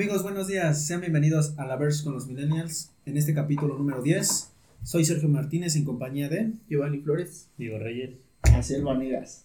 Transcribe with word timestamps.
Amigos, 0.00 0.22
buenos 0.22 0.48
días. 0.48 0.86
Sean 0.86 1.02
bienvenidos 1.02 1.52
a 1.58 1.66
La 1.66 1.76
Verse 1.76 2.02
con 2.02 2.14
los 2.14 2.26
Millennials 2.26 2.90
en 3.04 3.18
este 3.18 3.34
capítulo 3.34 3.76
número 3.76 4.00
10. 4.00 4.50
Soy 4.82 5.04
Sergio 5.04 5.28
Martínez 5.28 5.76
en 5.76 5.84
compañía 5.84 6.30
de 6.30 6.52
Giovanni 6.70 7.00
Flores. 7.00 7.50
Diego 7.58 7.78
Reyes. 7.78 8.12
Hacer 8.44 8.82
Vanegas. 8.82 9.44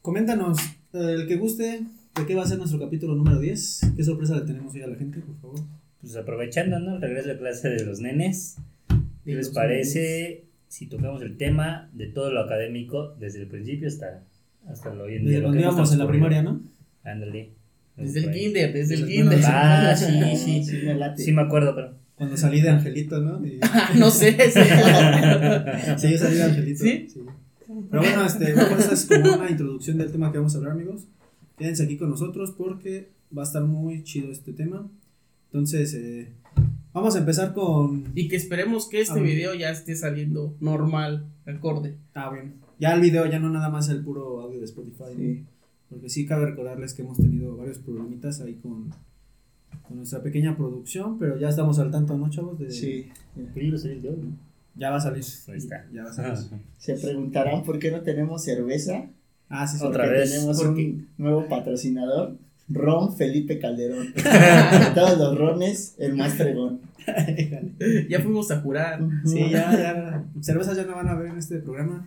Coméntanos, 0.00 0.56
eh, 0.94 1.16
el 1.18 1.26
que 1.28 1.36
guste, 1.36 1.82
de 2.14 2.26
qué 2.26 2.34
va 2.34 2.44
a 2.44 2.46
ser 2.46 2.56
nuestro 2.56 2.80
capítulo 2.80 3.14
número 3.14 3.38
10. 3.40 3.92
¿Qué 3.94 4.02
sorpresa 4.02 4.36
le 4.36 4.46
tenemos 4.46 4.72
hoy 4.72 4.80
a 4.80 4.86
la 4.86 4.96
gente, 4.96 5.20
por 5.20 5.36
favor? 5.36 5.60
Pues 6.00 6.16
aprovechando, 6.16 6.78
¿no? 6.78 6.94
El 6.94 7.02
regreso 7.02 7.28
de 7.28 7.36
clase 7.36 7.68
de 7.68 7.84
los 7.84 8.00
nenes. 8.00 8.56
¿Qué 9.26 9.34
les 9.34 9.50
parece 9.50 10.46
si 10.68 10.86
tocamos 10.86 11.20
el 11.20 11.36
tema 11.36 11.90
de 11.92 12.06
todo 12.06 12.32
lo 12.32 12.40
académico 12.40 13.14
desde 13.20 13.42
el 13.42 13.48
principio 13.48 13.88
hasta, 13.88 14.24
hasta 14.66 14.94
lo 14.94 15.04
hoy 15.04 15.16
en 15.16 15.24
Desde 15.26 15.28
día? 15.28 15.38
lo 15.40 15.48
cuando 15.48 15.60
íbamos 15.60 15.92
en 15.92 15.98
la 15.98 16.08
primaria, 16.08 16.42
¿no? 16.42 16.62
Ándale. 17.04 17.57
Desde 17.98 18.20
el 18.20 18.30
kinder, 18.32 18.72
desde 18.72 18.94
el 18.94 19.06
kinder. 19.06 19.40
Ah, 19.46 19.94
sí, 19.96 20.06
sí. 20.36 20.64
Sí, 20.64 20.76
me 20.84 20.94
late. 20.94 21.22
Sí 21.22 21.32
me 21.32 21.42
acuerdo, 21.42 21.74
pero... 21.74 21.94
Cuando 22.16 22.36
salí 22.36 22.60
de 22.60 22.70
Angelito, 22.70 23.20
¿no? 23.20 23.44
Y- 23.46 23.58
Ah, 23.62 23.90
no 23.96 24.10
sé. 24.10 24.32
sí. 24.32 24.60
sí, 25.98 26.10
yo 26.12 26.18
salí 26.18 26.36
de 26.36 26.42
Angelito. 26.42 26.84
¿Sí? 26.84 27.08
Pero 27.90 28.02
bueno, 28.02 28.24
este, 28.26 28.54
bueno, 28.54 28.76
esa 28.78 28.94
es 28.94 29.06
como 29.06 29.34
una 29.34 29.50
introducción 29.50 29.98
del 29.98 30.10
tema 30.10 30.32
que 30.32 30.38
vamos 30.38 30.54
a 30.54 30.58
hablar, 30.58 30.72
amigos. 30.72 31.02
Quédense 31.56 31.82
aquí 31.84 31.96
con 31.96 32.10
nosotros 32.10 32.52
porque 32.56 33.10
va 33.36 33.42
a 33.42 33.46
estar 33.46 33.62
muy 33.62 34.02
chido 34.04 34.30
este 34.32 34.52
tema. 34.52 34.88
Entonces, 35.52 35.94
eh, 35.94 36.28
vamos 36.92 37.14
a 37.14 37.18
empezar 37.18 37.52
con 37.52 38.04
Y 38.14 38.28
que 38.28 38.36
esperemos 38.36 38.88
que 38.88 39.00
este 39.00 39.18
Ah, 39.20 39.22
video 39.22 39.54
ya 39.54 39.70
esté 39.70 39.94
saliendo 39.96 40.56
normal, 40.60 41.26
acorde. 41.46 41.96
Ah, 42.14 42.30
bien. 42.32 42.54
Ya 42.78 42.94
el 42.94 43.00
video, 43.00 43.26
ya 43.26 43.38
no 43.38 43.50
nada 43.50 43.68
más 43.70 43.88
el 43.88 44.02
puro 44.02 44.40
audio 44.40 44.58
de 44.60 44.64
Spotify. 44.64 45.04
¿no? 45.16 45.44
Porque 45.88 46.08
sí 46.08 46.26
cabe 46.26 46.46
recordarles 46.46 46.94
que 46.94 47.02
hemos 47.02 47.16
tenido 47.16 47.56
varios 47.56 47.78
problemitas 47.78 48.40
ahí 48.40 48.54
con, 48.54 48.90
con 49.86 49.96
nuestra 49.96 50.22
pequeña 50.22 50.56
producción, 50.56 51.18
pero 51.18 51.38
ya 51.38 51.48
estamos 51.48 51.78
al 51.78 51.90
tanto, 51.90 52.16
¿no, 52.16 52.28
chavos? 52.28 52.58
De, 52.58 52.70
Sí. 52.70 53.08
Hoy, 53.36 53.70
¿no? 54.02 54.36
Ya 54.74 54.90
va 54.90 54.96
a 54.96 55.00
salir. 55.00 55.24
Ahí 55.48 55.56
está. 55.58 55.86
Ya 55.92 56.04
va 56.04 56.10
a 56.10 56.12
salir. 56.12 56.60
Se 56.76 56.94
preguntarán 56.94 57.64
por 57.64 57.78
qué 57.78 57.90
no 57.90 58.02
tenemos 58.02 58.44
cerveza. 58.44 59.06
Ah, 59.48 59.66
sí, 59.66 59.78
sí. 59.78 59.84
Otra 59.84 60.04
Porque 60.04 60.20
vez. 60.20 60.30
tenemos 60.32 60.58
¿Por 60.62 60.68
un 60.70 61.08
nuevo 61.16 61.48
patrocinador. 61.48 62.36
Ron 62.68 63.16
Felipe 63.16 63.58
Calderón. 63.58 64.12
De 64.12 64.22
todos 64.94 65.18
los 65.18 65.38
rones, 65.38 65.94
el 65.98 66.14
más 66.14 66.34
fregón. 66.34 66.80
Ya 68.10 68.20
fuimos 68.20 68.50
a 68.50 68.60
jurar. 68.60 69.00
Sí, 69.24 69.38
ya, 69.50 69.72
ya. 69.72 70.24
Cervezas 70.42 70.76
ya 70.76 70.84
no 70.84 70.94
van 70.94 71.08
a 71.08 71.14
ver 71.14 71.28
en 71.28 71.38
este 71.38 71.58
programa. 71.58 72.06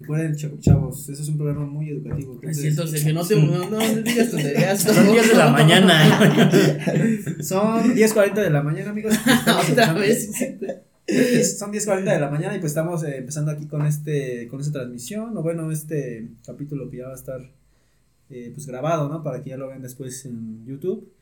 Recuerden, 0.00 0.34
ch- 0.34 0.58
chavos, 0.60 1.08
eso 1.08 1.22
es 1.22 1.28
un 1.28 1.36
programa 1.36 1.66
muy 1.66 1.90
educativo. 1.90 2.40
Es 2.42 2.58
entonces- 2.64 3.00
de 3.04 3.08
que 3.08 3.12
no 3.12 3.26
te 3.26 3.36
no, 3.36 3.68
no, 3.70 3.78
no 3.78 4.02
digas 4.02 4.30
tonterías. 4.30 4.82
Son 4.82 5.12
10 5.12 5.28
de 5.28 5.34
la 5.36 5.50
mañana. 5.50 6.18
Son 7.40 7.94
10.40 7.94 8.34
de 8.34 8.50
la 8.50 8.62
mañana, 8.62 8.90
amigos. 8.90 9.14
Otra 9.70 9.92
vez. 9.92 10.30
Son 11.58 11.72
10.40 11.72 12.04
de 12.04 12.20
la 12.20 12.30
mañana 12.30 12.56
y 12.56 12.60
pues 12.60 12.70
estamos 12.72 13.02
eh, 13.04 13.16
empezando 13.18 13.50
aquí 13.50 13.66
con 13.66 13.84
este 13.84 14.46
con 14.48 14.60
esta 14.60 14.72
transmisión, 14.72 15.36
o 15.36 15.42
bueno, 15.42 15.70
este 15.70 16.28
capítulo 16.46 16.88
que 16.90 16.98
ya 16.98 17.06
va 17.06 17.12
a 17.12 17.16
estar 17.16 17.40
eh, 18.30 18.50
pues 18.54 18.66
grabado, 18.66 19.08
¿no? 19.08 19.22
Para 19.22 19.42
que 19.42 19.50
ya 19.50 19.56
lo 19.56 19.68
vean 19.68 19.82
después 19.82 20.24
en 20.24 20.64
YouTube. 20.64 21.12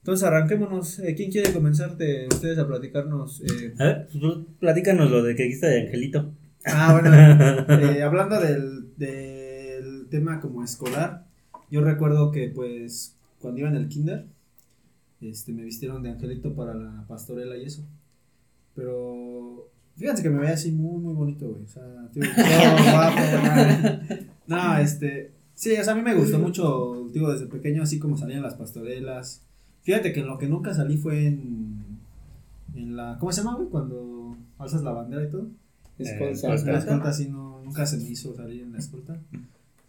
Entonces 0.00 0.26
arranquémonos. 0.26 0.98
Eh, 0.98 1.14
¿Quién 1.16 1.30
quiere 1.30 1.52
comenzar 1.52 1.96
de 1.96 2.26
ustedes 2.30 2.58
a 2.58 2.66
platicarnos? 2.66 3.40
eh? 3.42 3.72
A 3.78 3.84
ver, 3.84 4.08
pues, 4.12 4.34
platícanos 4.60 5.10
lo 5.10 5.22
de 5.22 5.34
que 5.36 5.44
dijiste 5.44 5.66
de 5.68 5.80
Angelito. 5.82 6.32
Ah, 6.66 6.92
bueno, 6.92 7.14
eh, 7.14 8.02
hablando 8.02 8.40
del, 8.40 8.96
del 8.96 10.08
tema 10.10 10.40
como 10.40 10.64
escolar, 10.64 11.26
yo 11.70 11.82
recuerdo 11.82 12.32
que 12.32 12.48
pues 12.48 13.16
cuando 13.40 13.60
iba 13.60 13.68
en 13.68 13.76
el 13.76 13.88
kinder, 13.88 14.26
este, 15.20 15.52
me 15.52 15.62
vistieron 15.62 16.02
de 16.02 16.10
angelito 16.10 16.54
para 16.54 16.74
la 16.74 17.04
pastorela 17.08 17.56
y 17.56 17.64
eso. 17.64 17.84
Pero 18.74 19.70
fíjense 19.96 20.22
que 20.22 20.30
me 20.30 20.40
veía 20.40 20.54
así 20.54 20.72
muy, 20.72 21.00
muy 21.00 21.14
bonito, 21.14 21.48
güey. 21.48 21.62
O 21.62 21.68
sea, 21.68 21.82
tío, 22.12 22.22
todo 22.22 22.92
guapo. 22.92 24.24
No, 24.46 24.78
este, 24.78 25.32
sí, 25.54 25.72
o 25.76 25.82
sea, 25.82 25.94
a 25.94 25.96
mí 25.96 26.02
me 26.02 26.14
gustó 26.14 26.38
mucho, 26.38 27.08
digo, 27.12 27.32
desde 27.32 27.46
pequeño, 27.46 27.82
así 27.82 27.98
como 27.98 28.16
salían 28.16 28.42
las 28.42 28.54
pastorelas. 28.54 29.42
Fíjate 29.82 30.12
que 30.12 30.20
en 30.20 30.28
lo 30.28 30.38
que 30.38 30.46
nunca 30.46 30.72
salí 30.72 30.96
fue 30.96 31.26
en, 31.26 31.98
en 32.76 32.96
la, 32.96 33.16
¿cómo 33.18 33.32
se 33.32 33.42
llama, 33.42 33.56
güey? 33.56 33.68
Cuando 33.68 34.36
alzas 34.58 34.84
la 34.84 34.92
bandera 34.92 35.24
y 35.24 35.30
todo. 35.30 35.48
Escolta. 35.98 36.30
escolta. 36.32 36.72
La 36.72 36.78
escolta 36.78 37.12
sí 37.12 37.28
no, 37.28 37.60
nunca 37.62 37.86
se 37.86 37.96
me 37.98 38.04
hizo 38.04 38.34
salir 38.34 38.62
en 38.62 38.72
la 38.72 38.78
escolta. 38.78 39.16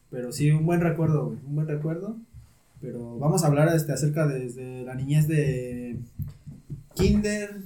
Pero 0.10 0.32
sí, 0.32 0.52
un 0.52 0.66
buen 0.66 0.82
recuerdo, 0.82 1.28
güey, 1.28 1.40
un 1.48 1.56
buen 1.56 1.68
recuerdo. 1.68 2.18
Pero 2.82 3.18
vamos 3.18 3.44
a 3.44 3.48
hablar 3.48 3.76
este, 3.76 3.92
acerca 3.92 4.28
de, 4.28 4.40
desde 4.40 4.84
la 4.84 4.96
niñez 4.96 5.28
de 5.28 5.98
kinder, 6.94 7.58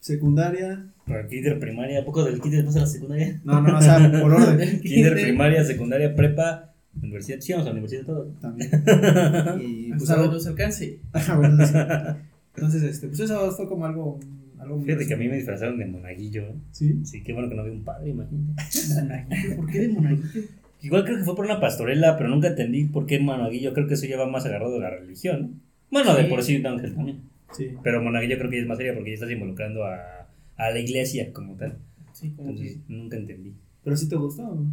secundaria. 0.00 0.86
Para 1.06 1.26
kinder, 1.26 1.58
primaria, 1.58 2.00
¿a 2.00 2.04
poco 2.04 2.24
del 2.24 2.40
kinder 2.40 2.64
pasa 2.64 2.78
a 2.78 2.82
la 2.82 2.88
secundaria? 2.88 3.40
No, 3.44 3.60
no, 3.60 3.76
o 3.78 3.82
sea, 3.82 4.10
por 4.20 4.32
orden 4.32 4.80
Kinder, 4.82 5.14
primaria, 5.14 5.64
secundaria, 5.64 6.14
prepa, 6.14 6.72
universidad. 7.00 7.40
Sí, 7.40 7.52
vamos 7.52 7.66
a 7.66 7.70
la 7.70 7.74
universidad 7.74 8.06
todo. 8.06 8.26
también. 8.40 8.70
Y 9.60 9.92
pues 9.92 10.10
algo. 10.10 10.32
nos 10.32 10.46
alcance. 10.46 10.98
Sí. 12.54 12.58
Entonces, 12.60 12.82
este, 12.82 13.08
pues 13.08 13.20
eso 13.20 13.50
fue 13.52 13.66
como 13.66 13.86
algo. 13.86 14.20
Algo 14.62 14.76
muy 14.76 14.86
Fíjate 14.86 15.06
que 15.06 15.14
a 15.14 15.16
mí 15.16 15.28
me 15.28 15.36
disfrazaron 15.36 15.78
de 15.78 15.86
monaguillo. 15.86 16.42
¿eh? 16.42 16.54
Sí. 16.70 17.00
Sí, 17.04 17.22
qué 17.22 17.32
bueno 17.32 17.48
que 17.48 17.54
no 17.56 17.62
había 17.62 17.74
un 17.74 17.84
padre, 17.84 18.10
imagínate. 18.10 18.54
Monaguillo, 19.02 19.56
¿Por 19.56 19.70
qué 19.70 19.78
de 19.80 19.88
monaguillo? 19.88 20.40
Igual 20.82 21.04
creo 21.04 21.18
que 21.18 21.24
fue 21.24 21.36
por 21.36 21.44
una 21.44 21.60
pastorela, 21.60 22.16
pero 22.16 22.28
nunca 22.28 22.48
entendí 22.48 22.84
por 22.86 23.06
qué 23.06 23.20
monaguillo. 23.20 23.72
Creo 23.72 23.86
que 23.86 23.94
eso 23.94 24.06
ya 24.06 24.16
va 24.18 24.26
más 24.28 24.44
agarrado 24.46 24.72
de 24.74 24.80
la 24.80 24.90
religión. 24.90 25.42
¿no? 25.42 25.48
Bueno, 25.90 26.14
de 26.16 26.24
Sí. 26.24 26.28
por 26.28 26.42
sí 26.42 26.56
un 26.56 26.66
ángel 26.66 26.94
también. 26.94 27.20
Sí. 27.52 27.68
Pero 27.84 28.02
monaguillo 28.02 28.38
creo 28.38 28.50
que 28.50 28.56
ya 28.56 28.62
es 28.62 28.68
más 28.68 28.78
seria 28.78 28.94
porque 28.94 29.10
ya 29.10 29.14
estás 29.14 29.30
involucrando 29.30 29.84
a, 29.84 30.26
a 30.56 30.70
la 30.70 30.78
iglesia 30.78 31.32
como 31.32 31.54
tal. 31.56 31.76
Sí, 32.12 32.30
como 32.30 32.50
Entonces 32.50 32.78
que. 32.86 32.92
nunca 32.92 33.16
entendí. 33.16 33.54
Pero 33.84 33.96
sí 33.96 34.08
te 34.08 34.16
gustó. 34.16 34.42
¿no? 34.42 34.72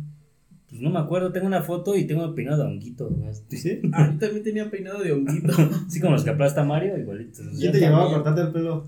Pues 0.67 0.81
no 0.81 0.89
me 0.91 0.99
acuerdo, 0.99 1.31
tengo 1.31 1.47
una 1.47 1.61
foto 1.63 1.95
y 1.95 2.05
tengo 2.05 2.33
peinado 2.35 2.63
de 2.63 2.69
honguito. 2.69 3.09
¿no? 3.09 3.31
Sí. 3.49 3.79
Ah, 3.91 4.09
yo 4.13 4.19
también 4.19 4.44
tenía 4.44 4.69
peinado 4.72 5.03
de 5.03 5.11
honguito. 5.11 5.53
Así 5.88 5.99
como 5.99 6.13
los 6.13 6.23
que 6.23 6.29
aplasta 6.31 6.63
Mario, 6.63 6.97
igualito. 6.97 7.41
¿Quién 7.51 7.59
Yo 7.59 7.72
te 7.72 7.79
llevaba 7.79 8.09
a 8.09 8.13
cortarte 8.13 8.41
el 8.41 8.51
pelo? 8.51 8.88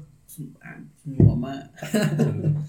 Ah, 0.62 0.81
mi 1.06 1.18
mamá. 1.18 1.72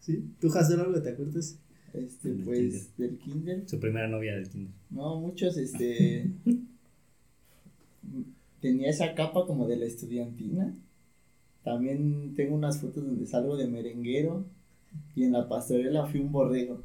Sí. 0.00 0.22
¿Tú, 0.38 0.48
Hazel, 0.48 0.80
algo 0.80 0.92
que 0.92 1.00
te 1.00 1.10
acuerdas? 1.10 1.58
Este, 1.94 2.34
Del 2.34 2.44
pues, 2.44 2.94
del 2.98 3.16
kinder. 3.16 3.66
Su 3.66 3.80
primera 3.80 4.06
novia 4.06 4.34
del 4.34 4.50
kinder. 4.50 4.74
No, 4.90 5.18
muchos, 5.18 5.56
este. 5.56 6.30
tenía 8.60 8.90
esa 8.90 9.14
capa 9.14 9.46
como 9.46 9.66
de 9.66 9.76
la 9.76 9.86
estudiantina. 9.86 10.74
También 11.62 12.34
tengo 12.34 12.54
unas 12.54 12.80
fotos 12.80 13.04
donde 13.04 13.26
salgo 13.26 13.56
de 13.56 13.66
merenguero. 13.66 14.44
Y 15.14 15.24
en 15.24 15.32
la 15.32 15.48
pastorela 15.48 16.06
fui 16.06 16.20
un 16.20 16.32
borrego. 16.32 16.82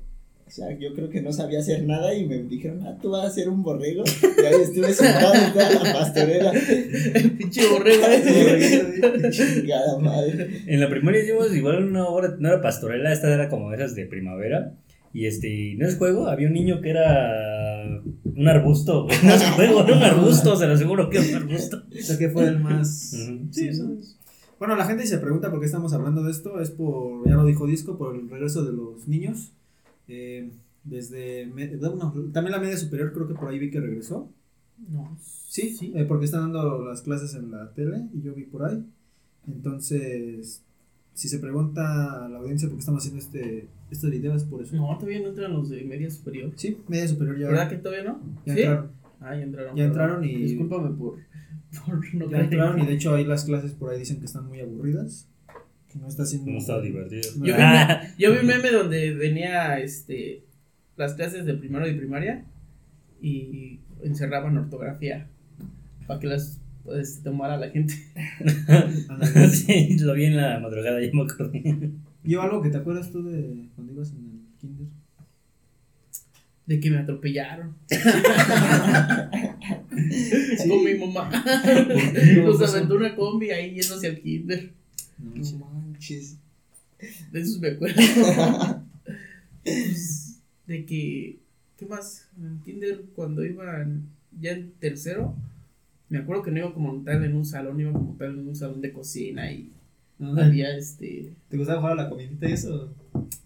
O 0.50 0.52
sea, 0.52 0.76
yo 0.80 0.96
creo 0.96 1.12
que 1.12 1.22
no 1.22 1.32
sabía 1.32 1.60
hacer 1.60 1.84
nada 1.84 2.12
y 2.16 2.26
me 2.26 2.40
dijeron, 2.40 2.82
ah, 2.84 2.98
tú 3.00 3.12
vas 3.12 3.24
a 3.24 3.30
ser 3.30 3.50
un 3.50 3.62
borrego. 3.62 4.04
Y 4.04 4.46
ahí 4.48 4.62
estuve 4.64 4.92
sentado 4.94 5.36
en 5.36 5.54
toda 5.54 5.70
la 5.70 5.94
pastorela. 5.94 6.52
El 7.14 7.32
pinche 7.38 7.62
borrego 7.68 8.08
ese. 8.08 9.30
Chingada 9.30 10.00
madre. 10.00 10.64
En 10.66 10.80
la 10.80 10.90
primaria 10.90 11.22
hicimos 11.22 11.56
igual 11.56 11.84
una 11.84 12.08
obra, 12.08 12.36
no 12.40 12.50
era 12.50 12.64
pastorela, 12.64 13.14
esta 13.14 13.32
era 13.32 13.48
como 13.48 13.72
esas 13.74 13.94
de 13.94 14.08
primavera. 14.08 14.74
Y 15.14 15.28
este, 15.28 15.76
no 15.78 15.88
es 15.88 15.98
juego, 15.98 16.26
había 16.26 16.48
un 16.48 16.56
niño 16.56 16.82
que 16.82 16.90
era 16.90 18.02
un 18.26 18.48
arbusto, 18.48 19.04
güey. 19.04 19.18
No 19.24 19.36
es 19.36 19.44
juego, 19.52 19.84
era 19.84 19.98
un 19.98 20.04
arbusto, 20.04 20.56
se 20.56 20.66
lo 20.66 20.74
aseguro 20.74 21.12
que 21.12 21.20
es 21.20 21.30
un 21.30 21.36
arbusto. 21.36 21.84
O 21.96 22.02
sea, 22.02 22.18
que 22.18 22.30
fue 22.30 22.48
el 22.48 22.60
más. 22.60 23.14
Ujú. 23.14 23.50
Sí, 23.52 23.68
eso 23.68 23.88
es. 23.94 24.18
Bueno, 24.58 24.76
la 24.76 24.88
gente 24.88 25.06
se 25.06 25.20
pregunta 25.20 25.52
por 25.52 25.60
qué 25.60 25.68
estamos 25.68 25.94
hablando 25.94 26.24
de 26.24 26.32
esto. 26.32 26.60
Es 26.60 26.72
por, 26.72 27.30
ya 27.30 27.36
lo 27.36 27.46
dijo 27.46 27.68
Disco, 27.68 28.00
por 28.00 28.16
el 28.16 28.28
regreso 28.28 28.66
de 28.66 28.74
los 28.74 29.08
niños. 29.08 29.54
Eh, 30.10 30.50
desde. 30.84 31.46
bueno, 31.48 32.14
también 32.34 32.52
la 32.52 32.60
media 32.60 32.78
superior, 32.78 33.14
creo 33.14 33.28
que 33.28 33.36
por 33.36 33.48
ahí 33.50 33.60
vi 33.60 33.70
que 33.72 33.80
regresó. 33.80 34.30
No. 34.90 35.18
Sí, 35.22 35.70
sí. 35.72 35.92
eh, 35.96 36.06
porque 36.06 36.26
están 36.26 36.42
dando 36.52 36.84
las 36.86 37.02
clases 37.02 37.34
en 37.36 37.52
la 37.52 37.72
tele 37.74 38.08
y 38.14 38.22
yo 38.22 38.34
vi 38.34 38.44
por 38.44 38.64
ahí. 38.66 38.84
Entonces, 39.48 40.64
si 41.14 41.28
se 41.28 41.40
pregunta 41.40 42.26
a 42.26 42.30
la 42.30 42.38
audiencia 42.40 42.68
por 42.70 42.78
qué 42.78 42.80
estamos 42.80 43.02
haciendo 43.04 43.20
este, 43.24 43.68
este 43.92 44.10
video, 44.10 44.36
es 44.36 44.44
por 44.44 44.62
eso. 44.62 44.76
No, 44.76 44.96
todavía 44.98 45.20
no 45.22 45.28
entran 45.30 45.54
los 45.54 45.70
de 45.70 45.84
media 45.84 46.10
superior. 46.10 46.52
Sí, 46.56 46.78
media 46.88 47.08
superior 47.08 47.38
ya. 47.38 47.48
¿Verdad 47.48 47.70
que 47.70 47.76
todavía 47.78 48.04
no? 48.06 48.20
ya 48.46 48.54
¿Sí? 48.54 48.62
entraron. 48.62 48.92
Ah, 49.20 49.36
ya 49.36 49.44
entraron. 49.44 49.76
Ya 49.76 49.84
entraron 49.86 50.24
y- 50.24 50.36
Discúlpame 50.38 50.96
por. 50.96 51.18
por 51.86 52.16
no 52.16 52.30
Ya 52.32 52.40
entraron 52.40 52.80
y 52.80 52.86
de 52.86 52.94
hecho 52.94 53.14
ahí 53.14 53.26
las 53.26 53.44
clases 53.44 53.74
por 53.74 53.92
ahí 53.92 54.00
dicen 54.00 54.20
que 54.20 54.26
están 54.26 54.48
muy 54.48 54.60
aburridas. 54.62 55.28
Que 55.92 56.00
no 56.00 56.08
está 56.08 56.24
haciendo. 56.24 56.52
No 56.52 56.58
estaba 56.58 56.82
divertido. 56.82 57.22
Yo 57.38 57.44
vi, 57.44 57.52
Ah, 57.52 58.02
yo 58.18 58.32
vi 58.32 58.38
un 58.40 58.46
meme 58.46 58.72
donde 58.72 59.14
venía 59.14 59.80
este 59.80 60.44
las 60.98 61.14
clases 61.14 61.46
de 61.46 61.54
primero 61.54 61.88
y 61.88 61.94
primaria 61.94 62.44
y 63.22 63.80
encerraban 64.04 64.58
ortografía 64.58 65.28
para 66.08 66.20
que 66.20 66.28
las 66.28 66.60
pues, 66.84 67.22
tomara 67.24 67.58
la 67.58 67.70
gente. 67.70 67.94
Sí, 69.52 69.98
lo 70.00 70.14
vi 70.14 70.26
en 70.26 70.38
la 70.38 70.60
madrugada, 70.60 71.02
ya 71.02 71.10
me 71.14 71.24
acordé. 71.24 71.92
¿Yo 72.24 72.42
algo 72.42 72.62
que 72.62 72.70
te 72.70 72.78
acuerdas 72.78 73.12
tú 73.12 73.24
de 73.24 73.68
cuando 73.76 73.94
ibas 73.94 74.12
en 74.12 74.18
el 74.18 74.58
kinder? 74.60 74.88
De 76.66 76.80
que 76.80 76.92
me 76.92 76.98
atropellaron. 76.98 77.76
Con 80.68 80.84
mi 80.84 80.94
mamá. 80.96 81.30
Nos 82.44 82.74
aventó 82.76 82.96
una 82.96 83.16
combi 83.16 83.52
ahí 83.52 83.74
yéndose 83.76 84.08
al 84.08 84.20
kinder. 84.20 84.72
No, 85.18 85.79
Manches. 86.00 86.38
De 87.32 87.42
eso 87.42 87.60
me 87.60 87.70
acuerdo. 87.70 87.96
Pues, 89.62 90.40
de 90.68 90.86
que. 90.86 91.38
¿Qué 91.78 91.86
más? 91.86 92.28
En 92.38 92.46
el 92.48 92.60
kinder, 92.64 93.04
cuando 93.16 93.44
iba 93.46 93.82
en- 93.82 94.08
ya 94.40 94.52
en 94.52 94.72
tercero, 94.80 95.36
me 96.08 96.18
acuerdo 96.18 96.44
que 96.44 96.52
no 96.52 96.58
iba 96.60 96.74
como 96.74 97.02
tal 97.04 97.24
en 97.26 97.36
un 97.36 97.46
salón, 97.46 97.80
iba 97.80 97.92
como 97.92 98.16
tal 98.18 98.40
en 98.40 98.48
un 98.48 98.56
salón 98.56 98.82
de 98.82 98.92
cocina 98.94 99.52
y 99.52 99.70
No, 100.18 100.42
había 100.42 100.76
este. 100.78 101.34
¿Te 101.50 101.58
gustaba 101.58 101.82
jugar 101.82 102.00
a 102.00 102.04
la 102.04 102.10
comidita 102.10 102.50
y 102.50 102.54
eso? 102.54 102.94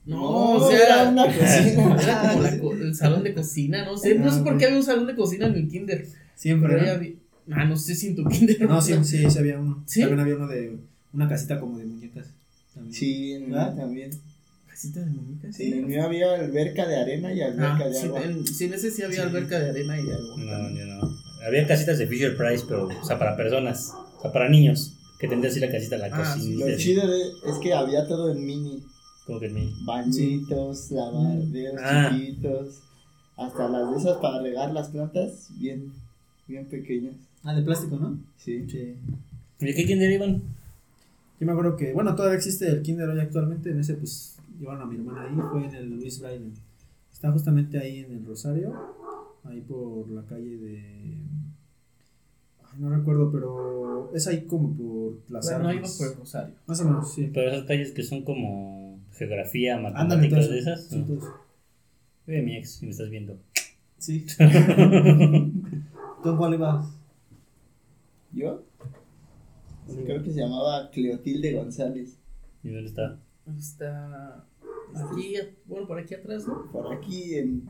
No, 0.06 0.18
No, 0.18 0.52
o 0.56 0.70
sea, 0.72 0.80
era 0.86 1.10
una 1.10 1.26
cocina. 1.26 1.98
Era 2.02 2.30
como 2.32 2.44
la 2.44 2.60
co- 2.60 2.74
el 2.74 2.96
salón 2.96 3.24
de 3.24 3.34
cocina, 3.34 3.84
no 3.86 3.98
sé. 3.98 4.16
No 4.18 4.32
sé 4.32 4.42
por 4.44 4.58
qué 4.58 4.66
había 4.66 4.78
un 4.78 4.84
salón 4.84 5.08
de 5.08 5.16
cocina 5.16 5.48
en 5.48 5.56
el 5.56 5.68
kinder. 5.68 6.08
Siempre. 6.36 6.98
Vi- 7.00 7.18
Ah, 7.52 7.66
no 7.66 7.76
sé 7.76 7.94
si 7.96 8.08
en 8.10 8.16
tu 8.16 8.24
kinder. 8.26 8.62
No, 8.70 8.82
sí, 8.82 8.94
sí, 9.04 9.30
sí 9.30 9.40
había 9.40 9.60
uno. 9.60 9.84
¿Sí? 9.88 10.00
También 10.02 10.20
había 10.22 10.36
uno 10.38 10.48
de 10.48 10.78
una 11.12 11.28
casita 11.28 11.60
como 11.60 11.78
de 11.80 11.86
muñecas. 11.86 12.28
También. 12.84 12.94
Sí, 12.94 13.34
en 13.34 13.44
el 13.44 13.50
mío 13.50 13.74
también. 13.76 14.12
¿Casita 14.70 15.00
de 15.02 15.06
muñecas? 15.12 15.56
Sí. 15.56 15.64
En 15.72 15.74
el 15.80 15.86
mío 15.86 16.04
había 16.04 16.34
alberca 16.36 16.88
de 16.88 16.96
arena 16.98 17.34
y 17.34 17.42
alberca 17.42 17.78
Ah, 17.86 17.88
de 17.90 17.94
sí, 17.94 18.06
agua. 18.08 18.24
en, 18.24 18.48
sí, 18.48 18.66
en 18.66 18.74
ese 18.74 18.92
sí 18.92 19.04
había 19.04 19.18
Sí. 19.18 19.22
alberca 19.24 19.60
de 19.60 19.70
arena 19.70 20.00
y 20.00 20.06
de 20.06 20.14
agua. 20.14 20.36
No, 20.38 20.70
yo 20.78 20.86
no. 20.86 21.18
Había 21.48 21.68
casitas 21.68 21.98
de 22.00 22.08
Fisher 22.08 22.36
Price, 22.38 22.64
pero, 22.68 22.88
o 22.88 23.06
sea, 23.06 23.20
para 23.20 23.36
personas, 23.36 23.92
o 24.18 24.22
sea, 24.22 24.32
para 24.32 24.50
niños, 24.50 24.94
que 25.20 25.28
tendría 25.28 25.52
así 25.52 25.60
la 25.60 25.70
casita, 25.72 25.98
la 25.98 26.08
Ah, 26.12 26.34
sí, 26.34 26.40
cocina. 26.56 26.66
Lo 26.72 26.78
chido 26.78 27.08
de- 27.08 27.30
es 27.52 27.58
que 27.62 27.74
había 27.74 28.08
todo 28.08 28.32
en 28.32 28.46
mini. 28.46 28.84
Como 29.26 29.40
que 29.40 29.46
en 29.48 29.54
mí. 29.54 29.74
Bañitos, 29.86 30.92
lavaderos 30.92 31.80
Ah. 31.84 32.12
chiquitos. 32.14 32.80
Hasta 33.38 33.68
las 33.70 33.92
de 33.92 33.98
esas 33.98 34.18
para 34.18 34.42
regar 34.42 34.72
las 34.74 34.90
plantas, 34.90 35.48
bien, 35.58 35.92
bien 36.48 36.66
pequeñas. 36.66 37.16
Ah, 37.44 37.54
de 37.56 37.62
plástico, 37.64 37.96
¿no? 37.98 38.18
Sí. 38.38 38.66
Sí. 38.70 38.96
¿Y 39.60 39.66
de 39.66 39.74
qué 39.76 39.86
kinder 39.86 40.12
iban? 40.12 40.42
Yo 41.44 41.48
me 41.48 41.52
acuerdo 41.52 41.76
que, 41.76 41.92
bueno, 41.92 42.16
todavía 42.16 42.38
existe 42.38 42.70
el 42.70 42.82
kinder 42.82 43.10
hoy 43.10 43.20
actualmente. 43.20 43.70
En 43.70 43.80
ese, 43.82 43.96
pues, 43.96 44.38
llevaron 44.58 44.84
a 44.84 44.86
mi 44.86 44.96
hermana 44.96 45.24
ahí. 45.24 45.36
Fue 45.52 45.66
en 45.66 45.76
el 45.76 45.90
Luis 45.90 46.22
Braille. 46.22 46.54
Está 47.12 47.34
justamente 47.34 47.78
ahí 47.78 48.00
en 48.00 48.14
el 48.14 48.26
Rosario. 48.26 48.74
Ahí 49.44 49.60
por 49.60 50.10
la 50.10 50.26
calle 50.26 50.58
de. 50.58 51.18
Ay, 52.64 52.80
no 52.80 52.90
recuerdo, 52.90 53.30
pero 53.30 54.10
es 54.16 54.26
ahí 54.28 54.46
como 54.46 54.74
por 54.74 55.18
las 55.30 55.46
Bueno, 55.46 55.64
no 55.64 55.72
iba 55.72 55.78
armas. 55.80 55.98
por 55.98 56.08
el 56.08 56.16
Rosario. 56.18 56.56
Más 56.66 56.80
o 56.80 56.86
menos, 56.86 57.14
sí. 57.14 57.30
Pero 57.34 57.50
esas 57.52 57.66
calles 57.66 57.92
que 57.92 58.04
son 58.04 58.24
como 58.24 59.02
geografía, 59.12 59.76
Ándale, 59.76 59.96
matemáticas 60.00 60.50
de 60.50 60.60
esas. 60.60 60.86
Sí, 60.86 61.06
¿no? 61.06 61.20
Vive 62.26 62.42
mi 62.42 62.56
ex, 62.56 62.76
si 62.76 62.86
me 62.86 62.92
estás 62.92 63.10
viendo. 63.10 63.38
Sí. 63.98 64.26
¿Tú 66.24 66.38
cuál 66.38 66.54
ibas? 66.54 67.03
Creo 70.06 70.24
que 70.24 70.32
se 70.32 70.40
llamaba 70.42 70.90
Cleotilde 70.92 71.54
González. 71.54 72.18
¿Y 72.64 72.70
dónde 72.70 72.88
está? 72.90 73.20
Está 73.58 74.46
aquí, 74.96 75.36
bueno, 75.66 75.88
por 75.88 76.00
aquí 76.00 76.14
atrás, 76.16 76.48
¿no? 76.48 76.72
Por 76.72 76.94
aquí 76.94 77.36
en. 77.36 77.64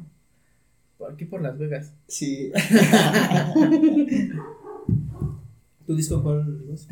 Por 0.97 1.11
aquí 1.11 1.25
por 1.25 1.41
Las 1.41 1.57
Vegas. 1.57 1.93
Sí. 2.07 2.51
¿Tu 5.85 5.95
disco 5.95 6.21
cuál 6.23 6.61
ibas? 6.65 6.87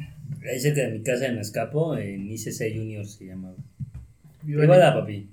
Ahí 0.50 0.60
cerca 0.60 0.82
de 0.82 0.92
mi 0.98 1.04
casa 1.04 1.28
en 1.28 1.38
Escapo, 1.38 1.96
en 1.96 2.30
ICC 2.30 2.76
Junior 2.76 3.06
se 3.06 3.26
llamaba. 3.28 3.56
Viva 4.44 4.64
Igual 4.64 4.80
en, 4.80 4.86
a 4.86 4.94
papi. 4.94 5.30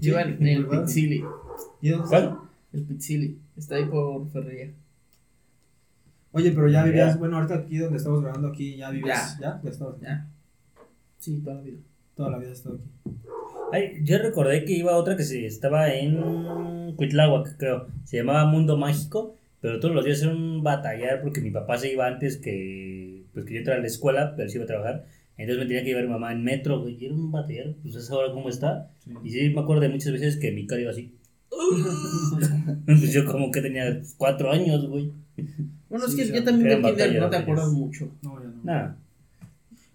viva 0.00 0.22
en 0.22 0.46
el. 0.46 0.66
Pizzili. 0.66 1.24
¿Y 1.80 1.88
dónde 1.90 2.04
está? 2.04 2.08
¿Cuál? 2.30 2.38
El 2.72 2.82
Pizzili. 2.82 3.38
Está 3.56 3.76
ahí 3.76 3.84
por 3.86 4.28
Ferrería. 4.30 4.72
Oye, 6.38 6.52
pero 6.52 6.68
ya 6.68 6.80
Ya. 6.80 6.84
vivías, 6.84 7.18
bueno, 7.18 7.36
ahorita 7.36 7.54
aquí 7.56 7.78
donde 7.78 7.96
estamos 7.98 8.22
grabando, 8.22 8.48
aquí 8.48 8.76
ya 8.76 8.90
vivías, 8.90 9.38
¿ya? 9.40 9.60
Ya 9.62 9.70
estabas, 9.70 10.00
Ya. 10.00 10.26
Sí, 11.18 11.40
toda 11.42 11.56
la 11.56 11.62
vida. 11.62 11.78
toda 12.14 12.30
la 12.30 12.38
vida 12.38 12.50
has 12.50 12.58
estado 12.58 12.76
aquí. 12.76 13.16
Ay, 13.72 13.98
yo 14.02 14.18
recordé 14.18 14.64
que 14.64 14.72
iba 14.72 14.96
otra 14.96 15.16
que 15.16 15.24
se 15.24 15.44
estaba 15.46 15.92
en 15.92 16.94
Cuitláhuac, 16.96 17.56
creo. 17.58 17.86
Se 18.04 18.16
llamaba 18.16 18.44
Mundo 18.46 18.76
Mágico, 18.76 19.36
pero 19.60 19.78
todos 19.80 19.94
los 19.94 20.04
días 20.04 20.22
era 20.22 20.32
un 20.32 20.62
batallar 20.62 21.20
porque 21.22 21.40
mi 21.40 21.50
papá 21.50 21.76
se 21.76 21.92
iba 21.92 22.06
antes 22.06 22.38
que, 22.38 23.24
pues, 23.34 23.44
que 23.44 23.52
yo 23.54 23.58
entrara 23.58 23.78
a 23.78 23.82
la 23.82 23.88
escuela, 23.88 24.34
pero 24.36 24.48
sí 24.48 24.56
iba 24.56 24.64
a 24.64 24.68
trabajar. 24.68 25.04
Entonces 25.36 25.62
me 25.62 25.68
tenía 25.68 25.82
que 25.82 25.88
llevar 25.90 26.04
mi 26.04 26.10
mamá 26.10 26.32
en 26.32 26.42
metro, 26.42 26.80
güey. 26.80 26.96
Y 27.00 27.06
era 27.06 27.14
un 27.14 27.30
batallar, 27.30 27.74
pues 27.82 27.94
es 27.94 28.10
ahora 28.10 28.32
cómo 28.32 28.48
está. 28.48 28.90
Sí. 29.04 29.12
Y 29.22 29.30
sí 29.30 29.50
me 29.50 29.60
acuerdo 29.60 29.82
de 29.82 29.88
muchas 29.90 30.12
veces 30.12 30.36
que 30.38 30.50
mi 30.50 30.66
cara 30.66 30.80
iba 30.82 30.90
así. 30.90 31.14
pues 32.86 33.12
yo 33.12 33.24
como 33.26 33.50
que 33.50 33.60
tenía 33.60 34.00
cuatro 34.16 34.50
años, 34.50 34.88
güey. 34.88 35.12
Bueno, 35.88 36.06
Sí, 36.08 36.20
es 36.20 36.30
que 36.30 36.38
ya 36.38 36.44
también 36.44 36.68
del 36.68 36.82
kinder 36.82 37.20
no 37.20 37.30
te 37.30 37.36
acuerdas 37.36 37.72
mucho. 37.72 38.08
No, 38.22 38.38
ya 38.42 38.48
no. 38.48 38.60
Nada. 38.64 38.96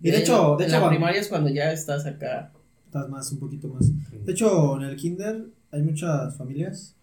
Y 0.01 0.11
de 0.11 0.17
hecho, 0.19 0.55
de 0.57 0.65
en 0.65 0.69
hecho, 0.71 0.79
la 0.81 0.89
primaria 0.89 1.21
es 1.21 1.27
cuando 1.27 1.49
ya 1.49 1.71
estás 1.71 2.05
acá. 2.05 2.51
estás 2.85 3.09
más, 3.09 3.31
un 3.31 3.39
poquito 3.39 3.67
más. 3.69 3.89
De 4.25 4.31
hecho, 4.31 4.75
en 4.77 4.83
el 4.83 4.95
kinder 4.95 5.45
hay 5.71 5.81
muchas 5.81 6.35
familias 6.37 6.95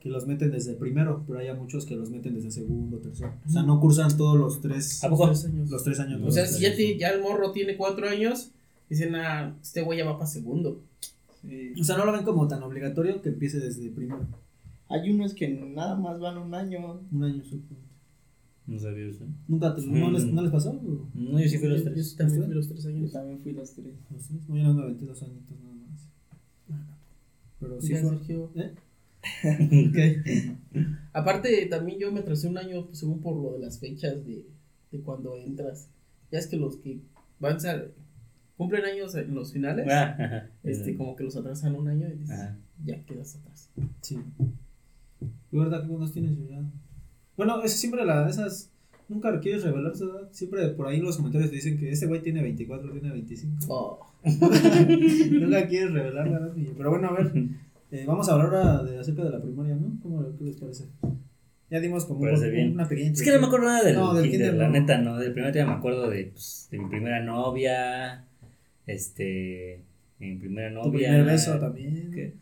que 0.00 0.08
los 0.08 0.26
meten 0.26 0.50
desde 0.50 0.74
primero, 0.74 1.24
pero 1.26 1.38
hay 1.40 1.52
muchos 1.54 1.84
que 1.84 1.96
los 1.96 2.10
meten 2.10 2.34
desde 2.34 2.50
segundo, 2.50 2.98
tercero. 2.98 3.34
O 3.46 3.50
sea, 3.50 3.62
no 3.62 3.80
cursan 3.80 4.16
todos 4.16 4.38
los 4.38 4.60
tres, 4.60 5.02
¿A 5.04 5.08
poco? 5.08 5.26
Tres 5.26 5.44
años. 5.44 5.70
los 5.70 5.82
tres 5.84 6.00
años. 6.00 6.20
O 6.24 6.30
sea, 6.30 6.46
si 6.46 6.62
ya, 6.62 6.74
te- 6.74 6.96
ya 6.98 7.08
el 7.10 7.20
morro 7.20 7.50
tiene 7.52 7.76
cuatro 7.76 8.08
años, 8.08 8.50
dicen, 8.88 9.14
ah, 9.16 9.56
este 9.60 9.82
güey 9.82 9.98
ya 9.98 10.04
va 10.04 10.14
para 10.18 10.26
segundo. 10.26 10.80
Sí. 11.42 11.74
O 11.80 11.84
sea, 11.84 11.96
no 11.96 12.04
lo 12.04 12.12
ven 12.12 12.24
como 12.24 12.46
tan 12.48 12.62
obligatorio 12.62 13.20
que 13.22 13.28
empiece 13.30 13.58
desde 13.60 13.88
primero. 13.90 14.26
Hay 14.88 15.10
unos 15.10 15.34
que 15.34 15.48
nada 15.48 15.94
más 15.96 16.18
van 16.20 16.38
un 16.38 16.54
año. 16.54 17.00
Un 17.12 17.22
año, 17.24 17.44
supongo. 17.44 17.82
No 18.68 18.78
sabía 18.78 19.06
eso. 19.08 19.24
¿Nunca 19.48 19.74
te, 19.74 19.84
no, 19.86 20.10
Mm. 20.10 20.12
les, 20.12 20.26
¿No 20.26 20.42
les 20.42 20.52
pasó? 20.52 20.70
o? 20.72 21.08
No, 21.14 21.40
yo 21.40 21.48
sí 21.48 21.56
fui 21.58 21.66
a 21.66 21.70
los 21.70 21.84
Yo- 21.84 21.90
tres. 21.90 22.10
Yo 22.12 22.16
también 22.18 22.38
¿Usted? 22.40 22.46
fui 22.46 22.54
los 22.54 22.68
tres 22.68 22.82
Yo 22.84 22.90
años. 22.90 23.12
también 23.12 23.38
fui 23.40 23.52
los 23.52 23.72
tres. 23.74 23.94
Los 24.12 24.22
tres. 24.28 24.48
No, 24.48 24.56
yo 24.56 24.62
no 24.64 24.74
me 24.74 24.82
aventé 24.82 25.04
dos 25.06 25.22
añitos 25.22 25.58
nada 25.60 25.74
más. 25.74 26.08
Pero 27.60 27.80
sí 27.80 27.88
Ya, 27.94 28.00
fue. 28.02 28.10
Sergio. 28.10 28.50
¿Eh? 28.54 28.74
Aparte, 31.12 31.66
también 31.66 31.98
yo 31.98 32.12
me 32.12 32.20
atrasé 32.20 32.46
un 32.48 32.58
año, 32.58 32.86
pues, 32.86 32.98
según 32.98 33.20
por 33.20 33.36
lo 33.42 33.52
de 33.54 33.58
las 33.58 33.78
fechas 33.78 34.24
de, 34.24 34.46
de 34.92 35.00
cuando 35.00 35.36
entras. 35.36 35.88
Ya 36.30 36.38
es 36.38 36.46
que 36.46 36.56
los 36.56 36.76
que 36.76 37.00
van 37.40 37.56
a 37.66 37.82
cumplen 38.56 38.84
años 38.84 39.14
en 39.14 39.34
los 39.34 39.52
finales, 39.52 39.86
Ah, 39.90 40.46
este, 40.62 40.96
como 40.96 41.16
que 41.16 41.24
los 41.24 41.36
atrasan 41.36 41.74
un 41.76 41.88
año 41.88 42.06
y 42.08 42.16
dices, 42.18 42.38
ya 42.84 43.02
quedas 43.04 43.36
atrás. 43.36 43.70
Sí. 44.02 44.18
¿Y 45.52 45.56
verdad 45.56 45.82
que 45.82 45.88
cuántos 45.88 46.12
tienes 46.12 46.36
ya? 46.48 46.60
Bueno, 47.38 47.62
es 47.62 47.72
siempre 47.72 48.04
la, 48.04 48.28
esas. 48.28 48.70
Nunca 49.08 49.40
quieres 49.40 49.62
revelar 49.64 49.96
su 49.96 50.04
edad. 50.10 50.28
Siempre 50.32 50.68
por 50.68 50.86
ahí 50.88 50.98
en 50.98 51.04
los 51.04 51.16
comentarios 51.16 51.48
te 51.50 51.56
dicen 51.56 51.78
que 51.78 51.90
este 51.90 52.04
güey 52.04 52.20
tiene 52.20 52.42
24, 52.42 52.90
tiene 52.92 53.10
25. 53.10 53.56
Oh, 53.68 54.06
Nunca 54.24 55.66
quieres 55.66 55.92
revelar 55.92 56.28
la 56.28 56.38
edad. 56.38 56.52
Pero 56.76 56.90
bueno, 56.90 57.08
a 57.08 57.12
ver. 57.14 57.32
eh, 57.92 58.04
vamos 58.06 58.28
a 58.28 58.32
hablar 58.34 58.46
ahora 58.54 58.82
de, 58.82 58.98
acerca 58.98 59.24
de 59.24 59.30
la 59.30 59.40
primaria, 59.40 59.76
¿no? 59.76 59.98
¿Cómo, 60.02 60.22
¿Qué 60.36 60.44
les 60.44 60.56
parece? 60.56 60.84
Ya 61.70 61.80
dimos 61.80 62.04
como 62.04 62.20
un- 62.20 62.26
Parece 62.26 62.50
bien. 62.50 62.72
una 62.72 62.86
pequeña. 62.88 63.12
Es 63.12 63.22
que 63.22 63.30
no 63.32 63.40
me 63.40 63.46
acuerdo 63.46 63.66
nada 63.66 63.82
del, 63.82 63.94
No, 63.94 64.12
del 64.14 64.30
kinder, 64.30 64.50
kinder 64.50 64.54
la 64.58 64.66
no. 64.68 64.72
neta, 64.80 64.98
no. 64.98 65.16
Del 65.18 65.32
primer 65.32 65.52
día 65.54 65.64
me 65.66 65.72
acuerdo 65.72 66.10
de, 66.10 66.24
pues, 66.26 66.68
de 66.70 66.78
mi 66.78 66.88
primera 66.90 67.22
novia. 67.22 68.24
Este. 68.86 69.80
Mi 70.18 70.34
primera 70.36 70.70
novia. 70.70 70.90
Tu 70.90 70.92
primer 70.98 71.24
beso 71.24 71.58
también. 71.58 72.10
¿Qué? 72.12 72.34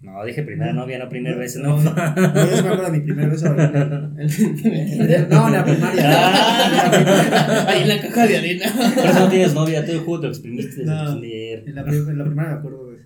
No, 0.00 0.24
dije 0.24 0.42
primera 0.42 0.72
novia, 0.72 0.98
no 0.98 1.08
primer 1.10 1.34
No, 1.34 1.40
beso, 1.40 1.60
no. 1.60 1.76
no. 1.76 1.90
Sí 1.90 2.62
me 2.62 2.68
acuerdo 2.68 2.84
de 2.90 2.90
mi 2.98 3.00
primer 3.00 3.28
beso. 3.30 3.46
No, 3.54 5.46
en 5.46 5.52
la 5.52 5.64
primaria. 5.64 6.04
Ah. 6.06 7.66
ahí 7.68 7.82
en 7.82 7.88
la 7.88 8.00
caja 8.00 8.26
de 8.26 8.38
arena. 8.38 8.66
Por 8.94 9.04
eso 9.06 9.20
no 9.20 9.28
tienes 9.28 9.54
novia, 9.54 9.84
tú 9.84 9.92
el 9.92 9.98
juego 9.98 10.20
te 10.20 10.26
lo 10.26 10.32
exprimiste 10.32 10.76
desde 10.76 10.86
No. 10.86 11.02
el 11.02 11.20
kinder. 11.20 11.64
En 11.68 11.74
la, 11.74 11.84
prim- 11.84 12.08
en 12.08 12.18
la 12.18 12.24
primaria 12.24 12.52
me 12.52 12.58
acuerdo 12.58 12.90
de 12.90 12.96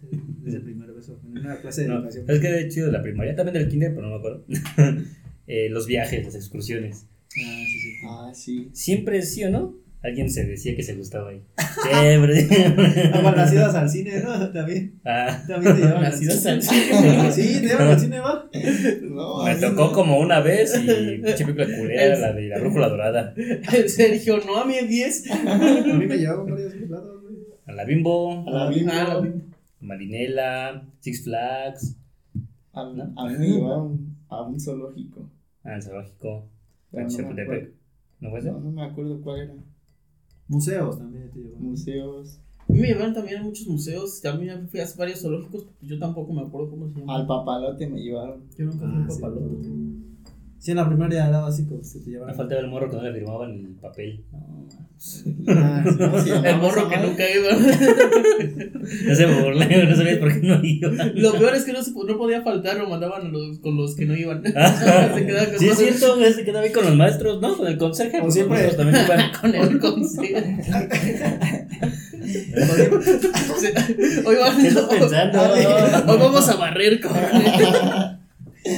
ese, 0.47 0.61
primer 0.61 0.93
beso. 0.93 1.21
En 1.25 1.39
una 1.39 1.57
clase 1.57 1.83
de 1.83 1.89
No, 1.89 1.95
educación. 1.97 2.25
es 2.29 2.41
que 2.41 2.49
de 2.49 2.61
hecho 2.63 2.87
de 2.87 2.93
la 2.93 3.03
primaria, 3.03 3.35
también 3.35 3.55
del 3.55 3.69
kinder, 3.69 3.95
pero 3.95 4.03
no 4.09 4.11
me 4.15 4.19
acuerdo. 4.19 4.45
Eh, 5.47 5.69
los 5.69 5.87
viajes, 5.87 6.25
las 6.25 6.35
excursiones. 6.37 7.05
Ah, 7.37 7.65
sí, 7.67 7.79
sí. 7.79 7.93
Ah, 8.09 8.31
sí. 8.33 8.71
Siempre 8.73 9.21
sí 9.21 9.45
o 9.45 9.51
no, 9.51 9.75
alguien 10.05 10.31
se 10.31 10.45
decía 10.45 10.77
que 10.77 10.83
se 10.83 10.95
gustaba 10.95 11.31
ahí. 11.31 11.43
Siempre. 11.83 12.47
Ah, 13.13 13.21
bueno, 13.23 13.37
las 13.37 13.53
idas 13.53 13.75
al 13.75 13.89
cine, 13.91 14.21
¿no? 14.23 14.53
También. 14.53 15.01
Ah, 15.05 15.43
También 15.49 15.75
te 15.75 15.81
llevaban 15.83 16.03
Las 16.03 16.23
idas 16.23 16.47
al 16.47 16.63
cine. 16.63 17.33
Sí, 17.33 17.43
te 17.61 17.67
llevan 17.69 17.89
al 17.89 17.99
cine, 18.01 18.21
va. 18.21 18.49
No, 19.03 19.45
me 19.45 19.55
tocó 19.57 19.87
no. 19.87 19.93
como 19.93 20.19
una 20.21 20.41
vez 20.41 20.79
y 20.79 20.87
pinche 21.23 21.45
película 21.45 21.67
culera, 21.77 22.19
la 22.19 22.33
de 22.33 22.49
la 22.49 22.59
brújula 22.61 22.89
dorada. 22.89 23.35
Sergio, 23.89 24.39
no 24.47 24.59
a 24.59 24.65
mí 24.67 24.77
en 24.77 24.89
10. 24.89 25.31
A 25.31 25.59
mí 25.59 26.07
me 26.07 26.17
llevaban 26.19 26.47
varios 26.47 26.75
lados, 26.89 27.23
güey. 27.23 27.35
A 27.67 27.73
la 27.73 27.85
Bimbo, 27.85 28.45
A 28.47 28.51
la 28.51 28.69
Bimbo. 28.71 28.93
Ah, 28.93 29.05
la 29.09 29.21
Bimbo. 29.21 29.45
Marinela, 29.81 30.87
Six 31.01 31.25
Flags, 31.25 31.97
A, 32.73 32.81
a 32.83 33.27
mí 33.29 33.39
me 33.39 33.47
llevaron 33.49 34.17
a 34.29 34.43
un 34.43 34.59
zoológico. 34.61 35.31
al 35.63 35.83
zoológico, 35.83 36.49
Pero 36.91 37.07
a 37.07 37.11
no, 37.11 37.33
me 37.35 37.43
acuerdo, 37.43 37.69
¿No 38.21 38.31
fue 38.31 38.41
no, 38.43 38.49
eso? 38.51 38.61
no 38.61 38.71
me 38.71 38.83
acuerdo 38.85 39.21
cuál 39.21 39.41
era. 39.41 39.53
Museos 40.49 40.99
también 40.99 41.31
te 41.31 41.39
llevan. 41.41 41.63
Museos. 41.63 42.41
mí 42.69 42.81
me 42.81 42.89
llevaron 42.89 43.15
también 43.15 43.39
a 43.41 43.43
muchos 43.43 43.67
museos. 43.67 44.21
También 44.21 44.69
fui 44.69 44.81
a 44.81 44.87
varios 44.97 45.21
zoológicos. 45.23 45.65
porque 45.65 45.87
Yo 45.87 45.99
tampoco 45.99 46.33
me 46.33 46.43
acuerdo 46.43 46.71
cómo 46.71 46.89
se 46.89 47.01
llama. 47.01 47.17
Al 47.17 47.27
papalote 47.27 47.89
me 47.89 48.01
llevaron. 48.01 48.43
Yo 48.59 48.65
nunca 48.67 48.79
fui 48.79 48.87
a 48.87 49.05
Ah, 49.05 49.07
sí. 49.11 49.21
papalote. 49.21 49.65
Sí, 49.65 50.14
en 50.71 50.77
la 50.79 50.87
primaria 50.89 51.29
era 51.29 51.41
básico, 51.41 51.79
se 51.83 51.99
te 52.01 52.07
Me 52.07 52.13
llevaban. 52.13 52.35
faltaba 52.35 52.61
el 52.61 52.69
morro 52.69 52.89
que 52.91 52.97
no 52.97 53.03
le 53.03 53.13
firmaban 53.13 53.51
el 53.53 53.75
papel. 53.81 54.25
No, 54.33 54.65
Ah, 55.49 55.83
sí. 55.85 55.99
¿Cómo 55.99 56.19
se 56.21 56.29
llamaba 56.31 56.49
El 56.49 56.57
morro 56.59 56.89
que 56.89 56.97
nunca 56.97 57.25
iba. 57.29 57.51
no 59.09 59.15
se 59.15 59.27
me 59.27 59.43
burlé, 59.43 59.85
no 59.87 59.97
sabías 59.97 60.19
por 60.19 60.33
qué 60.33 60.47
no 60.47 60.61
iba. 60.65 60.89
Lo 61.15 61.33
peor 61.35 61.55
es 61.55 61.65
que 61.65 61.73
no, 61.75 61.83
se, 61.83 61.91
no 61.93 62.17
podía 62.17 62.41
faltar, 62.43 62.79
lo 62.79 62.89
mandaban 62.89 63.31
los, 63.31 63.59
con 63.59 63.77
los 63.77 63.95
que 63.97 64.07
no 64.07 64.17
iban. 64.17 64.43
Ah, 64.57 65.11
se 65.15 65.27
quedaba 65.27 65.47
con 65.51 65.59
sí, 65.59 65.69
es 65.69 65.77
cierto, 65.79 66.17
se 66.33 66.45
quedaba 66.45 66.65
ahí 66.65 66.73
con 66.73 66.85
los 66.87 66.97
maestros, 66.97 67.41
¿no? 67.43 67.57
Con 67.57 67.67
el 67.67 67.77
conserje. 67.77 68.13
Como 68.21 68.25
pues, 68.25 68.35
siempre. 68.35 68.69
también 68.75 69.05
iban. 69.05 69.33
con 69.41 69.55
el 69.55 69.79
consejo. 69.79 70.41
Se- 73.61 73.75
Hoy 74.27 74.37
vamos, 74.37 74.63
¿Qué 74.63 74.69
estás 74.69 74.85
pensando? 74.87 75.43
hoy 75.53 76.19
vamos 76.19 76.49
a 76.49 76.57
barrer, 76.57 77.01
cabrón. 77.01 78.14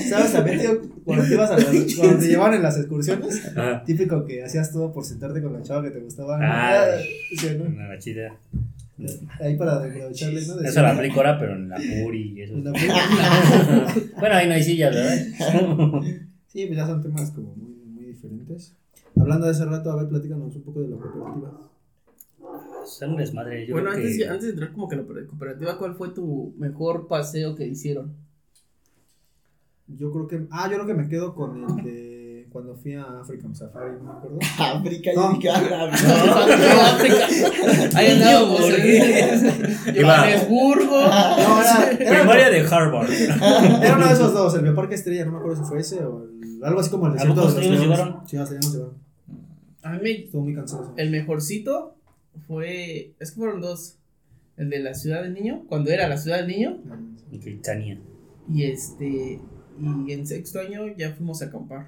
¿Sabes 0.08 0.32
también, 0.32 0.58
tío? 0.60 0.80
Cuando 1.04 1.24
te, 1.24 1.34
ibas 1.34 1.50
a 1.50 1.58
las- 1.58 1.66
cuando 1.98 2.18
te 2.18 2.26
llevaban 2.28 2.54
en 2.54 2.62
las 2.62 2.76
excursiones, 2.78 3.52
Ah, 3.56 3.82
típico 3.86 4.24
que 4.24 4.42
hacías 4.44 4.72
todo 4.72 4.92
por 4.92 5.04
sentarte 5.04 5.40
con 5.42 5.52
la 5.52 5.62
chava 5.62 5.82
que 5.82 5.90
te 5.90 6.00
gustaba. 6.00 6.38
Ah. 6.42 6.96
Sí, 7.36 7.48
¿no? 7.58 7.64
una 7.64 7.98
chida. 7.98 8.36
Ahí 9.40 9.56
para 9.56 9.76
aprovecharle, 9.76 10.40
¿no? 10.46 10.60
Eso 10.60 10.82
la 10.82 10.92
aplico 10.92 11.16
ahora, 11.20 11.38
pero 11.38 11.54
en 11.54 11.68
la 11.68 11.76
Puri 11.76 12.32
y 12.36 12.42
eso. 12.42 12.54
Una- 12.54 12.72
Bueno, 14.18 14.34
ahí 14.34 14.48
no 14.48 14.54
hay 14.54 14.62
sillas, 14.62 14.94
¿verdad? 14.94 15.18
Sí, 16.48 16.64
pues 16.66 16.78
ya 16.78 16.86
son 16.86 17.02
temas 17.02 17.30
como 17.32 17.54
muy, 17.54 17.74
muy 17.84 18.04
diferentes. 18.06 18.72
Hablando 19.20 19.44
de 19.46 19.52
ese 19.52 19.66
rato, 19.66 19.90
a 19.92 19.96
ver, 19.96 20.08
platícanos 20.08 20.56
un 20.56 20.62
poco 20.62 20.80
de 20.80 20.88
la 20.88 20.96
cooperativa. 20.96 21.60
Son 22.86 23.10
un 23.10 23.16
desmadre. 23.16 23.66
Yo 23.66 23.74
Bueno, 23.74 23.90
creo 23.90 24.02
antes, 24.04 24.16
que... 24.18 24.26
antes 24.28 24.44
de 24.44 24.50
entrar 24.52 24.72
como 24.72 24.88
que 24.88 24.94
a 24.94 24.98
la 24.98 25.04
cooperativa, 25.04 25.76
¿cuál 25.78 25.94
fue 25.96 26.10
tu 26.14 26.54
mejor 26.58 27.08
paseo 27.08 27.54
que 27.54 27.66
hicieron? 27.66 28.14
Yo 29.88 30.12
creo 30.12 30.26
que. 30.26 30.46
Ah, 30.50 30.66
yo 30.68 30.74
creo 30.74 30.86
que 30.86 30.94
me 30.94 31.08
quedo 31.08 31.34
con 31.34 31.64
el 31.64 31.84
de 31.84 32.46
cuando 32.50 32.74
fui 32.74 32.94
a 32.94 33.20
African 33.20 33.54
Safari, 33.54 33.92
no 33.98 34.04
me 34.04 34.10
acuerdo. 34.12 34.38
África, 34.58 35.10
No. 35.14 35.32
yo 35.32 35.36
dije, 35.38 35.50
ah, 35.50 35.90
Ahí 37.94 38.20
¿por 38.48 38.62
en 38.62 38.82
qué? 38.82 40.02
Johannesburgo. 40.02 41.00
No, 41.00 41.60
era, 41.60 41.90
era, 41.92 42.18
Primaria 42.20 42.50
de 42.50 42.60
Harvard. 42.60 43.10
era 43.10 43.96
uno 43.96 44.06
de 44.06 44.12
esos 44.12 44.32
dos, 44.32 44.54
el 44.54 44.62
Bioparque 44.62 44.94
Estrella, 44.94 45.24
no 45.26 45.32
me 45.32 45.38
acuerdo 45.38 45.62
si 45.62 45.68
fue 45.68 45.80
ese 45.80 46.04
o 46.04 46.24
el- 46.24 46.64
algo 46.64 46.80
así 46.80 46.90
como 46.90 47.06
el 47.06 47.12
¿A 47.12 47.14
desierto 47.16 47.40
de 47.40 47.46
los 47.46 47.56
leones. 47.58 47.80
llevaron? 47.80 48.20
Sí, 48.26 48.36
hasta 48.38 48.54
allá 48.54 48.60
nos 48.62 48.72
llevaron. 48.74 48.94
A 49.82 49.90
mí 49.92 49.98
me- 50.02 50.10
Estuvo 50.24 50.42
muy 50.42 50.54
cansado. 50.54 50.94
el 50.96 51.10
mejorcito 51.10 51.94
fue, 52.46 53.12
es 53.20 53.30
que 53.30 53.36
fueron 53.36 53.60
dos. 53.60 53.98
El 54.56 54.70
de 54.70 54.78
la 54.80 54.94
ciudad 54.94 55.22
del 55.22 55.34
niño, 55.34 55.64
cuando 55.68 55.90
era 55.90 56.08
la 56.08 56.16
ciudad 56.16 56.38
del 56.38 56.46
niño, 56.48 56.78
Y 57.30 57.38
Tania. 57.56 57.98
y 58.50 58.64
este, 58.64 59.38
y 60.06 60.12
en 60.12 60.26
sexto 60.26 60.60
año 60.60 60.86
ya 60.96 61.12
fuimos 61.12 61.42
a 61.42 61.46
acampar. 61.46 61.86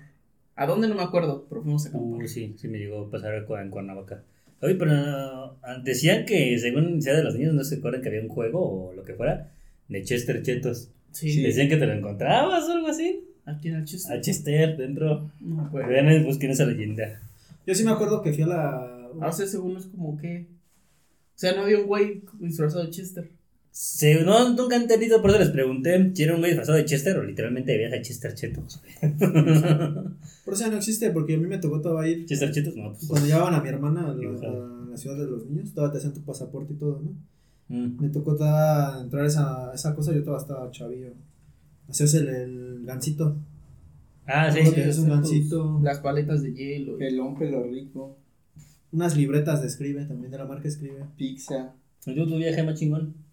¿A 0.57 0.67
dónde 0.67 0.89
no 0.89 0.95
me 0.95 1.03
acuerdo? 1.03 1.47
Pero 1.49 1.63
fuimos 1.63 1.87
a 1.87 1.89
acampar. 1.91 2.23
Uh, 2.23 2.29
sí, 2.29 2.55
sí 2.59 2.69
me 2.69 2.79
llegó 2.79 3.07
a 3.07 3.11
pasar 3.11 3.35
en 3.35 3.71
Cuernavaca. 3.71 4.23
Oye, 4.61 4.75
pero 4.75 4.93
ah, 4.93 5.81
decían 5.85 6.25
que 6.27 6.59
según 6.59 7.01
Ciudad 7.01 7.19
de 7.19 7.25
los 7.25 7.37
Niños 7.37 7.55
no 7.55 7.63
se 7.63 7.77
acuerdan 7.77 8.03
que 8.03 8.09
había 8.09 8.23
un 8.23 8.29
juego 8.29 8.89
o 8.89 8.93
lo 8.93 9.05
que 9.05 9.15
fuera 9.15 9.53
de 9.89 10.03
Chester 10.03 10.43
Chetos. 10.43 10.91
Sí, 11.13 11.31
Sí. 11.31 11.43
Decían 11.43 11.69
que 11.69 11.77
te 11.77 11.87
lo 11.87 11.93
encontrabas 11.93 12.65
o 12.65 12.73
algo 12.73 12.89
así. 12.89 13.25
aquí 13.45 13.69
en 13.69 13.77
el 13.77 13.85
chiste. 13.85 14.13
A 14.13 14.21
Chester 14.21 14.77
dentro. 14.77 15.31
No 15.41 15.57
me 15.57 15.63
acuerdo. 15.63 15.89
Vean, 15.89 16.25
busquen 16.25 16.51
esa 16.51 16.67
leyenda. 16.67 17.21
Yo 17.67 17.75
sí 17.75 17.85
me 17.85 17.93
acuerdo 17.93 18.23
que 18.23 18.33
fui 18.33 18.43
a 18.43 18.47
la. 18.49 19.09
Ah, 19.21 19.29
o 19.29 19.33
sea, 19.33 19.47
según 19.47 19.77
es 19.77 19.87
como 19.87 20.17
que. 20.19 20.47
O 21.35 21.39
sea, 21.41 21.55
no 21.55 21.63
había 21.63 21.79
un 21.79 21.87
güey 21.87 22.23
disfrazado 22.41 22.85
de 22.85 22.91
Chester. 22.91 23.31
Se, 23.81 24.25
no, 24.25 24.55
nunca 24.57 24.75
han 24.75 24.83
entendido, 24.83 25.23
por 25.23 25.31
eso 25.31 25.39
les 25.39 25.51
pregunté 25.51 26.11
si 26.13 26.25
era 26.25 26.35
un 26.35 26.41
güey 26.41 26.51
disfrazado 26.51 26.79
de 26.79 26.85
Chester 26.85 27.17
o 27.17 27.23
literalmente 27.23 27.77
veías 27.77 27.93
a 27.93 28.03
Chester 28.03 28.35
Chetos. 28.35 28.83
Por 30.45 30.55
eso 30.55 30.65
ya 30.65 30.71
no 30.71 30.79
existe, 30.79 31.11
porque 31.11 31.35
a 31.37 31.39
mí 31.39 31.47
me 31.47 31.59
tocó 31.59 31.81
todavía 31.81 32.17
ir. 32.17 32.27
Chester 32.27 32.51
Chetos, 32.51 32.75
no, 32.75 32.91
pues. 32.95 33.07
Cuando 33.07 33.29
llevaban 33.29 33.55
a 33.55 33.61
mi 33.63 33.69
hermana 33.69 34.05
a 34.05 34.09
la, 34.09 34.15
Dibujado. 34.17 34.83
a 34.83 34.91
la 34.91 34.97
ciudad 34.97 35.17
de 35.17 35.27
los 35.31 35.47
niños, 35.47 35.73
todavía 35.73 35.93
te 35.93 35.99
hacían 35.99 36.13
tu 36.13 36.23
pasaporte 36.23 36.73
y 36.73 36.77
todo, 36.77 37.01
¿no? 37.03 37.13
mm. 37.69 38.01
Me 38.03 38.09
tocó 38.09 38.35
todavía 38.35 39.01
entrar 39.01 39.23
a 39.23 39.27
esa, 39.29 39.71
esa 39.73 39.95
cosa, 39.95 40.13
yo 40.13 40.25
todavía 40.25 40.43
estaba 40.43 40.71
chavillo. 40.73 41.13
Hacías 41.89 42.15
el, 42.15 42.29
el 42.31 42.85
gancito. 42.85 43.37
Ah, 44.27 44.51
sí. 44.51 44.59
Sí. 44.67 44.73
que 44.75 44.89
es 44.89 44.99
un 44.99 45.09
gancito. 45.11 45.81
Las 45.85 46.01
paletas 46.01 46.43
de 46.43 46.53
hielo. 46.53 46.99
Pelón, 46.99 47.39
pelo 47.39 47.63
rico, 47.63 48.17
Unas 48.91 49.17
libretas 49.17 49.61
de 49.63 49.69
Escribe, 49.69 50.05
también 50.07 50.33
de 50.33 50.39
la 50.39 50.47
marca 50.47 50.67
Escribe. 50.67 51.05
pizza, 51.17 51.75
¿Y 52.07 52.17
tú 52.17 52.27
tu 52.29 52.39
viaje 52.39 52.65
más 52.65 52.77
chingón? 52.77 53.28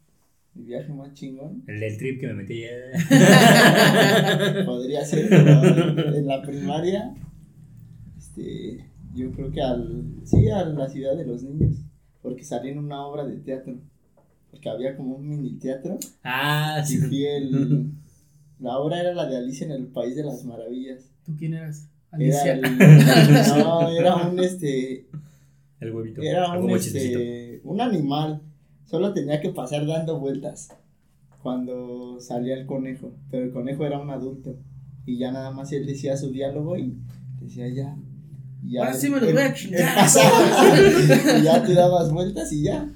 Mi 0.55 0.63
viaje 0.65 0.91
más 0.93 1.13
chingón. 1.13 1.63
El 1.67 1.79
del 1.79 1.97
trip 1.97 2.19
que 2.19 2.27
me 2.27 2.33
metí. 2.35 2.63
Podría 4.65 5.03
ser 5.05 5.25
pero 5.29 6.15
en 6.15 6.27
la 6.27 6.41
primaria. 6.41 7.13
Este, 8.17 8.85
yo 9.13 9.31
creo 9.31 9.51
que 9.51 9.61
al. 9.61 10.05
Sí, 10.23 10.49
a 10.49 10.65
la 10.65 10.89
ciudad 10.89 11.15
de 11.17 11.25
los 11.25 11.43
niños. 11.43 11.77
Porque 12.21 12.43
salí 12.43 12.69
en 12.69 12.79
una 12.79 13.05
obra 13.05 13.25
de 13.25 13.37
teatro. 13.37 13.77
Porque 14.51 14.69
había 14.69 14.95
como 14.95 15.15
un 15.15 15.27
mini 15.27 15.57
teatro. 15.59 15.97
Ah, 16.23 16.81
Y 16.83 16.87
sí. 16.87 16.97
fui 16.99 17.25
el. 17.25 17.91
La 18.57 18.77
obra 18.77 19.01
era 19.01 19.13
la 19.13 19.25
de 19.25 19.35
Alicia 19.35 19.65
en 19.65 19.73
el 19.73 19.87
País 19.87 20.15
de 20.15 20.23
las 20.23 20.45
Maravillas. 20.45 21.11
¿Tú 21.25 21.35
quién 21.37 21.55
eras? 21.55 21.89
Era 22.17 22.41
Alicia. 22.41 22.53
el- 22.53 22.61
no, 23.59 23.89
era 23.89 24.15
un 24.15 24.39
este. 24.39 25.07
El 25.81 25.91
huevito. 25.91 26.21
Era 26.21 26.49
Algo 26.53 26.63
un 26.67 26.71
este. 26.71 27.59
Un 27.65 27.81
animal. 27.81 28.41
Solo 28.85 29.13
tenía 29.13 29.41
que 29.41 29.49
pasar 29.49 29.85
dando 29.85 30.19
vueltas. 30.19 30.69
Cuando 31.41 32.19
salía 32.19 32.55
el 32.55 32.65
conejo. 32.65 33.11
Pero 33.29 33.45
el 33.45 33.51
conejo 33.51 33.85
era 33.85 33.99
un 33.99 34.09
adulto. 34.09 34.55
Y 35.05 35.17
ya 35.17 35.31
nada 35.31 35.51
más 35.51 35.71
él 35.71 35.85
decía 35.85 36.17
su 36.17 36.31
diálogo 36.31 36.77
y 36.77 36.95
decía 37.39 37.67
ya. 37.69 37.95
ya 38.63 38.79
Ahora 38.81 38.93
sí 38.93 39.09
me 39.09 39.19
los 39.19 39.31
voy 39.31 39.41
a 39.41 39.53
chingar. 39.53 40.07
y 41.39 41.43
ya 41.43 41.63
te 41.63 41.73
dabas 41.73 42.11
vueltas 42.11 42.51
y 42.51 42.63
ya. 42.63 42.89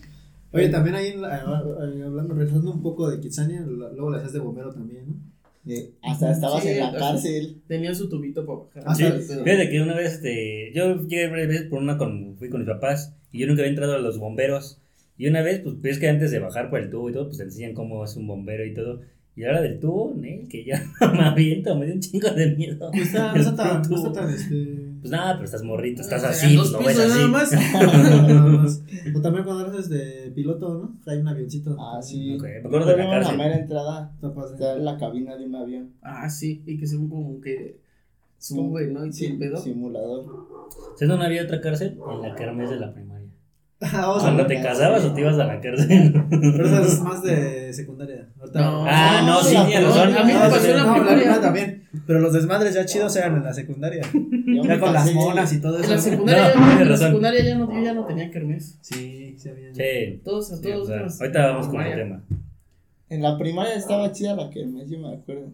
Oye, 0.52 0.70
también 0.70 0.96
ahí, 0.96 1.10
en 1.10 1.22
la- 1.22 1.38
eh, 1.38 2.04
hablando, 2.04 2.34
regresando 2.34 2.72
un 2.72 2.82
poco 2.82 3.08
de 3.10 3.20
Kitsania, 3.20 3.62
luego 3.62 4.10
la 4.10 4.18
hacías 4.18 4.34
de 4.34 4.40
bombero 4.40 4.74
también, 4.74 5.06
¿no? 5.08 5.16
De- 5.64 5.94
hasta 6.02 6.32
estabas 6.32 6.64
Sí, 6.64 6.70
en 6.70 6.80
la 6.80 6.92
cárcel. 6.98 7.62
Tenía 7.68 7.94
su 7.94 8.10
tubito 8.10 8.44
para 8.48 8.60
bajar. 8.62 8.84
Ah, 8.88 8.96
Sí, 8.96 9.04
sí, 9.04 9.26
Pero- 9.28 9.44
fíjate 9.44 9.70
que 9.70 9.82
una 9.82 9.94
vez, 9.96 10.14
este, 10.14 10.72
yo 10.74 10.96
llegué 11.04 11.30
varias 11.30 11.50
veces 11.50 11.68
por 11.70 11.80
una 11.80 12.00
con, 12.00 12.36
fui 12.38 12.50
con 12.50 12.62
mis 12.62 12.70
papás 12.70 13.14
y 13.32 13.38
yo 13.40 13.46
nunca 13.46 13.62
había 13.62 13.70
entrado 13.70 13.94
a 13.94 14.00
los 14.00 14.18
bomberos. 14.18 14.80
Y 15.20 15.28
una 15.28 15.42
vez, 15.44 15.60
pues, 15.60 15.80
ves 15.82 16.00
que 16.00 16.10
antes 16.10 16.32
de 16.32 16.40
bajar 16.40 16.72
por 16.72 16.80
el 16.80 16.90
tubo 16.90 17.10
y 17.10 17.14
todo, 17.14 17.26
pues 17.26 17.38
te 17.38 17.44
enseñan 17.44 17.74
cómo 17.76 18.04
es 18.04 18.16
un 18.16 18.26
bombero 18.26 18.66
y 18.66 18.74
todo. 18.74 19.02
Y 19.36 19.44
ahora 19.46 19.62
del 19.62 19.80
tubo, 19.80 20.14
Nel, 20.18 20.48
que 20.48 20.66
ya 20.66 20.82
me 21.14 21.22
aviento, 21.24 21.76
me 21.78 21.86
dio 21.86 21.96
un 21.96 22.00
chingo 22.02 22.30
de 22.32 22.56
miedo. 22.56 22.90
No 22.94 23.02
está, 23.02 23.34
no 23.34 23.40
está 23.40 23.56
tan, 23.56 23.82
no 23.90 23.96
está 23.96 24.12
tan, 24.12 24.30
este... 24.34 24.86
Pues 25.00 25.12
nada, 25.12 25.34
pero 25.36 25.46
estás 25.46 25.64
morrito, 25.64 26.02
estás 26.02 26.24
Ah, 26.26 26.30
así, 26.30 26.58
pues 26.58 26.72
lo 26.72 26.80
ves 26.80 27.00
así. 27.00 27.10
nada 27.10 27.28
más. 27.28 27.52
nada 27.74 28.44
más. 28.48 28.84
O 29.16 29.22
también 29.22 29.46
cuando 29.46 29.68
haces 29.68 29.88
de 29.90 30.32
piloto, 30.36 30.74
¿no? 30.74 31.12
Hay 31.12 31.20
un 31.20 31.28
avioncito. 31.30 31.78
Ah, 31.80 32.02
sí. 32.02 32.36
Ok, 32.36 32.44
me 32.44 32.58
acuerdo 32.68 32.88
de 32.88 32.98
la 32.98 33.10
cárcel. 33.10 33.38
mera 33.38 33.58
entrada. 33.58 34.12
Está 34.52 34.76
en 34.76 34.84
la 34.86 34.98
cabina 34.98 35.38
de 35.38 35.46
un 35.46 35.56
avión. 35.56 35.90
Ah, 36.02 36.30
sí, 36.30 36.64
y 36.66 36.78
que 36.78 36.86
según 36.88 37.10
como 37.10 37.40
que 37.40 37.80
sube, 38.38 38.88
¿no? 38.88 39.06
Y 39.06 39.14
Sí, 39.14 39.38
simulador. 39.64 40.26
¿Sabes 40.96 41.10
dónde 41.10 41.26
había 41.26 41.44
otra 41.44 41.62
cárcel? 41.62 41.98
En 42.12 42.22
la 42.22 42.36
kermés 42.36 42.70
de 42.70 42.76
la 42.78 42.94
primaria. 42.94 43.19
Ah, 43.82 44.08
vamos 44.08 44.24
Cuando 44.24 44.46
te 44.46 44.62
casabas 44.62 45.06
o 45.06 45.14
te 45.14 45.22
ibas 45.22 45.40
a 45.40 45.46
la 45.46 45.62
cárcel. 45.62 46.26
Pero 46.30 46.66
esa 46.68 46.82
es 46.82 47.00
más 47.02 47.24
de 47.24 47.72
secundaria. 47.74 48.28
Ahorita- 48.40 48.60
No. 48.60 48.86
Ah, 48.86 49.24
no, 49.26 49.42
sí, 49.42 49.56
tienes 49.68 49.84
razón. 49.88 50.18
A 50.18 50.24
mí 50.26 50.34
me 50.34 50.40
pasó 50.40 50.66
en 50.70 50.76
la 50.78 50.84
no, 50.84 50.94
primaria. 50.96 51.42
también. 51.42 51.88
Pero 52.06 52.20
los 52.20 52.34
desmadres 52.34 52.74
ya 52.74 52.86
chidos 52.86 53.16
eran 53.16 53.38
en 53.38 53.44
la 53.44 53.54
secundaria. 53.54 54.02
Ya 54.50 54.64
me 54.64 54.80
con 54.80 54.92
las 54.94 55.14
monas 55.14 55.54
y 55.54 55.62
todo 55.62 55.78
En 55.78 55.84
eso. 55.84 55.94
la 55.94 56.02
secundaria, 56.02 56.54
No, 56.56 56.72
en 56.72 56.80
la 56.80 56.86
razón. 56.86 57.08
secundaria 57.08 57.44
ya 57.46 57.58
no, 57.58 57.72
yo 57.72 57.84
ya 57.84 57.94
no 57.94 58.06
tenía 58.06 58.32
kermés. 58.32 58.78
Sí, 58.82 59.36
sí 59.38 59.48
había. 59.50 59.74
Sí. 59.76 60.22
Todos, 60.26 60.52
a 60.52 60.58
Sí, 60.58 60.64
todos. 60.64 60.82
o 60.82 60.86
sea, 60.88 60.98
nos- 61.02 61.22
ahorita 61.22 61.48
vamos 61.52 61.68
con 61.68 61.82
el 61.82 61.96
tema. 61.96 62.24
En 63.10 63.22
la 63.22 63.38
primaria 63.38 63.76
estaba 63.76 64.12
chida 64.12 64.36
la 64.36 64.50
kermés, 64.50 64.90
yo 64.90 65.00
me 65.00 65.14
acuerdo. 65.14 65.54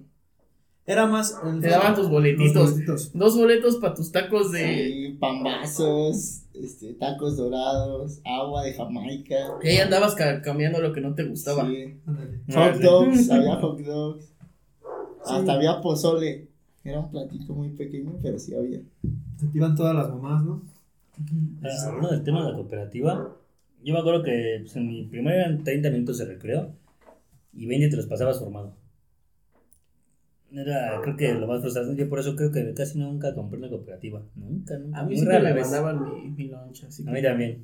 Era 0.88 1.06
más. 1.08 1.36
Te 1.62 1.68
daban 1.68 1.94
tus 1.94 2.10
boletitos. 2.10 2.56
los 2.56 2.72
boletitos. 2.72 3.12
Dos 3.14 3.38
boletos 3.38 3.76
para 3.78 3.94
tus 3.94 4.12
tacos 4.12 4.52
de. 4.52 4.64
Sí, 4.66 5.18
pambazos, 5.20 6.44
este, 6.64 6.94
tacos 6.94 7.38
dorados, 7.38 8.20
agua 8.26 8.64
de 8.64 8.74
Jamaica. 8.74 9.36
Y 9.64 9.68
ahí 9.70 9.78
andabas 9.78 10.16
ca- 10.16 10.42
cambiando 10.42 10.80
lo 10.82 10.94
que 10.94 11.02
no 11.02 11.14
te 11.16 11.24
gustaba. 11.24 11.68
Sí. 11.68 12.00
Hot 12.54 12.76
dogs, 12.82 13.30
había 13.32 13.56
hot 13.58 13.80
dogs. 13.80 14.26
Sí. 14.26 15.34
Hasta 15.34 15.54
había 15.54 15.82
pozole. 15.82 16.48
Era 16.84 17.00
un 17.00 17.10
platito 17.10 17.54
muy 17.54 17.70
pequeño, 17.70 18.14
pero 18.22 18.38
sí 18.38 18.54
había. 18.56 18.80
Se 19.38 19.48
iban 19.54 19.76
todas 19.76 19.96
las 19.96 20.10
mamás, 20.10 20.44
¿no? 20.46 20.62
Ah, 21.64 21.68
Hablando 21.88 22.12
del 22.12 22.24
tema 22.24 22.44
de 22.46 22.52
la 22.52 22.56
cooperativa, 22.58 23.36
yo 23.84 23.94
me 23.94 24.00
acuerdo 24.00 24.22
que 24.24 24.58
pues, 24.62 24.76
en 24.76 24.88
mi 24.88 25.04
primaria 25.06 25.42
eran 25.46 25.64
30 25.64 25.90
minutos 25.90 26.18
de 26.20 26.26
recreo 26.26 26.74
y 27.54 27.66
20 27.66 27.90
te 27.90 27.96
los 27.98 28.06
pasabas 28.06 28.38
formado. 28.40 28.76
Era, 30.56 31.02
creo 31.04 31.18
que 31.18 31.34
lo 31.34 31.48
más 31.48 31.62
frustrante. 31.62 31.96
Yo 31.96 32.08
por 32.10 32.20
eso 32.20 32.36
creo 32.36 32.52
que 32.52 32.74
casi 32.74 32.98
nunca 33.00 33.34
compré 33.36 33.60
una 33.60 33.70
cooperativa. 33.70 34.22
Nunca, 34.36 34.78
nunca. 34.78 35.00
A 35.00 35.04
mí 35.06 35.16
siempre 35.16 35.40
me 35.42 35.54
mandaban 35.54 36.00
mi, 36.04 36.30
mi 36.32 36.48
lunch, 36.50 36.84
así 36.86 37.04
A 37.04 37.06
que 37.08 37.12
mí 37.12 37.22
también. 37.22 37.58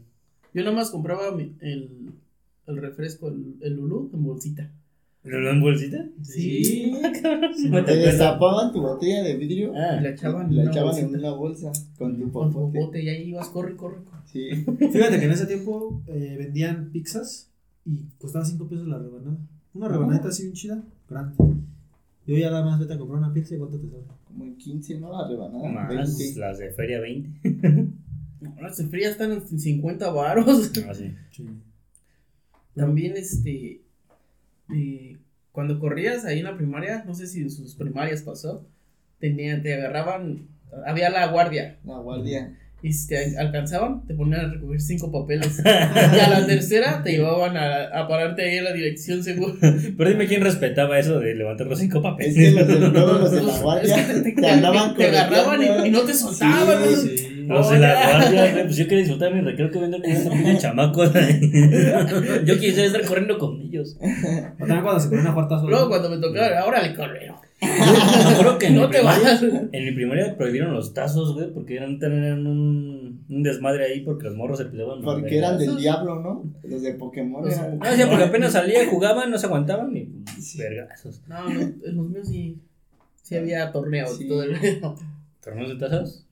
Yo 0.54 0.64
nada 0.64 0.76
más 0.76 0.90
compraba 0.92 1.32
mi- 1.36 1.54
el, 1.62 2.12
el 2.68 2.78
refresco, 2.78 3.30
el, 3.30 3.56
el 3.62 3.76
Lulú, 3.76 4.10
en 4.14 4.24
bolsita. 4.24 4.70
¿Lo 5.24 5.52
en 5.52 5.62
bolsita? 5.62 6.04
Sí. 6.24 6.92
Me 7.70 7.82
Te 7.82 7.82
tocó 7.82 7.92
esa. 7.92 8.08
destapaban 8.08 8.74
tu 8.74 8.82
botella 8.82 9.22
de 9.24 9.36
vidrio 9.38 9.72
Ah, 9.76 9.98
Y 10.00 10.04
la 10.04 10.10
echaban, 10.10 10.52
y 10.52 10.56
la 10.56 10.62
en 10.64 10.68
una 10.68 10.72
echaban 10.72 10.96
en 10.98 11.04
bolsita. 11.04 11.20
una 11.20 11.32
bolsa 11.38 11.72
con 11.98 12.18
tu 12.18 12.32
Con 12.32 12.52
tu 12.52 12.54
popote. 12.60 12.80
bote 12.80 13.04
y 13.04 13.10
ahí 13.10 13.30
ibas, 13.30 13.48
corre, 13.50 13.76
corre. 13.76 13.98
corre. 14.04 14.18
Sí. 14.26 14.50
Fíjate 14.92 15.20
que 15.20 15.26
en 15.26 15.32
ese 15.32 15.46
tiempo 15.46 16.02
eh, 16.08 16.36
vendían 16.40 16.90
pizzas 16.92 17.50
y 17.86 18.00
costaba 18.18 18.44
5 18.46 18.68
pesos 18.68 18.88
la 18.88 18.98
rebanada. 18.98 19.38
Una 19.76 19.88
rebanadita 19.88 20.30
así 20.30 20.44
bien 20.44 20.54
chida, 20.56 20.84
grande. 21.10 21.36
Y 22.26 22.34
hoy 22.34 22.42
ya 22.42 22.52
nada 22.52 22.64
más 22.64 22.80
vete 22.80 22.94
a 22.94 22.98
comprar 22.98 23.20
una 23.20 23.34
pizza 23.34 23.56
y 23.56 23.58
cuánto 23.58 23.80
te 23.80 23.90
sale. 23.90 24.04
Como 24.26 24.44
en 24.46 24.56
15, 24.58 25.00
¿no? 25.00 25.12
La 25.12 25.28
rebanada. 25.28 25.70
más 25.70 26.18
20. 26.18 26.40
las 26.40 26.60
de 26.60 26.72
Feria 26.72 27.00
20. 27.00 27.88
No, 28.42 28.56
las 28.60 28.76
de 28.78 28.88
frías 28.88 29.12
están 29.12 29.32
en 29.34 29.60
50 29.60 30.10
varos. 30.10 30.72
Ah, 30.90 30.96
sí. 30.96 31.14
Sí. 31.30 31.46
También, 32.76 33.16
este. 33.16 33.82
eh, 34.74 35.18
cuando 35.52 35.80
corrías 35.80 36.26
ahí 36.26 36.40
en 36.40 36.46
la 36.46 36.58
primaria, 36.58 37.04
no 37.06 37.14
sé 37.14 37.28
si 37.28 37.42
en 37.42 37.52
sus 37.52 37.76
primarias 37.76 38.24
pasó, 38.24 38.66
tenía, 39.20 39.62
te 39.62 39.76
agarraban, 39.76 40.48
había 40.88 41.12
la 41.12 41.28
guardia. 41.28 41.78
La 41.86 42.00
guardia. 42.00 42.58
Y 42.84 42.94
si 42.94 43.10
te 43.10 43.38
alcanzaban, 43.38 44.06
te 44.08 44.16
ponían 44.16 44.42
a 44.42 44.54
recoger 44.54 44.82
cinco 44.82 45.12
papeles. 45.12 45.62
y 45.66 46.20
a 46.20 46.30
la 46.30 46.46
tercera 46.48 47.04
te 47.04 47.12
llevaban 47.12 47.56
a, 47.56 47.84
a 47.94 48.08
pararte 48.08 48.42
ahí 48.44 48.58
en 48.58 48.64
la 48.64 48.74
dirección 48.74 49.24
segura. 49.24 49.54
Pero 49.62 50.10
dime 50.10 50.28
quién 50.28 50.42
respetaba 50.42 50.98
eso 50.98 51.20
de 51.20 51.36
levantar 51.36 51.68
los 51.68 51.80
cinco 51.80 52.02
papeles. 52.02 52.36
Es 52.36 52.54
que 52.54 52.60
los 52.60 52.68
de, 52.68 52.90
luego 52.90 53.14
los 53.14 53.32
de 53.32 53.44
la 53.44 53.58
guardia 53.60 53.96
Es 53.96 54.08
que 54.08 54.14
te, 54.22 54.32
te 54.32 54.48
andaban 54.48 54.96
te 54.96 55.08
agarraban 55.08 55.62
y, 55.62 55.88
y 55.88 55.92
no 55.92 56.02
te 56.02 56.14
soltaban. 56.14 56.82
¿no? 56.82 56.96
Sí. 56.96 57.46
Los 57.48 57.70
de 57.70 57.80
la 57.80 57.94
guardia, 57.94 58.64
pues 58.64 58.78
yo 58.78 58.86
quería 58.86 59.00
disfrutar 59.04 59.34
mi 59.34 59.42
recreo 59.42 59.70
que 59.70 59.80
vendo 59.80 60.02
con 60.02 60.10
esos 60.10 60.34
pinches 60.34 60.62
chamacos. 60.62 61.12
yo 62.46 62.60
quisiera 62.60 62.86
estar 62.86 63.06
corriendo 63.06 63.38
con 63.38 63.62
ellos. 63.62 63.98
O 64.00 64.58
también 64.60 64.82
cuando 64.82 65.00
se 65.00 65.10
ponen 65.10 65.28
a 65.28 65.32
jugar 65.34 65.48
tazo. 65.48 65.70
Luego 65.70 65.90
cuando 65.90 66.10
me 66.10 66.18
tocaba, 66.18 66.60
ahora 66.60 66.82
le 66.82 66.96
correo. 66.96 67.40
Acuerdo 68.34 68.58
que 68.58 68.68
en, 68.68 68.76
No 68.76 68.82
mi 68.82 68.88
te 68.92 68.98
primaria, 68.98 69.24
vas. 69.34 69.44
en 69.44 69.86
mi 69.86 69.92
primaria 69.92 70.36
prohibieron 70.36 70.74
los 70.74 70.94
tazos, 70.94 71.34
güey, 71.36 71.54
porque 71.54 71.76
eran, 71.76 72.00
tenían 72.00 72.48
un, 72.48 73.24
un 73.30 73.44
desmadre 73.44 73.86
ahí 73.86 74.02
porque 74.02 74.26
los 74.26 74.36
morros 74.36 74.58
se 74.58 74.66
peleaban. 74.66 75.02
los 75.02 75.06
Porque 75.16 75.38
eran 75.38 75.58
del 75.60 75.78
diablo, 75.78 76.20
¿no? 76.22 76.44
Los 76.64 76.82
de 76.82 76.94
Pokémon 76.96 77.46
Los- 77.46 77.54
eran. 77.54 77.78
No, 77.78 77.86
sí, 77.86 78.02
porque 78.10 78.24
apenas 78.24 78.54
salían, 78.54 78.90
jugaban, 78.90 79.30
no 79.30 79.38
se 79.38 79.46
aguantaban 79.46 79.96
y 79.96 80.10
Sí. 80.42 80.58
vergazos. 80.58 81.22
No, 81.28 81.50
no, 81.50 81.60
en 81.62 81.96
los 81.96 82.08
míos 82.10 82.28
sí, 82.28 82.58
sí 83.22 83.36
había 83.36 83.72
torneos 83.72 84.18
Sí. 84.18 84.26
y 84.26 84.28
todo 84.28 84.44
el 84.44 84.58
¿Torneos 85.44 85.70
de 85.70 85.76
tazos? 85.76 86.26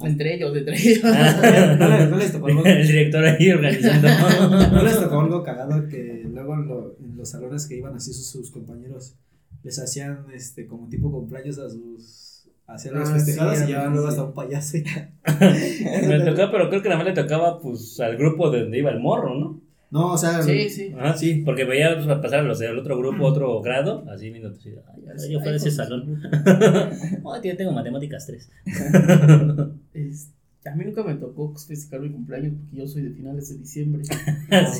Entre 0.00 0.34
ellos, 0.36 0.56
entre 0.56 0.76
ellos. 0.80 1.02
No, 1.02 1.88
le- 1.88 2.06
no 2.06 2.16
les 2.18 2.30
tocó 2.32 2.46
algo, 2.46 2.64
El 2.64 2.86
director 2.86 3.24
ahí 3.24 3.50
organizando. 3.50 4.08
no 4.72 4.82
les 4.84 5.00
tocó 5.00 5.20
algo 5.22 5.42
cagado 5.42 5.88
que 5.88 6.24
luego 6.32 6.54
en, 6.54 6.68
lo- 6.68 6.96
en 7.00 7.16
los 7.16 7.28
salones 7.28 7.66
que 7.66 7.76
iban 7.78 7.96
así 7.96 8.12
sus, 8.12 8.28
sus 8.30 8.50
compañeros 8.52 9.16
les 9.62 9.78
hacían 9.78 10.26
este 10.34 10.66
como 10.66 10.88
tipo 10.88 11.10
cumpleaños 11.10 11.58
a 11.58 11.68
sus 11.68 12.48
hacían 12.66 12.94
los 12.94 13.08
Ah, 13.08 13.14
festejados 13.14 13.58
sí, 13.58 13.64
y 13.64 13.66
llevaban 13.68 13.88
sí. 13.90 13.94
luego 13.94 14.08
hasta 14.08 14.24
un 14.24 14.34
payaso 14.34 14.76
y 14.76 14.84
Me 16.08 16.20
tocaba, 16.20 16.52
pero 16.52 16.68
creo 16.68 16.82
que 16.82 16.88
nada 16.88 17.02
más 17.02 17.06
le 17.14 17.20
tocaba 17.20 17.60
pues 17.60 17.98
al 18.00 18.16
grupo 18.16 18.50
de 18.50 18.62
donde 18.62 18.78
iba 18.78 18.90
el 18.90 19.00
morro, 19.00 19.34
¿no? 19.38 19.60
no 19.90 20.12
o 20.12 20.18
sea 20.18 20.42
Sí, 20.42 20.68
sí. 20.68 20.92
Ajá, 20.98 21.16
Sí. 21.16 21.42
Porque 21.46 21.64
veía 21.64 21.94
pues, 21.96 22.06
pasar 22.18 22.44
los 22.44 22.58
del 22.58 22.78
otro 22.78 22.98
grupo, 22.98 23.24
otro 23.24 23.60
grado, 23.62 24.04
así 24.10 24.28
viendo, 24.30 24.52
ay, 24.64 24.74
ahora 25.06 25.28
yo 25.30 25.38
fuera 25.38 25.52
de 25.52 25.56
ese 25.56 25.70
salón. 25.70 26.20
Tío, 27.42 27.56
tengo 27.56 27.72
matemáticas 27.72 28.26
3. 28.26 28.50
Es- 29.94 30.30
a 30.66 30.74
mí 30.74 30.84
nunca 30.84 31.02
me 31.02 31.14
tocó 31.14 31.54
festejar 31.56 32.00
mi 32.00 32.10
cumpleaños 32.10 32.52
porque 32.60 32.76
yo 32.76 32.86
soy 32.86 33.02
de 33.04 33.10
finales 33.12 33.48
de 33.48 33.56
diciembre. 33.58 34.02
sí, 34.04 34.12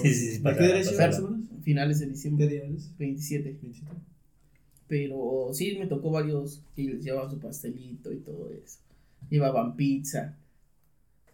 sí, 0.03 0.15
sí. 0.15 0.37
¿De 0.37 0.41
pasaba, 0.43 0.59
qué 0.59 0.67
derecho 0.75 0.91
pasaba. 0.91 1.07
más 1.09 1.19
o 1.21 1.31
menos? 1.31 1.49
Finales 1.63 1.99
de 2.01 2.05
¿Qué 2.07 2.11
diciembre, 2.13 2.47
día 2.49 2.65
eres? 2.65 2.93
27. 2.99 3.59
27. 3.63 3.91
Pero 4.89 5.51
sí 5.53 5.77
me 5.79 5.87
tocó 5.87 6.11
varios 6.11 6.63
que 6.75 6.83
les 6.85 7.05
llevaban 7.05 7.31
su 7.31 7.39
pastelito 7.39 8.13
y 8.13 8.17
todo 8.19 8.51
eso. 8.51 8.79
Llevaban 9.29 9.77
pizza. 9.77 10.37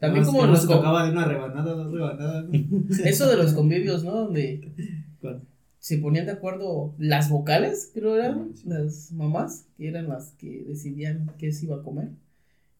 También 0.00 0.25
como 0.25 0.44
los 0.46 0.66
tocaba 0.66 1.06
de 1.06 1.12
una 1.12 1.25
rebanada, 1.25 1.73
dos 1.75 1.92
rebanadas. 1.92 2.46
¿no? 2.49 2.84
eso 3.04 3.28
de 3.28 3.37
los 3.37 3.52
convivios, 3.54 4.04
¿no? 4.04 4.12
Donde 4.12 4.73
¿Cuál? 5.20 5.40
se 5.78 5.99
ponían 5.99 6.26
de 6.26 6.32
acuerdo 6.32 6.95
las 6.99 7.30
vocales, 7.30 7.90
creo 7.95 8.17
eran, 8.17 8.38
Ah, 8.38 8.56
sí. 8.56 8.62
las 8.69 9.12
mamás, 9.12 9.67
que 9.76 9.88
eran 9.88 10.08
las 10.08 10.32
que 10.32 10.64
decidían 10.67 11.30
qué 11.38 11.52
se 11.52 11.67
iba 11.67 11.76
a 11.76 11.82
comer. 11.82 12.08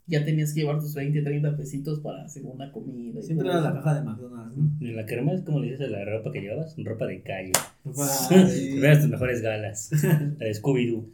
Ya 0.07 0.25
tenías 0.25 0.53
que 0.53 0.61
llevar 0.61 0.81
tus 0.81 0.95
20, 0.95 1.23
30 1.23 1.57
pesitos 1.57 2.01
para 2.01 2.29
segunda 2.29 2.71
comida. 2.71 3.21
y 3.21 3.23
Siempre 3.23 3.49
era 3.49 3.61
la 3.61 3.73
caja 3.75 3.95
de 3.95 4.03
McDonald's, 4.03 4.57
¿no? 4.57 4.71
En 4.81 4.97
la 4.97 5.07
kermés, 5.07 5.43
¿cómo 5.43 5.61
le 5.61 5.71
dices 5.71 5.89
a 5.89 5.91
la 5.91 6.05
ropa 6.05 6.31
que 6.31 6.41
llevabas? 6.41 6.77
Ropa 6.77 7.07
de 7.07 7.23
calle. 7.23 7.53
Sí. 8.51 8.79
veas 8.81 9.01
tus 9.01 9.09
mejores 9.09 9.41
galas. 9.41 9.91
La 10.39 10.47
de 10.47 10.55
Scooby-Doo. 10.55 11.09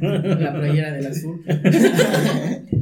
La 0.00 0.52
playera 0.54 0.92
del 0.92 1.06
azul. 1.06 1.44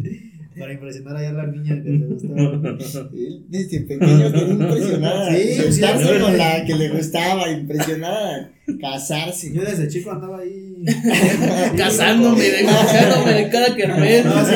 Para 0.71 0.75
impresionar 0.75 1.17
allá 1.17 1.31
a 1.31 1.33
la 1.33 1.47
niña 1.49 1.83
que 1.83 1.91
le 1.91 2.07
gustaba. 2.07 2.79
Desde 3.49 3.81
pequeño 3.81 4.33
quería 4.33 4.49
impresionar. 4.49 5.35
Sí, 5.35 5.73
sí, 5.73 5.81
con 6.21 6.39
la 6.39 6.65
que 6.65 6.75
le 6.77 6.89
gustaba, 6.91 7.51
impresionar, 7.51 8.53
casarse. 8.81 9.53
Yo 9.53 9.63
desde 9.63 9.89
chico 9.89 10.13
andaba 10.13 10.39
ahí. 10.39 10.85
Casándome, 11.77 12.45
divorciándome 12.45 13.33
de 13.33 13.49
cada 13.49 13.75
kermés. 13.75 14.25
No, 14.25 14.45
sí 14.45 14.53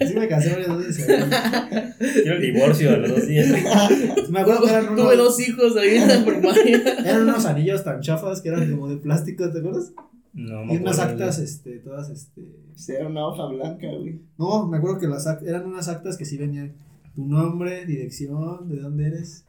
me, 0.00 0.06
sí 0.08 0.14
me 0.14 0.28
casé 0.28 0.50
varias 0.54 0.76
veces. 0.76 1.06
Yo 2.26 2.32
el 2.32 2.42
divorcio 2.42 2.90
a 2.90 2.96
los 2.96 3.10
dos 3.10 3.28
días. 3.28 3.46
Me 4.30 4.40
acuerdo 4.40 4.64
que 4.64 4.70
eran 4.70 4.86
Tuve 4.88 5.14
unos, 5.14 5.16
dos 5.18 5.40
hijos 5.40 5.76
ahí 5.76 5.96
en 5.98 6.08
la 6.08 6.24
primaria. 6.24 6.82
eran 7.04 7.22
unos 7.22 7.44
anillos 7.46 7.84
tan 7.84 8.00
chafas 8.00 8.40
que 8.40 8.48
eran 8.48 8.72
como 8.72 8.88
de 8.88 8.96
plástico, 8.96 9.48
¿te 9.52 9.60
acuerdas? 9.60 9.92
No, 10.34 10.64
me 10.64 10.74
Y 10.74 10.76
unas 10.78 10.98
acuerdo. 10.98 11.24
actas, 11.24 11.38
este, 11.38 11.78
todas, 11.78 12.10
este. 12.10 12.42
Era 12.92 13.06
una 13.06 13.26
hoja 13.28 13.46
blanca, 13.46 13.86
güey. 13.86 14.20
No, 14.36 14.66
me 14.66 14.78
acuerdo 14.78 14.98
que 14.98 15.06
las 15.06 15.26
act- 15.26 15.46
eran 15.46 15.64
unas 15.66 15.88
actas 15.88 16.16
que 16.16 16.24
sí 16.24 16.36
venían 16.36 16.72
tu 17.14 17.24
nombre, 17.24 17.86
dirección, 17.86 18.68
de 18.68 18.80
dónde 18.80 19.06
eres. 19.06 19.44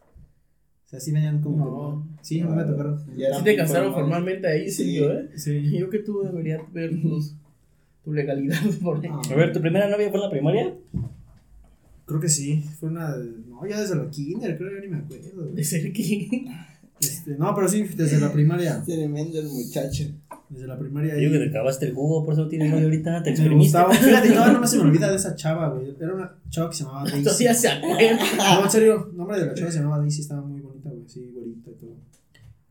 O 0.86 0.88
sea, 0.88 1.00
sí 1.00 1.12
venían 1.12 1.42
como. 1.42 1.66
No. 1.66 2.08
sí, 2.22 2.40
a 2.42 2.46
mí 2.46 2.56
me 2.56 2.64
tocaron. 2.64 3.00
Sí 3.04 3.44
te 3.44 3.56
casaron 3.56 3.94
formal. 3.94 4.10
formalmente 4.12 4.48
ahí, 4.48 4.70
Sí. 4.70 4.84
sí, 4.84 4.96
yo, 4.98 5.12
¿eh? 5.12 5.30
Sí. 5.36 5.78
Yo 5.78 5.90
que 5.90 6.00
tú 6.00 6.22
deberías 6.22 6.62
ver 6.72 7.02
tus, 7.02 7.34
tu 8.04 8.14
legalidad 8.14 8.60
por 8.84 9.00
ahí. 9.04 9.10
Ah, 9.12 9.22
A 9.32 9.36
ver, 9.36 9.52
¿tu 9.54 9.60
primera 9.62 9.90
novia 9.90 10.10
fue 10.12 10.20
en 10.20 10.24
la 10.24 10.30
primaria? 10.30 10.76
Creo 12.06 12.20
que 12.20 12.30
sí. 12.30 12.62
Fue 12.80 12.90
una. 12.90 13.16
No, 13.18 13.66
ya 13.68 13.82
desde 13.82 13.96
la 13.96 14.08
kinder, 14.12 14.56
creo, 14.58 14.72
ya 14.76 14.82
ni 14.82 14.88
me 14.92 14.98
acuerdo. 15.00 15.42
güey. 15.42 15.56
De 15.56 15.64
ser 15.64 15.88
aquí. 15.88 16.46
Este, 17.00 17.32
no, 17.38 17.54
pero 17.56 17.68
sí, 17.68 17.84
desde 17.84 18.20
la 18.22 18.32
primaria. 18.32 18.82
Tremendo 18.86 19.40
el 19.40 19.48
muchacho. 19.48 20.04
Desde 20.50 20.68
la 20.68 20.78
primaria. 20.78 21.16
Digo 21.16 21.32
que 21.32 21.40
te 21.40 21.50
acabaste 21.50 21.88
el 21.88 21.94
jugo, 21.94 22.24
por 22.24 22.34
eso 22.34 22.44
no 22.44 22.48
tienes 22.50 22.70
novia 22.72 22.86
ahorita. 22.86 23.24
Te 23.24 23.50
Me 23.50 23.56
gustaba. 23.56 23.94
Fíjate, 23.94 24.30
todavía 24.30 24.54
no 24.54 24.62
me 24.62 24.68
se 24.68 24.78
me 24.78 24.84
olvida 24.84 25.10
de 25.10 25.16
esa 25.16 25.36
chava, 25.36 25.70
güey. 25.70 25.96
Era 26.00 26.14
una 26.14 26.36
chava 26.50 26.70
que 26.70 26.76
se 26.76 26.84
llamaba 26.84 27.04
Daisy. 27.10 27.24
Todavía 27.24 27.54
se 27.54 27.68
acuerda. 27.68 28.20
No, 28.38 28.64
en 28.64 28.72
serio, 28.72 29.08
el 29.12 29.18
nombre 29.18 29.40
de 29.40 29.46
la 29.48 29.54
chava 29.54 29.72
se 29.72 29.80
llamaba 29.80 30.00
Daisy, 30.00 30.22
estaba 30.22 30.42
muy 30.42 30.62
bonita, 30.62 30.90
güey, 30.90 31.08
sí, 31.08 31.32
güerita 31.34 31.72
y 31.72 31.74
todo. 31.74 31.96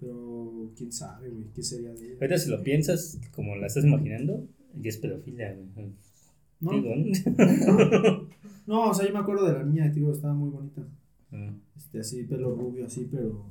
Pero 0.01 0.71
quién 0.77 0.93
sabe, 0.93 1.31
güey, 1.31 1.47
qué 1.55 1.63
sería 1.63 1.93
de 1.93 2.07
ella. 2.07 2.15
Ahorita 2.21 2.39
si 2.39 2.51
lo 2.51 2.63
piensas, 2.63 3.19
como 3.35 3.57
la 3.57 3.67
estás 3.67 3.85
imaginando, 3.85 4.47
ya 4.81 4.89
es 4.89 4.99
pedofilia, 4.99 5.55
güey. 5.55 5.93
No, 6.61 6.71
Digo, 6.73 6.95
no, 8.67 8.91
o 8.91 8.95
sea, 8.95 9.07
yo 9.07 9.13
me 9.13 9.19
acuerdo 9.19 9.47
de 9.47 9.53
la 9.53 9.63
niña, 9.65 9.89
digo, 9.91 10.13
estaba 10.13 10.33
muy 10.35 10.51
bonita. 10.51 10.83
¿no? 11.31 11.61
Este, 11.77 12.01
así, 12.01 12.23
pelo 12.25 12.55
rubio, 12.55 12.87
así, 12.87 13.09
pero. 13.11 13.47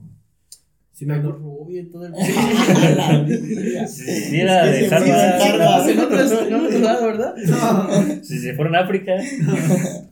Sí, 0.93 1.05
me 1.07 1.15
acuerdo. 1.15 1.39
rubio 1.39 1.81
y 1.81 1.85
todo 1.85 2.05
el. 2.05 2.13
Si 3.87 4.03
si 4.05 4.41
Es 4.41 4.89
que 4.89 4.89
de 4.89 4.95
Harvard. 4.95 5.89
En 5.89 5.99
otros 5.99 6.79
lados, 6.81 7.03
¿verdad? 7.03 7.35
No, 7.47 8.23
si 8.23 8.39
se 8.39 8.53
fueron 8.53 8.75
a 8.75 8.81
África, 8.81 9.13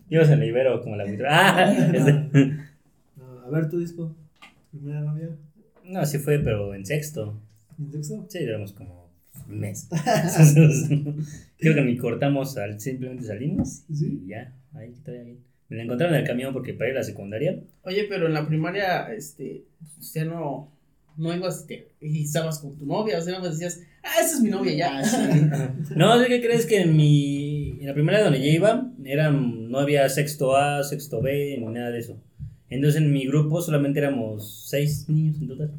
ibas 0.09 0.29
en 0.29 0.39
la 0.39 0.45
Ibero 0.45 0.81
como 0.81 0.95
la 0.95 1.05
buitre. 1.05 1.27
¡Ah! 1.29 1.71
Este- 1.93 2.57
no, 3.15 3.39
a 3.45 3.49
ver, 3.51 3.69
tu 3.69 3.79
disco. 3.79 4.15
Primera 4.71 5.01
novia. 5.01 5.29
No, 5.85 6.05
sí 6.05 6.17
fue, 6.17 6.39
pero 6.39 6.73
en 6.73 6.85
sexto. 6.85 7.39
¿En 7.77 7.91
sexto? 7.91 8.25
Sí, 8.29 8.43
duramos 8.45 8.73
como 8.73 9.09
un 9.49 9.59
mes. 9.59 9.87
Creo 11.57 11.75
que 11.75 11.81
ni 11.81 11.97
cortamos, 11.97 12.57
al, 12.57 12.79
simplemente 12.79 13.25
salimos 13.25 13.83
Sí. 13.93 14.21
y 14.25 14.29
ya, 14.29 14.53
ahí 14.73 14.93
todavía 15.03 15.25
bien. 15.25 15.37
Me 15.71 15.77
la 15.77 15.83
encontraron 15.83 16.15
en 16.15 16.21
el 16.21 16.27
camión 16.27 16.51
porque 16.53 16.73
para 16.73 16.89
ir 16.89 16.95
a 16.97 16.99
la 16.99 17.03
secundaria. 17.05 17.57
Oye, 17.83 18.05
pero 18.09 18.27
en 18.27 18.33
la 18.33 18.45
primaria, 18.45 19.11
este, 19.13 19.63
pues, 19.95 20.13
ya 20.13 20.25
no, 20.25 20.69
no 21.15 21.33
ibas 21.33 21.65
te- 21.65 21.93
y 22.01 22.23
estabas 22.25 22.59
con 22.59 22.77
tu 22.77 22.85
novia, 22.85 23.17
o 23.19 23.21
sea, 23.21 23.39
no 23.39 23.49
decías, 23.49 23.79
ah, 24.03 24.19
esa 24.21 24.35
es 24.35 24.41
mi 24.41 24.49
novia 24.49 24.73
ya. 24.73 24.97
Ah, 24.99 25.03
sí. 25.05 25.95
No, 25.95 26.19
¿de 26.19 26.27
qué 26.27 26.41
crees 26.41 26.65
que 26.65 26.81
en 26.81 26.97
mi. 26.97 27.77
En 27.79 27.87
la 27.87 27.93
primera 27.93 28.21
donde 28.21 28.39
yo 28.39 28.47
iba, 28.51 28.91
eran, 29.05 29.69
no 29.71 29.79
había 29.79 30.07
sexto 30.09 30.57
A, 30.57 30.83
sexto 30.83 31.21
B, 31.21 31.55
ni 31.57 31.65
nada 31.67 31.89
de 31.91 31.99
eso. 31.99 32.19
Entonces 32.69 33.01
en 33.01 33.11
mi 33.13 33.25
grupo 33.25 33.61
solamente 33.61 33.99
éramos 33.99 34.67
seis 34.69 35.05
niños 35.07 35.37
en 35.41 35.47
total. 35.47 35.71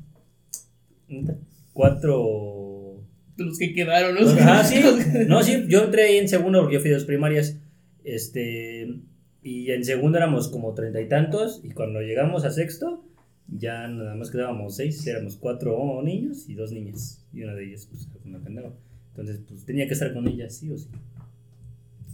Cuatro. 1.73 3.03
De 3.37 3.45
los 3.45 3.59
que 3.59 3.73
quedaron, 3.75 4.15
¿no? 4.15 4.21
Ah, 4.41 4.65
sí. 4.65 4.77
No, 5.29 5.43
sí, 5.43 5.65
yo 5.69 5.85
entré 5.85 6.05
ahí 6.05 6.17
en 6.19 6.29
segundo 6.29 6.61
porque 6.61 6.75
yo 6.77 6.81
fui 6.81 6.91
a 6.91 6.95
dos 6.95 7.05
primarias. 7.05 7.59
Este. 8.05 8.89
Y 9.43 9.71
en 9.73 9.85
segundo 9.85 10.19
éramos 10.19 10.49
como 10.49 10.75
treinta 10.75 11.01
y 11.01 11.09
tantos. 11.09 11.61
Y 11.65 11.71
cuando 11.71 12.01
llegamos 12.01 12.45
a 12.45 12.51
sexto, 12.51 13.05
ya 13.49 13.89
nada 13.89 14.15
más 14.15 14.31
quedábamos 14.31 14.77
seis, 14.77 15.07
éramos 15.07 15.37
cuatro 15.37 16.01
niños 16.03 16.49
y 16.49 16.55
dos 16.55 16.73
niñas. 16.73 17.25
Y 17.33 17.43
una 17.43 17.55
de 17.55 17.67
ellas, 17.67 17.87
pues, 17.91 18.07
era 18.09 18.21
con 18.21 18.33
la 18.33 18.41
que 18.41 18.49
andaba. 18.49 18.73
Entonces, 19.11 19.41
pues 19.47 19.65
tenía 19.65 19.87
que 19.87 19.93
estar 19.93 20.13
con 20.15 20.27
ella, 20.27 20.49
sí 20.49 20.71
o 20.71 20.79
sí. 20.79 20.89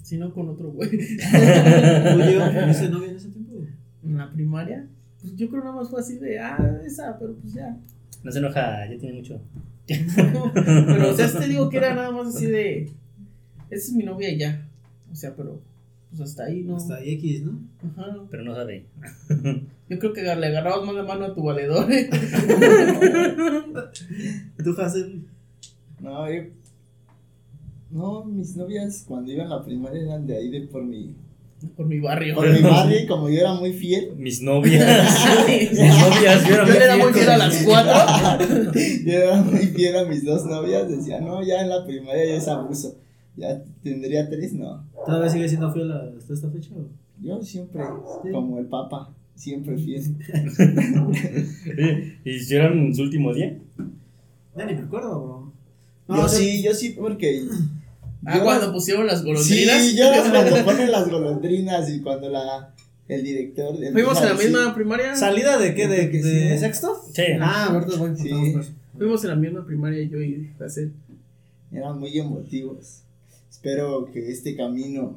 Si 0.03 0.17
no 0.17 0.33
con 0.33 0.49
otro 0.49 0.71
güey. 0.73 0.89
Oye, 0.95 2.39
¿tuviste 2.63 2.89
novia 2.91 3.11
en 3.11 3.17
ese 3.17 3.29
tiempo? 3.29 3.55
En 4.03 4.17
la 4.17 4.33
primaria, 4.33 4.89
pues 5.21 5.37
yo 5.37 5.49
creo 5.51 5.63
nada 5.63 5.77
más 5.77 5.91
fue 5.91 6.01
así 6.01 6.19
de, 6.19 6.39
ah, 6.39 6.81
esa, 6.85 7.19
pero 7.19 7.35
pues 7.35 7.53
ya. 7.53 7.77
No 8.25 8.33
se 8.33 8.39
enoja, 8.39 8.89
ya 8.91 8.99
tiene 8.99 9.19
mucho. 9.19 9.41
pero, 9.87 11.11
o 11.11 11.15
sea, 11.15 11.31
te 11.31 11.49
digo 11.49 11.69
que 11.69 11.77
era 11.77 11.95
nada 11.95 12.11
más 12.11 12.35
así 12.35 12.47
de, 12.47 12.85
esa 13.71 13.89
es 13.89 13.93
mi 13.93 14.05
novia 14.05 14.31
y 14.31 14.39
ya. 14.39 14.67
O 15.13 15.15
sea, 15.15 15.35
pero, 15.37 15.61
pues 16.11 16.21
hasta 16.23 16.45
ahí, 16.45 16.63
¿no? 16.63 16.77
Hasta 16.77 16.97
ahí 16.97 17.15
X, 17.15 17.43
¿no? 17.45 17.61
Ajá. 17.87 18.17
Pero 18.31 18.45
no 18.45 18.55
sabe. 18.55 18.87
Yo 19.89 19.99
creo 19.99 20.13
que 20.13 20.23
le 20.23 20.47
agarrabas 20.47 20.87
más 20.87 20.95
la 20.95 21.03
mano 21.03 21.25
a 21.27 21.35
tu 21.35 21.43
valedor. 21.43 21.91
¿eh? 21.93 22.09
¿Tú, 24.65 24.75
Hazel? 24.81 25.25
No, 26.01 26.31
yo. 26.31 26.43
No, 27.91 28.25
mis 28.25 28.55
novias 28.57 29.05
cuando 29.07 29.33
iba 29.33 29.45
a 29.45 29.49
la 29.49 29.65
primaria 29.65 30.03
eran 30.03 30.27
de 30.27 30.37
ahí, 30.37 30.51
de 30.51 30.63
por 30.63 30.85
mi. 30.85 31.15
Por 31.77 31.87
mi 31.87 31.99
barrio. 32.01 32.35
Por 32.37 32.53
mi 32.53 32.61
barrio, 32.61 33.01
y 33.01 33.07
como 33.07 33.29
yo 33.29 33.41
era 33.41 33.55
muy 33.55 33.73
fiel. 33.73 34.13
Mis 34.17 34.41
novias. 34.43 34.85
Mis 35.49 35.73
novias, 35.73 36.47
yo 36.47 36.55
era 36.55 36.67
Yo 36.67 36.73
muy 36.73 36.83
era 36.83 36.97
muy 36.97 37.13
fiel 37.13 37.15
fiel 37.15 37.31
a 37.31 37.39
las 37.39 37.63
cuatro. 37.65 38.73
yo 39.05 39.13
era 39.13 39.43
muy 39.43 39.67
fiel 39.67 39.97
a 39.97 40.05
mis 40.05 40.25
dos 40.25 40.45
novias. 40.47 40.89
Decía, 40.89 41.21
no, 41.21 41.43
ya 41.43 41.63
en 41.63 41.71
la 41.71 41.85
primaria 41.85 42.27
ya 42.27 42.37
es 42.37 42.47
abuso. 42.49 42.97
Ya 43.37 43.63
tendría 43.89 44.29
tres, 44.29 44.53
no. 44.55 44.85
¿Todavía 45.07 45.31
sigue 45.31 45.49
siendo 45.49 45.73
fiel 45.73 45.91
hasta 45.93 46.33
esta 46.35 46.51
fecha? 46.51 46.71
o? 46.77 46.87
Yo 47.21 47.43
siempre, 47.43 47.83
Sí. 48.23 48.31
como 48.31 48.59
el 48.59 48.67
papa, 48.67 49.13
siempre 49.35 49.77
fiel. 49.79 50.17
Oye, 51.09 52.19
¿Y 52.25 52.31
hicieron 52.37 52.95
su 52.95 53.03
último 53.03 53.35
día? 53.35 53.59
Ya 54.57 54.67
ni 54.67 54.75
me 54.75 54.81
acuerdo, 54.83 55.53
bro. 56.07 56.17
yo 56.17 56.25
o 56.25 56.29
sea, 56.29 56.39
sí, 56.39 56.63
yo 56.63 56.75
sí, 56.75 56.91
porque. 56.99 57.45
Ah, 58.27 58.37
yo 58.37 58.43
cuando 58.43 58.73
pusieron 58.73 59.07
las 59.07 59.23
golondrinas. 59.25 59.81
Sí, 59.81 59.97
yo 59.97 60.05
cuando 60.33 60.65
ponen 60.65 60.91
las 60.91 61.09
golondrinas 61.09 61.89
y 61.89 62.01
cuando 62.01 62.29
la. 62.29 62.75
El 63.07 63.23
director. 63.23 63.77
Fuimos 63.93 64.19
a 64.21 64.25
la 64.27 64.35
misma 64.35 64.75
primaria. 64.75 65.15
¿Salida 65.15 65.57
de 65.57 65.73
qué? 65.75 65.87
¿De, 65.87 66.11
Que 66.11 66.21
de 66.21 66.51
sí. 66.55 66.59
sexto? 66.59 67.01
Sí. 67.13 67.23
Ah, 67.41 67.71
verdad, 67.73 67.97
bueno, 67.97 68.17
Sí. 68.17 68.29
Fuimos 68.99 69.23
en 69.23 69.31
la 69.31 69.37
misma 69.37 69.65
primaria 69.65 70.03
yo 70.03 70.21
y 70.21 70.51
Hazel. 70.61 70.93
eran 71.73 71.99
muy 72.01 72.19
emotivos. 72.19 73.03
Espero 73.59 74.09
que 74.13 74.31
este 74.31 74.55
camino 74.55 75.17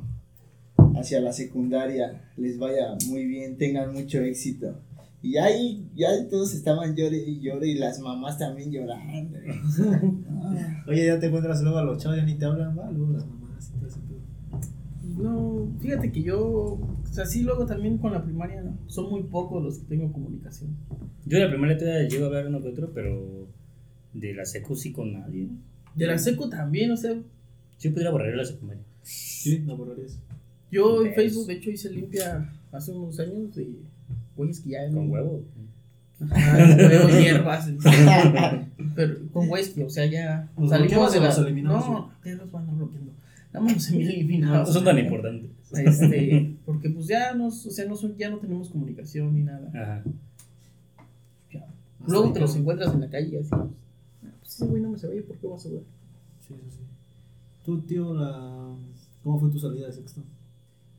hacia 0.96 1.22
la 1.22 1.32
secundaria 1.32 2.24
les 2.38 2.58
vaya 2.58 2.98
muy 3.08 3.28
bien, 3.28 3.56
tengan 3.56 3.94
mucho 3.94 4.20
éxito. 4.22 4.80
Y 5.22 5.38
ahí 5.38 5.88
ya 5.96 6.28
todos 6.28 6.56
estaban 6.56 6.96
llore 6.96 7.18
y 7.18 7.40
llore 7.40 7.68
y 7.68 7.76
las 7.76 8.00
mamás 8.00 8.40
también 8.40 8.72
llorando. 8.72 9.38
Ah, 10.28 10.84
Oye, 10.88 11.06
ya 11.06 11.20
te 11.20 11.28
encuentras 11.28 11.62
luego 11.62 11.78
a 11.78 11.84
los 11.84 12.02
chavos, 12.02 12.18
ya 12.18 12.26
ni 12.26 12.34
te 12.34 12.46
hablan, 12.46 12.74
luego 12.74 13.14
las 13.14 13.28
mamás 13.28 13.70
y 13.70 13.80
todo 13.80 13.92
pedo. 14.08 15.22
No, 15.22 15.68
fíjate 15.80 16.12
que 16.12 16.24
yo, 16.24 16.42
o 16.42 16.98
sea, 17.12 17.28
sí, 17.28 17.44
luego 17.44 17.68
también 17.68 18.00
con 18.00 18.12
la 18.12 18.24
primaria, 18.24 18.64
¿no? 18.64 18.76
son 18.88 19.12
muy 19.12 19.22
pocos 19.22 19.64
los 19.64 19.78
que 19.78 19.86
tengo 19.86 20.12
comunicación. 20.12 20.76
Yo 21.28 21.38
en 21.38 21.44
la 21.44 21.50
primera 21.52 21.78
todavía 21.78 22.10
llego 22.10 22.24
a 22.24 22.28
hablar 22.30 22.48
uno 22.48 22.60
que 22.60 22.70
otro, 22.70 22.92
pero 22.92 23.48
de 24.16 24.34
la 24.34 24.46
secu 24.46 24.76
sí 24.76 24.92
con 24.92 25.14
nadie. 25.14 25.48
De 25.94 26.08
la 26.08 26.18
seco 26.18 26.50
también, 26.50 26.90
o 26.90 26.98
sea, 26.98 27.16
Sí 27.82 27.90
pudiera 27.90 28.12
borrar 28.12 28.36
la 28.36 28.46
secundaria. 28.46 28.84
Sí, 29.02 29.58
la 29.66 29.74
borrarías. 29.74 30.20
yo 30.70 30.98
en 31.00 31.06
Ves. 31.06 31.16
Facebook 31.16 31.48
de 31.48 31.54
hecho 31.54 31.72
hice 31.72 31.90
limpia 31.90 32.48
hace 32.72 32.92
unos 32.92 33.20
años 33.20 33.56
de 33.56 33.68
güeyes 34.38 34.60
que 34.60 34.70
ya 34.70 34.88
Con 34.92 35.10
huevo. 35.10 35.42
Ajá, 36.30 36.58
con 36.78 36.86
huevo, 36.86 37.10
hierbas, 37.20 37.68
pero 38.96 39.16
con 39.34 39.48
güeyes 39.48 39.70
que, 39.70 39.84
o 39.84 39.90
sea, 39.90 40.06
ya 40.06 40.48
¿Los 40.56 40.70
salimos 40.70 41.12
de 41.12 41.18
o 41.18 41.22
la... 41.24 41.28
los 41.30 41.38
eliminabas? 41.40 41.88
No, 41.90 42.12
¿qué 42.24 42.36
los 42.36 42.52
van 42.52 42.70
a 42.70 42.74
bloqueando? 42.74 43.12
Nada 43.52 43.66
más 43.66 43.74
los 43.74 43.90
eliminados. 43.90 44.68
No 44.68 44.74
son 44.76 44.84
tan 44.86 45.00
importantes. 45.00 45.50
Este, 45.74 46.56
porque 46.68 46.92
pues 46.92 47.08
ya 47.08 47.34
nos, 47.34 47.66
o 47.66 47.72
sea, 47.72 47.86
no 47.88 47.96
son, 47.96 48.16
ya 48.16 48.30
no 48.30 48.38
tenemos 48.38 48.70
comunicación 48.70 49.34
ni 49.34 49.42
nada. 49.42 49.72
Ajá. 49.74 50.04
Ya. 51.52 51.66
Luego 52.08 52.32
te 52.32 52.40
los 52.42 52.56
encuentras 52.56 52.94
en 52.94 53.02
la 53.02 53.10
calle 53.10 53.30
y 53.30 53.38
así. 53.38 53.50
Pues, 53.50 53.62
"Ah, 53.64 53.68
pues 54.40 54.54
ese 54.54 54.66
güey 54.68 54.82
no 54.84 54.90
me 54.92 55.00
se 55.00 55.08
oye, 55.08 55.24
¿por 55.24 55.38
qué 55.38 55.48
vas 55.48 55.66
a 55.66 55.70
ver? 55.70 55.82
Sí, 56.48 56.54
sí, 56.54 56.70
sí. 56.70 56.78
Tú, 57.66 57.82
tío, 57.82 58.14
la... 58.14 58.76
¿cómo 59.24 59.40
fue 59.40 59.50
tu 59.50 59.60
salida 59.60 59.88
de 59.88 59.94
sexto? 59.94 60.22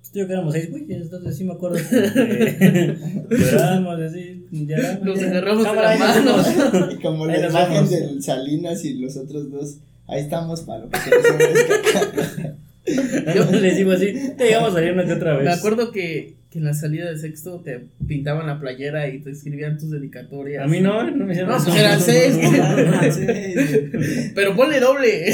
Pues 0.00 0.12
yo 0.12 0.26
que 0.26 0.32
éramos 0.32 0.52
seis 0.52 0.70
güeyes, 0.70 1.02
entonces 1.02 1.36
sí 1.36 1.44
me 1.44 1.52
acuerdo. 1.52 1.76
que 1.76 2.96
Lloramos 3.30 4.00
así, 4.00 4.46
lloramos. 4.50 5.04
Nos 5.04 5.22
agarramos 5.22 5.64
de 5.64 5.74
las 5.74 5.98
manos. 5.98 6.92
y 6.92 7.02
como 7.02 7.26
la 7.26 7.48
imagen 7.48 7.88
del 7.88 8.22
Salinas 8.22 8.84
y 8.84 8.94
los 8.94 9.16
otros 9.16 9.50
dos, 9.50 9.76
ahí 10.06 10.20
estamos 10.20 10.62
para 10.62 10.84
lo 10.84 10.90
que 10.90 10.98
se. 10.98 12.54
Yo 13.34 13.50
les 13.60 13.76
digo 13.76 13.92
así, 13.92 14.12
te 14.36 14.44
llegamos 14.44 14.70
a 14.70 14.74
salir 14.74 14.92
una 14.92 15.04
que 15.04 15.12
otra 15.12 15.36
vez. 15.36 15.44
Me 15.44 15.52
acuerdo 15.52 15.92
que, 15.92 16.34
que 16.50 16.58
en 16.58 16.64
la 16.64 16.74
salida 16.74 17.08
de 17.08 17.16
sexto 17.16 17.60
te 17.60 17.86
pintaban 18.06 18.46
la 18.46 18.58
playera 18.58 19.08
y 19.08 19.20
te 19.20 19.30
escribían 19.30 19.78
tus 19.78 19.90
dedicatorias. 19.90 20.64
A 20.64 20.66
mí 20.66 20.80
no, 20.80 21.08
no 21.10 21.24
me 21.24 21.32
hicieron 21.32 21.52
No, 21.52 21.64
pues 21.64 21.76
eran 21.76 22.00
seis. 22.00 22.34
Sí. 23.12 24.32
Pero 24.34 24.56
ponle 24.56 24.80
doble. 24.80 25.26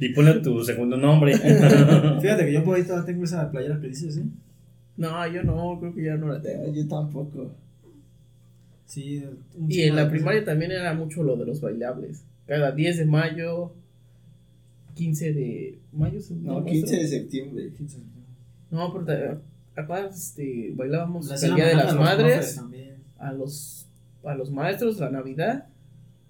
y 0.00 0.08
ponle 0.10 0.34
tu 0.40 0.64
segundo 0.64 0.96
nombre. 0.96 1.36
Fíjate 1.36 2.44
que 2.44 2.52
yo 2.52 2.64
por 2.64 2.76
ahí 2.76 2.82
todavía 2.82 3.06
tengo 3.06 3.24
esa 3.24 3.50
playera 3.50 3.80
que 3.80 3.88
dices, 3.88 4.16
¿eh? 4.16 4.24
no, 4.96 5.26
yo 5.28 5.44
no, 5.44 5.78
creo 5.78 5.94
que 5.94 6.04
ya 6.04 6.16
no 6.16 6.28
la 6.28 6.42
tengo. 6.42 6.72
Yo 6.74 6.88
tampoco. 6.88 7.54
Sí. 8.84 9.22
un 9.54 9.70
Y 9.70 9.82
en 9.82 9.94
la 9.94 10.08
primaria 10.08 10.44
también 10.44 10.72
era 10.72 10.92
mucho 10.94 11.22
lo 11.22 11.36
de 11.36 11.46
los 11.46 11.60
bailables. 11.60 12.24
Cada 12.46 12.72
10 12.72 12.98
de 12.98 13.04
mayo, 13.06 13.72
15 14.96 15.32
de 15.32 15.78
mayo. 15.92 16.20
¿se 16.20 16.34
No, 16.34 16.54
llama 16.58 16.66
15 16.66 16.86
eso? 16.94 17.02
de 17.02 17.08
septiembre. 17.08 17.72
15. 17.76 17.98
No, 18.72 18.92
pero 18.92 19.40
acá 19.76 20.06
este, 20.08 20.72
bailábamos 20.74 21.28
La 21.28 21.36
el 21.36 21.54
Día 21.54 21.66
de 21.68 21.74
las 21.76 21.94
Madres, 21.94 22.54
también. 22.56 22.96
a 23.18 23.32
los, 23.32 23.86
a 24.24 24.34
los 24.34 24.50
maestros, 24.50 24.98
la 24.98 25.10
Navidad. 25.10 25.68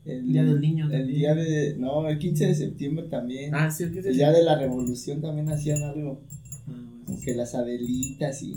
El 0.04 0.28
Día 0.28 0.44
del 0.44 0.60
niño 0.60 0.84
El 0.86 0.92
también. 0.92 1.18
día 1.18 1.34
de. 1.34 1.76
No, 1.78 2.06
el 2.08 2.18
15 2.18 2.46
de 2.48 2.54
septiembre 2.54 3.06
también. 3.08 3.52
Ah, 3.54 3.70
sí, 3.70 3.84
el 3.84 3.92
15 3.92 4.08
el 4.10 4.14
de 4.14 4.18
día 4.18 4.30
de 4.32 4.42
la 4.44 4.56
revolución 4.58 5.20
también 5.20 5.48
hacían 5.48 5.82
algo. 5.82 6.20
Ah, 6.68 6.72
Como 6.72 7.02
bueno. 7.06 7.22
que 7.24 7.34
las 7.34 7.54
adelitas 7.56 8.42
y. 8.42 8.52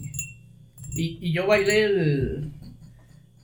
y, 0.95 1.17
y 1.21 1.31
yo 1.33 1.47
bailé 1.47 1.83
el. 1.85 2.51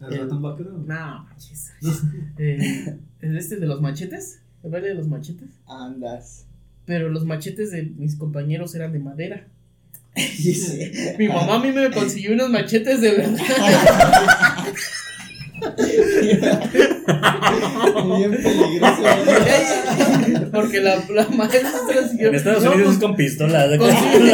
¿El 0.02 0.18
ratón 0.20 0.42
vaquero? 0.42 0.72
No, 0.78 0.86
manches. 0.86 1.72
Eh, 2.38 2.98
el 3.22 3.38
este 3.38 3.56
de 3.58 3.66
los 3.66 3.82
machetes. 3.82 4.42
El 4.62 4.70
baile 4.72 4.90
de 4.90 4.96
los 4.96 5.08
machetes. 5.08 5.50
Andas. 5.66 6.45
Pero 6.86 7.10
los 7.10 7.26
machetes 7.26 7.72
de 7.72 7.84
mis 7.84 8.16
compañeros 8.16 8.76
eran 8.76 8.94
de 8.94 9.00
madera. 9.00 9.48
Mi 11.18 11.28
mamá 11.28 11.56
a 11.56 11.60
mí 11.60 11.72
me 11.72 11.92
consiguió 11.92 12.34
unos 12.34 12.50
machetes 12.50 13.02
de 13.02 13.12
verdad. 13.12 13.40
Bien 18.18 18.32
peligroso. 18.32 19.04
Porque 20.52 20.80
la, 20.82 21.04
la 21.14 21.28
maestra 21.30 22.08
siguió. 22.10 22.30
En 22.30 22.36
Estados 22.36 22.64
"No, 22.64 22.72
Unidos 22.72 22.86
pues, 22.88 22.98
es 22.98 23.04
con 23.04 23.16
pistola. 23.16 23.68
La 23.68 23.78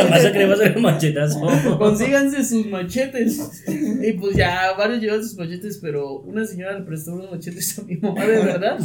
masacre 0.10 0.46
va 0.46 0.54
a 0.54 0.58
ser 0.58 0.76
un 0.78 0.82
machetazo. 0.84 1.78
Consíganse 1.78 2.44
sus 2.44 2.66
machetes. 2.68 3.64
Y 4.02 4.14
pues 4.14 4.36
ya 4.36 4.74
varios 4.78 5.02
llevan 5.02 5.24
sus 5.24 5.38
machetes, 5.38 5.80
pero 5.82 6.20
una 6.20 6.46
señora 6.46 6.78
le 6.78 6.86
prestó 6.86 7.14
unos 7.14 7.32
machetes 7.32 7.80
a 7.80 7.84
mi 7.84 7.96
mamá 7.98 8.26
de 8.26 8.44
verdad. 8.44 8.78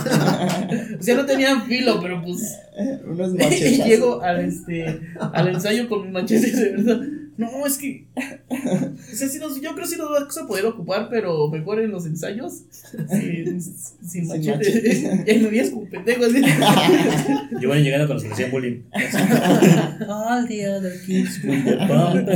O 0.99 1.03
sea, 1.03 1.15
no 1.17 1.25
tenían 1.27 1.65
filo, 1.67 2.01
pero 2.03 2.23
pues. 2.23 2.59
Unos 3.07 3.35
Y 3.35 3.39
machetazos. 3.39 3.87
llego 3.87 4.23
al 4.23 4.41
este 4.45 5.01
al 5.33 5.49
ensayo 5.49 5.89
con 5.89 6.03
mis 6.03 6.13
machetes 6.13 6.59
de 6.59 6.71
verdad. 6.73 7.01
No, 7.39 7.67
es 7.67 7.77
que. 7.77 8.07
O 8.49 9.15
sea, 9.15 9.29
sí 9.29 9.39
nos- 9.39 9.61
yo 9.61 9.73
creo 9.75 9.85
que 9.85 9.87
sí 9.93 9.97
nos 9.99 10.11
vamos 10.11 10.39
a 10.39 10.47
poder 10.47 10.65
ocupar, 10.67 11.09
pero 11.11 11.49
mejor 11.49 11.81
en 11.81 11.91
los 11.91 12.07
ensayos. 12.07 12.63
Sin, 13.11 13.61
sin 13.61 14.27
machetes. 14.27 15.03
Ya 15.27 15.35
me 15.35 15.49
veías 15.51 15.71
como 15.71 15.89
pendejo 15.89 16.25
así. 16.25 16.41
Yo 17.61 17.69
van 17.69 17.83
llegando 17.83 18.07
con 18.07 18.15
los 18.17 18.23
que 18.23 18.29
le 18.29 18.35
hacían 18.35 18.51
bullying. 18.51 18.83
All 20.09 20.47
the 20.49 20.69
other 20.69 20.93
kids 21.05 21.41
with 21.45 21.65
the 21.65 21.77
pump. 21.77 22.29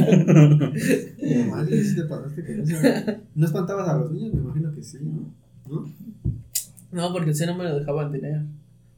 No, 1.22 1.44
madre, 1.56 1.84
sí 1.84 1.96
te 1.96 2.06
con 2.08 2.60
eso. 2.60 2.76
¿No 3.34 3.46
espantabas 3.46 3.88
a 3.88 3.96
los 3.98 4.12
niños? 4.12 4.34
Me 4.34 4.40
imagino 4.40 4.74
que 4.74 4.82
sí, 4.82 4.98
¿no? 5.02 5.32
¿No? 5.68 5.92
No, 6.92 7.12
porque 7.12 7.32
si 7.34 7.46
no 7.46 7.56
me 7.56 7.64
lo 7.64 7.78
dejaban 7.78 8.10
tener. 8.12 8.38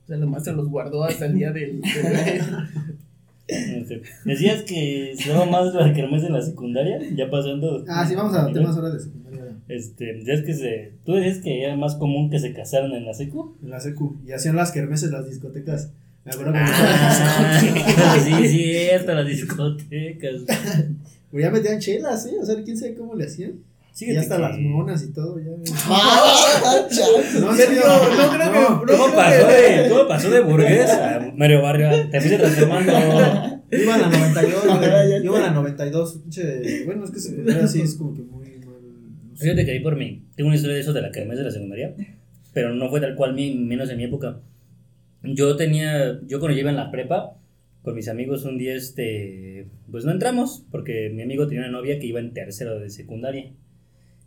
O 0.05 0.07
sea, 0.09 0.17
la 0.17 0.27
maestra 0.27 0.53
los 0.55 0.69
guardó 0.69 1.05
hasta 1.05 1.27
el 1.27 1.35
día 1.35 1.53
del. 1.53 1.81
del- 1.81 2.43
Este, 3.49 4.03
Decías 4.25 4.63
que 4.63 5.15
se 5.17 5.31
daba 5.31 5.47
más 5.47 5.75
la 5.75 5.93
kermés 5.93 6.23
en 6.25 6.33
la 6.33 6.43
secundaria, 6.43 6.99
ya 7.15 7.29
pasando. 7.31 7.85
Ah, 7.89 8.07
sí, 8.07 8.15
vamos 8.15 8.35
a 8.35 8.51
temas 8.53 8.77
ahora 8.77 8.91
de 8.91 9.01
secundaria. 9.01 9.57
Este, 9.69 10.15
decías 10.15 10.43
que 10.43 10.55
se. 10.55 10.93
Tú 11.05 11.15
decías 11.15 11.39
que 11.39 11.63
era 11.65 11.77
más 11.77 11.97
común 11.97 12.31
que 12.31 12.39
se 12.39 12.53
casaran 12.53 12.93
en 12.93 13.05
la 13.05 13.15
secu. 13.15 13.57
En 13.63 13.71
la 13.71 13.81
secu. 13.81 14.17
Y 14.27 14.33
hacían 14.33 14.57
las 14.57 14.73
kermeses, 14.73 15.11
las 15.11 15.29
discotecas. 15.29 15.91
Me 16.25 16.33
acuerdo 16.33 16.53
que 16.53 16.59
Ah, 16.61 18.21
sí, 18.25 18.49
cierto, 18.49 19.13
las 19.13 19.27
discotecas. 19.27 20.43
Pero 21.31 21.43
ya 21.43 21.51
metían 21.51 21.81
chelas, 21.81 22.27
¿eh? 22.27 22.37
O 22.41 22.45
sea, 22.45 22.63
quién 22.63 22.77
sabe 22.77 22.95
cómo 22.95 23.15
le 23.15 23.25
hacían. 23.25 23.55
Sí, 23.93 24.11
Y 24.11 24.17
hasta 24.17 24.39
las 24.39 24.59
monas 24.59 25.03
y 25.05 25.13
todo, 25.13 25.39
ya. 25.39 25.51
¡Ah! 25.87 26.87
No, 27.41 27.55
serio. 27.55 27.81
no, 27.87 28.27
no 28.27 28.33
creo 28.33 28.87
que- 28.87 28.93
¿Cómo 28.97 29.15
pasó 29.15 29.47
de, 29.47 29.89
cómo 29.91 30.09
pasó 30.09 30.31
de 30.31 30.41
burgués 30.41 30.91
a 30.91 31.33
Mario 31.37 31.63
Vargas? 31.63 32.11
Te 32.11 32.21
fuiste 32.21 32.39
transformando. 32.39 32.93
Iba 33.71 33.95
a 33.95 33.99
la 33.99 34.09
92, 34.09 34.65
Ah, 34.71 34.77
güey. 34.79 35.21
te- 35.21 35.25
Iba 35.25 35.39
a 35.39 35.41
la 35.43 35.51
92, 35.53 36.19
pinche. 36.23 36.85
Bueno, 36.87 37.05
es 37.05 37.11
que 37.11 37.21
secundaria 37.21 37.67
sí 37.67 37.81
es 37.83 37.95
como 37.97 38.15
que 38.15 38.23
muy 38.23 38.47
mal. 38.65 38.77
no 39.31 39.37
sé. 39.37 39.45
Fíjate 39.45 39.65
que 39.67 39.71
ahí 39.73 39.81
por 39.81 39.97
mí. 39.97 40.25
Tengo 40.37 40.49
una 40.49 40.57
historia 40.57 40.75
de 40.77 40.81
eso 40.83 40.93
de 40.93 41.03
la 41.03 41.11
kermés 41.11 41.39
de 41.39 41.45
la 41.45 41.51
secundaria. 41.51 41.95
Pero 42.55 42.75
no 42.75 42.89
fue 42.91 43.01
tal 43.01 43.15
cual, 43.15 43.35
menos 43.35 43.89
en 43.91 43.97
mi 43.99 44.05
época. 44.05 44.41
Yo 45.23 45.57
tenía. 45.57 46.19
Yo 46.27 46.39
cuando 46.41 46.55
yo 46.55 46.61
iba 46.61 46.71
en 46.71 46.77
la 46.77 46.91
prepa, 46.91 47.37
con 47.83 47.95
mis 47.95 48.09
amigos 48.09 48.45
un 48.45 48.59
día, 48.59 48.75
este. 48.75 49.67
Pues 49.91 50.05
no 50.05 50.13
entramos, 50.13 50.65
porque 50.71 51.11
mi 51.15 51.23
amigo 51.23 51.47
tenía 51.47 51.63
una 51.63 51.73
novia 51.73 51.99
que 51.99 52.07
iba 52.07 52.21
en 52.21 52.33
tercero 52.33 52.79
de 52.79 52.91
secundaria. 52.91 53.53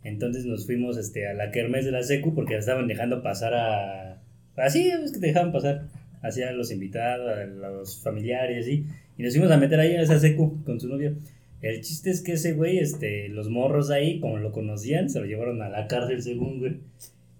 Entonces 0.06 0.46
nos 0.46 0.66
fuimos 0.66 0.96
este, 0.98 1.26
a 1.26 1.34
la 1.34 1.50
kermés 1.50 1.84
de 1.84 1.90
la 1.90 2.04
secu 2.04 2.32
porque 2.32 2.54
la 2.54 2.60
estaban 2.60 2.86
dejando 2.86 3.22
pasar 3.22 3.54
a. 3.54 4.22
Así, 4.56 4.88
es 4.88 5.12
que 5.12 5.18
te 5.18 5.26
dejaban 5.26 5.52
pasar. 5.52 5.88
Hacia 6.22 6.50
los 6.52 6.72
invitados, 6.72 7.38
a 7.38 7.44
los 7.44 8.02
familiares, 8.02 8.66
y 8.68 8.86
Y 9.18 9.22
nos 9.22 9.32
fuimos 9.32 9.50
a 9.50 9.58
meter 9.58 9.78
ahí 9.78 9.94
a 9.94 10.02
esa 10.02 10.18
secu 10.18 10.62
con 10.64 10.80
su 10.80 10.88
novia. 10.88 11.14
El 11.60 11.80
chiste 11.82 12.10
es 12.10 12.20
que 12.20 12.32
ese 12.32 12.52
güey, 12.52 12.78
este, 12.78 13.28
los 13.28 13.48
morros 13.48 13.90
ahí, 13.90 14.20
como 14.20 14.38
lo 14.38 14.52
conocían, 14.52 15.10
se 15.10 15.20
lo 15.20 15.26
llevaron 15.26 15.60
a 15.62 15.68
la 15.68 15.88
cárcel 15.88 16.22
según, 16.22 16.60
güey. 16.60 16.76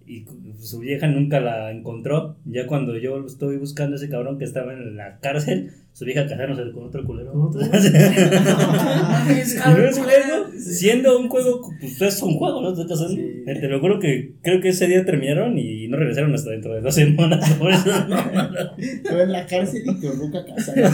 Y 0.06 0.24
su 0.60 0.80
vieja 0.80 1.06
nunca 1.06 1.40
la 1.40 1.70
encontró. 1.70 2.36
Ya 2.44 2.66
cuando 2.66 2.96
yo 2.98 3.24
estoy 3.26 3.56
buscando 3.56 3.94
a 3.94 3.98
ese 3.98 4.08
cabrón 4.08 4.38
que 4.38 4.44
estaba 4.44 4.72
en 4.72 4.96
la 4.96 5.18
cárcel, 5.20 5.70
su 5.96 6.04
vieja 6.04 6.26
casándose 6.26 6.70
con 6.72 6.84
otro 6.84 7.02
culero. 7.06 7.32
¿Con 7.32 7.40
otro? 7.44 7.62
Mames, 7.72 9.54
Y 9.54 9.56
no 9.56 9.64
cabrón, 9.64 9.86
es 9.86 9.98
juego, 9.98 10.46
siendo 10.58 11.18
un 11.18 11.30
juego, 11.30 11.62
pues 11.80 12.02
es 12.02 12.22
un 12.22 12.34
juego, 12.34 12.60
¿no? 12.60 12.74
Te 12.74 12.86
casando. 12.86 13.14
Sí. 13.14 13.42
Eh, 13.46 13.58
Te 13.58 13.66
lo 13.66 13.80
juro 13.80 13.98
que 13.98 14.34
creo 14.42 14.60
que 14.60 14.68
ese 14.68 14.88
día 14.88 15.06
terminaron 15.06 15.56
y 15.56 15.88
no 15.88 15.96
regresaron 15.96 16.34
hasta 16.34 16.50
dentro 16.50 16.74
de 16.74 16.82
dos 16.82 16.94
semanas. 16.94 17.50
Por 17.58 17.72
eso, 17.72 17.90
no, 18.08 19.20
en 19.22 19.32
la 19.32 19.46
cárcel 19.46 19.84
y 19.86 19.98
tu 19.98 20.10
ruca 20.12 20.44
casada. 20.44 20.92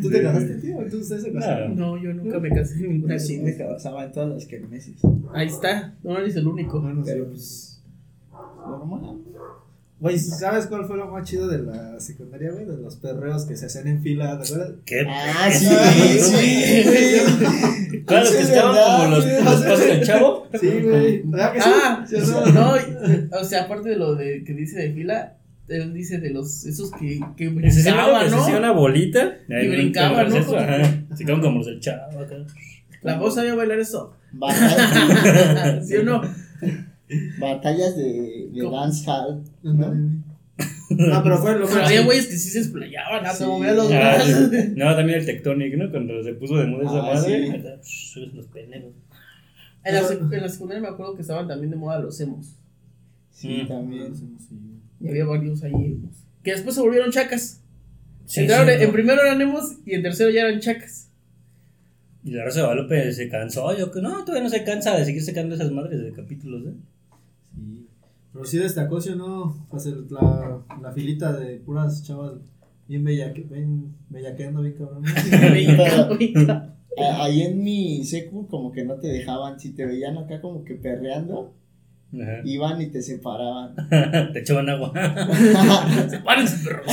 ¿Tú 0.00 0.10
te 0.10 0.22
casaste, 0.22 0.54
tío? 0.54 0.78
¿Tú 0.90 1.00
ustedes 1.00 1.22
se 1.22 1.32
casaron? 1.34 1.76
No, 1.76 2.02
yo 2.02 2.14
nunca 2.14 2.38
me 2.38 2.48
casé 2.48 2.76
en 2.76 2.92
ninguna. 2.92 3.18
Sí, 3.18 3.40
me 3.40 3.54
casaba 3.54 4.06
en 4.06 4.12
todas 4.12 4.30
las 4.30 4.46
kermeses. 4.46 5.02
Ahí 5.34 5.48
está, 5.48 5.98
no 6.02 6.18
eres 6.18 6.34
el 6.34 6.46
único. 6.46 6.82
Pero 7.04 7.26
pues. 7.26 7.82
Normal. 8.66 9.18
Güey, 10.02 10.18
¿sabes 10.18 10.66
cuál 10.66 10.84
fue 10.86 10.96
lo 10.96 11.06
más 11.08 11.28
chido 11.28 11.46
de 11.46 11.58
la 11.62 12.00
secundaria, 12.00 12.50
güey? 12.50 12.66
De 12.66 12.76
los 12.76 12.96
perreos 12.96 13.44
que 13.44 13.56
se 13.56 13.66
hacían 13.66 13.86
en 13.86 14.02
fila, 14.02 14.36
¿te 14.40 14.48
acuerdas? 14.52 14.72
¿Qué? 14.84 15.04
Ah, 15.08 15.48
sí, 15.52 15.68
qué- 15.68 16.18
sí. 16.20 18.02
Claro, 18.04 18.26
Sí, 18.26 18.32
que 18.36 18.42
es 18.42 18.48
estaban 18.48 18.74
verdad, 18.74 18.96
como 18.96 19.10
los, 19.14 19.24
sí. 19.24 19.30
los 19.44 19.44
pasos 19.62 19.86
del 19.86 20.02
chavo. 20.02 20.48
Sí, 20.60 20.66
güey. 20.82 21.22
¿Verdad 21.24 21.52
que 21.52 21.60
sí? 21.60 21.70
Ah, 21.72 22.04
¿Sí 22.08 22.16
no? 22.52 23.38
o 23.40 23.44
sea, 23.44 23.62
aparte 23.62 23.90
de 23.90 23.96
lo 23.96 24.16
de 24.16 24.42
que 24.42 24.52
dice 24.54 24.80
de 24.80 24.92
fila, 24.92 25.36
él 25.68 25.94
dice 25.94 26.18
de 26.18 26.30
los 26.30 26.66
esos 26.66 26.90
que, 26.90 27.20
que 27.36 27.48
Se 27.70 27.80
hacía 27.80 27.92
brincaban, 27.94 28.28
se 28.28 28.36
hacía 28.36 28.52
¿no? 28.54 28.58
una 28.58 28.72
bolita. 28.72 29.36
Y 29.48 29.68
brincaban, 29.68 30.28
¿no? 30.30 30.42
Se 31.16 31.24
quedaban 31.24 31.42
como 31.42 31.58
los 31.58 31.66
del 31.66 31.78
chavo 31.78 32.18
acá. 32.18 32.34
La 33.02 33.18
voz 33.18 33.36
sabía 33.36 33.54
bailar 33.54 33.78
eso. 33.78 34.16
¿Sí 35.86 35.96
o 35.96 36.02
no? 36.02 36.22
Batallas 37.38 37.96
de, 37.96 38.48
de 38.52 38.70
dancehall. 38.70 39.42
Güey. 39.62 40.22
No, 40.90 41.22
pero 41.22 41.38
fue 41.38 41.58
lo 41.58 41.66
más 41.66 41.76
había 41.76 42.04
güeyes 42.04 42.26
que 42.26 42.36
sí 42.36 42.50
se 42.50 42.58
explayaban, 42.58 43.24
Sí. 43.34 43.44
movían 43.44 43.76
los 43.76 43.90
Ah, 43.90 43.98
brazos. 44.16 44.50
No, 44.76 44.94
también 44.94 45.20
el 45.20 45.26
Tectonic, 45.26 45.74
¿no? 45.76 45.90
Cuando 45.90 46.22
se 46.22 46.34
puso 46.34 46.56
de 46.58 46.66
moda 46.66 46.82
esa 46.84 46.98
Ah, 46.98 47.14
madre. 47.14 47.46
sí. 47.46 47.56
acá, 47.56 47.80
shh, 47.82 48.16
Los 48.34 48.46
pendejos. 48.48 48.92
En 49.84 49.94
la, 49.94 50.02
sec- 50.02 50.32
en 50.34 50.40
la 50.42 50.48
secundaria 50.48 50.82
me 50.82 50.88
acuerdo 50.88 51.14
que 51.16 51.22
estaban 51.22 51.48
también 51.48 51.70
de 51.70 51.76
moda 51.76 51.98
los 51.98 52.20
emos. 52.20 52.54
Sí, 53.30 53.62
Mm. 53.64 53.68
también. 53.68 54.12
Y 55.00 55.08
había 55.08 55.24
varios 55.24 55.62
ahí. 55.64 55.98
Que 56.44 56.52
después 56.52 56.74
se 56.74 56.82
volvieron 56.82 57.10
chacas. 57.10 57.60
Sí, 58.26 58.40
Entraron, 58.42 58.66
cierto. 58.66 58.84
en 58.84 58.92
primero 58.92 59.22
eran 59.22 59.40
emos 59.40 59.64
y 59.86 59.94
en 59.94 60.02
tercero 60.02 60.30
ya 60.30 60.42
eran 60.42 60.60
chacas. 60.60 61.08
Y 62.22 62.30
la 62.32 62.44
Rosa 62.44 62.60
de 62.60 62.66
Guadalupe 62.66 63.12
se 63.12 63.28
cansó. 63.28 63.76
Yo 63.76 63.90
que 63.90 64.00
no, 64.00 64.10
todavía 64.24 64.44
no 64.44 64.50
se 64.50 64.62
cansa 64.62 64.96
de 64.96 65.04
seguir 65.04 65.24
sacando 65.24 65.54
esas 65.56 65.72
madres 65.72 66.00
de 66.02 66.12
capítulos, 66.12 66.62
¿eh? 66.68 66.74
Pero 68.32 68.44
sí 68.44 68.58
destacó, 68.58 69.00
¿sí 69.00 69.10
o 69.10 69.16
no? 69.16 69.66
Pues 69.70 69.86
el- 69.86 70.06
la, 70.10 70.58
la 70.80 70.92
filita 70.92 71.32
de 71.32 71.56
puras 71.58 72.02
chavas 72.02 72.32
bien 72.88 73.04
bella, 73.04 73.32
bien 73.32 73.94
bellaqueando, 74.08 74.62
bien 74.62 74.74
cabrón. 74.74 75.04
Ah, 76.98 77.24
Ahí 77.24 77.40
en 77.40 77.62
mi 77.64 78.04
secu 78.04 78.46
como 78.48 78.70
que 78.70 78.84
no 78.84 78.96
te 78.96 79.06
dejaban, 79.08 79.58
si 79.58 79.70
te 79.72 79.86
veían 79.86 80.18
acá 80.18 80.42
como 80.42 80.62
que 80.62 80.74
perreando, 80.74 81.54
Ajá. 82.12 82.42
iban 82.44 82.82
y 82.82 82.88
te 82.88 83.00
separaban. 83.00 83.74
Te 84.34 84.40
echaban 84.40 84.68
agua. 84.68 84.92
Sepárense, 86.10 86.58
perros. 86.68 86.86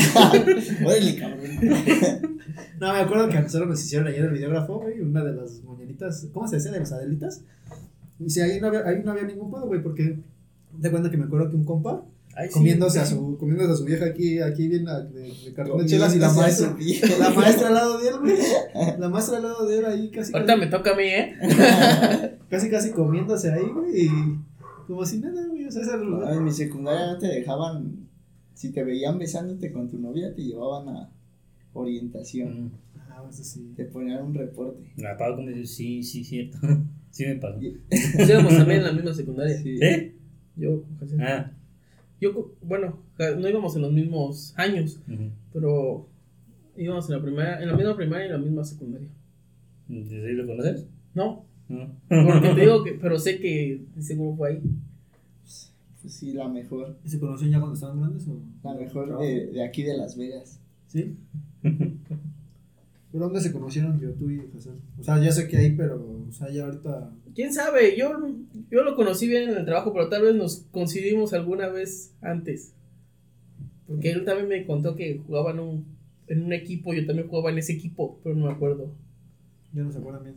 Órale, 0.86 1.16
cabrón. 1.18 2.38
No, 2.80 2.94
me 2.94 3.00
acuerdo 3.00 3.28
que 3.28 3.38
a 3.40 3.42
nosotros 3.42 3.68
nos 3.70 3.84
hicieron 3.84 4.08
ayer 4.08 4.24
el 4.24 4.32
videógrafo, 4.32 4.80
güey, 4.80 5.02
una 5.02 5.22
de 5.22 5.34
las 5.34 5.62
moñeritas, 5.66 6.30
¿cómo 6.34 6.48
se 6.48 6.56
decía? 6.56 6.72
De 6.72 6.80
las 6.80 6.94
adelitas. 6.94 7.44
Y 8.20 8.30
si 8.30 8.40
ahí 8.40 8.62
no 8.62 8.68
había, 8.68 8.88
ahí 8.88 9.02
no 9.04 9.12
había 9.12 9.24
ningún 9.24 9.52
pedo, 9.52 9.68
güey, 9.68 9.84
porque 9.84 10.18
te 10.82 10.92
cuenta 10.92 11.10
que 11.12 11.18
me 11.18 11.26
acuerdo 11.26 11.50
que 11.50 11.56
un 11.56 11.66
compa 11.66 12.06
Ay, 12.36 12.48
sí. 12.48 12.54
comiéndose 12.54 13.00
a 13.00 13.06
su 13.06 13.38
comiéndose 13.38 13.72
a 13.74 13.76
su 13.76 13.86
vieja 13.86 14.06
aquí 14.06 14.40
aquí 14.40 14.68
bien 14.68 14.88
a- 14.88 15.00
de, 15.02 15.22
de 15.46 15.54
cartón 15.54 15.80
de 15.80 15.86
chelas 15.88 16.16
y 16.16 16.20
la 16.20 16.32
maestra 16.32 16.76
la 17.20 17.30
maestra 17.36 17.68
al 17.70 17.74
lado 17.74 18.00
de 18.00 18.08
él, 18.10 18.16
güey. 18.22 18.36
La 19.00 19.10
maestra 19.10 19.38
al 19.38 19.44
lado 19.44 19.68
de 19.68 19.80
él 19.80 19.86
ahí 19.86 20.10
casi 20.12 20.32
Ahorita 20.34 20.54
casi, 20.54 20.66
me 20.66 20.72
toca 20.72 20.92
a 20.94 20.96
mí, 20.96 21.04
¿eh? 21.04 21.34
casi 22.50 22.70
casi 22.70 22.92
comiéndose 22.92 23.52
ahí, 23.52 23.66
güey, 23.74 24.06
y 24.06 24.10
como 24.88 25.06
si 25.06 25.20
nada, 25.20 25.46
güey, 25.48 25.66
o 25.66 25.72
sea, 25.72 25.82
esa 25.84 25.98
No, 25.98 26.30
en 26.32 26.44
mi 26.44 26.52
secundaria 26.52 27.08
no 27.14 27.18
te 27.20 27.28
dejaban, 27.28 28.08
si 28.54 28.72
te 28.72 28.84
veían 28.84 29.18
besándote 29.20 29.72
con 29.72 29.90
tu 29.90 29.98
novia, 30.00 30.34
te 30.34 30.42
llevaban 30.44 30.88
a 30.90 31.12
orientación. 31.74 32.66
Mm. 32.66 32.72
Ah, 33.10 33.24
eso 33.30 33.44
sí. 33.44 33.74
Te 33.76 33.86
ponían 33.86 34.24
un 34.24 34.34
reporte. 34.34 34.92
La 34.98 35.18
Pau 35.18 35.36
como 35.36 35.50
sí, 35.66 36.04
sí, 36.04 36.24
cierto. 36.24 36.58
Sí 37.12 37.26
me 37.26 37.36
pasó. 37.38 37.58
Pues 37.90 38.30
íbamos 38.30 38.56
también 38.56 38.82
en 38.82 38.86
la 38.86 38.92
misma 38.94 39.14
secundaria. 39.14 39.58
Sí. 39.58 39.78
¿Sí? 39.80 40.12
Yo, 40.60 40.84
José. 41.00 41.18
Ah. 41.22 41.52
yo, 42.22 42.52
bueno, 42.62 43.00
no 43.18 43.48
íbamos 43.50 43.76
en 43.76 43.82
los 43.82 43.92
mismos 43.94 44.54
años, 44.58 45.00
pero 45.54 46.08
íbamos 46.78 47.10
en 47.10 47.16
la 47.18 47.22
primera, 47.22 47.62
en 47.62 47.70
la 47.70 47.76
misma 47.76 47.96
primaria 47.96 48.26
y 48.26 48.28
en 48.28 48.34
la 48.34 48.38
misma 48.40 48.64
secundaria. 48.64 49.08
¿Sí 49.88 50.16
lo 50.34 50.46
conoces? 50.46 50.86
No, 51.16 51.46
No. 51.70 51.88
porque 52.10 52.50
te 52.56 52.62
digo 52.62 52.84
que, 52.84 52.92
pero 53.02 53.18
sé 53.18 53.40
que 53.40 53.84
seguro 54.00 54.36
fue 54.38 54.50
ahí. 54.50 54.62
Pues 56.02 56.14
sí, 56.14 56.32
la 56.34 56.48
mejor. 56.48 56.98
¿Y 57.04 57.10
se 57.10 57.20
conocían 57.20 57.52
ya 57.52 57.58
cuando 57.60 57.74
estaban 57.76 58.00
grandes 58.00 58.28
o? 58.28 58.40
La 58.64 58.74
mejor 58.74 59.20
de, 59.20 59.48
de 59.48 59.64
aquí 59.64 59.84
de 59.84 59.98
Las 59.98 60.18
Vegas. 60.18 60.60
¿Sí? 60.88 61.16
¿Pero 63.12 63.26
dónde 63.26 63.42
se 63.42 63.52
conocieron 63.52 64.00
yo, 64.00 64.12
tú 64.14 64.30
y 64.30 64.38
José? 64.54 64.70
O 65.00 65.04
sea, 65.04 65.20
ya 65.20 65.32
sé 65.32 65.48
que 65.48 65.58
ahí, 65.58 65.76
pero, 65.76 66.26
o 66.28 66.32
sea, 66.32 66.50
ya 66.52 66.66
ahorita. 66.66 67.12
¿Quién 67.34 67.52
sabe? 67.52 67.98
Yo, 67.98 68.12
yo 68.70 68.84
lo 68.84 68.96
conocí 68.96 69.28
bien 69.28 69.50
en 69.50 69.58
el 69.58 69.66
trabajo, 69.66 69.92
pero 69.94 70.10
tal 70.10 70.22
vez 70.22 70.36
nos 70.36 70.68
coincidimos 70.72 71.34
alguna 71.34 71.70
vez 71.70 72.14
antes. 72.22 72.74
Porque 73.88 74.12
él 74.12 74.26
también 74.26 74.48
me 74.48 74.66
contó 74.66 74.96
que 74.96 75.22
jugaban 75.26 75.60
un, 75.60 75.86
en 76.28 76.44
un 76.44 76.54
equipo, 76.54 76.94
yo 76.94 77.06
también 77.08 77.28
jugaba 77.28 77.50
en 77.50 77.58
ese 77.58 77.74
equipo, 77.74 78.20
pero 78.24 78.36
no 78.36 78.46
me 78.46 78.52
acuerdo. 78.52 78.92
Ya 79.74 79.82
no 79.82 79.92
se 79.92 79.98
acuerdan 79.98 80.24
bien. 80.24 80.36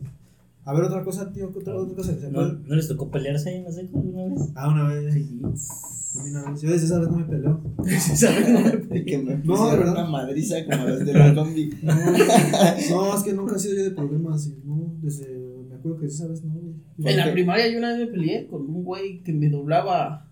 A 0.65 0.73
ver, 0.73 0.83
otra 0.85 1.03
cosa, 1.03 1.31
tío, 1.33 1.51
¿qué 1.51 1.59
otra, 1.59 1.75
otra 1.75 1.95
cosa? 1.95 2.17
¿Se 2.17 2.31
¿No? 2.31 2.41
¿No 2.53 2.75
les 2.75 2.87
tocó 2.87 3.11
pelearse 3.11 3.49
ahí 3.49 3.57
en 3.57 3.63
la 3.65 3.71
seco 3.71 3.97
alguna 3.99 4.25
vez? 4.33 4.49
Ah, 4.55 4.69
una 4.69 4.87
vez. 4.87 5.13
A 5.13 6.23
mí 6.23 6.29
una 6.29 6.51
vez. 6.51 6.61
Yo 6.61 6.71
desde 6.71 6.85
esa 6.85 6.99
vez 6.99 7.09
no 7.09 7.17
me 7.17 7.25
peleo. 7.25 7.61
Me- 7.83 8.77
De 8.95 9.05
que 9.05 9.17
me 9.17 9.35
No, 9.37 9.41
pusieron 9.43 9.71
de 9.71 9.77
verdad. 9.77 9.93
una 9.93 10.05
madriza 10.05 10.55
como 10.65 10.87
los 10.87 11.05
de 11.05 11.13
la 11.19 11.35
combi. 11.35 11.69
No, 11.81 11.93
no, 11.95 13.17
es 13.17 13.23
que 13.23 13.33
nunca 13.33 13.55
he 13.55 13.59
sido 13.59 13.75
yo 13.75 13.83
de 13.83 13.91
problemas. 13.91 14.47
y 14.47 14.55
No, 14.65 14.93
desde. 15.01 15.27
Me 15.69 15.75
acuerdo 15.75 15.99
que 15.99 16.05
esa 16.05 16.27
vez 16.27 16.43
no. 16.45 16.53
güey. 16.53 16.75
En 17.13 17.17
la 17.17 17.31
primaria 17.33 17.67
yo 17.69 17.79
una 17.79 17.89
vez 17.89 17.99
me 17.99 18.07
peleé 18.07 18.47
con 18.47 18.61
un 18.61 18.83
güey 18.85 19.21
que 19.23 19.33
me 19.33 19.49
doblaba 19.49 20.29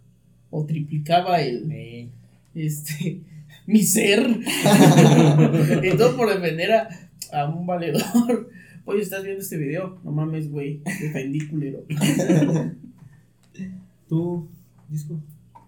o 0.49 0.65
triplicaba 0.65 1.41
el, 1.41 1.67
Sí. 1.67 2.11
este, 2.53 3.23
mi 3.67 3.81
ser. 3.83 4.23
todo 5.97 6.15
por 6.15 6.29
defender 6.33 6.71
a, 6.71 6.89
a 7.33 7.49
un 7.49 7.65
valedor. 7.65 8.49
Oye, 8.85 9.01
estás 9.01 9.23
viendo 9.23 9.41
este 9.41 9.57
video, 9.57 9.99
no 10.03 10.11
mames, 10.11 10.49
güey, 10.49 10.81
defendí 11.01 11.47
culero. 11.47 11.83
Tú, 14.09 14.47
disco. 14.89 15.19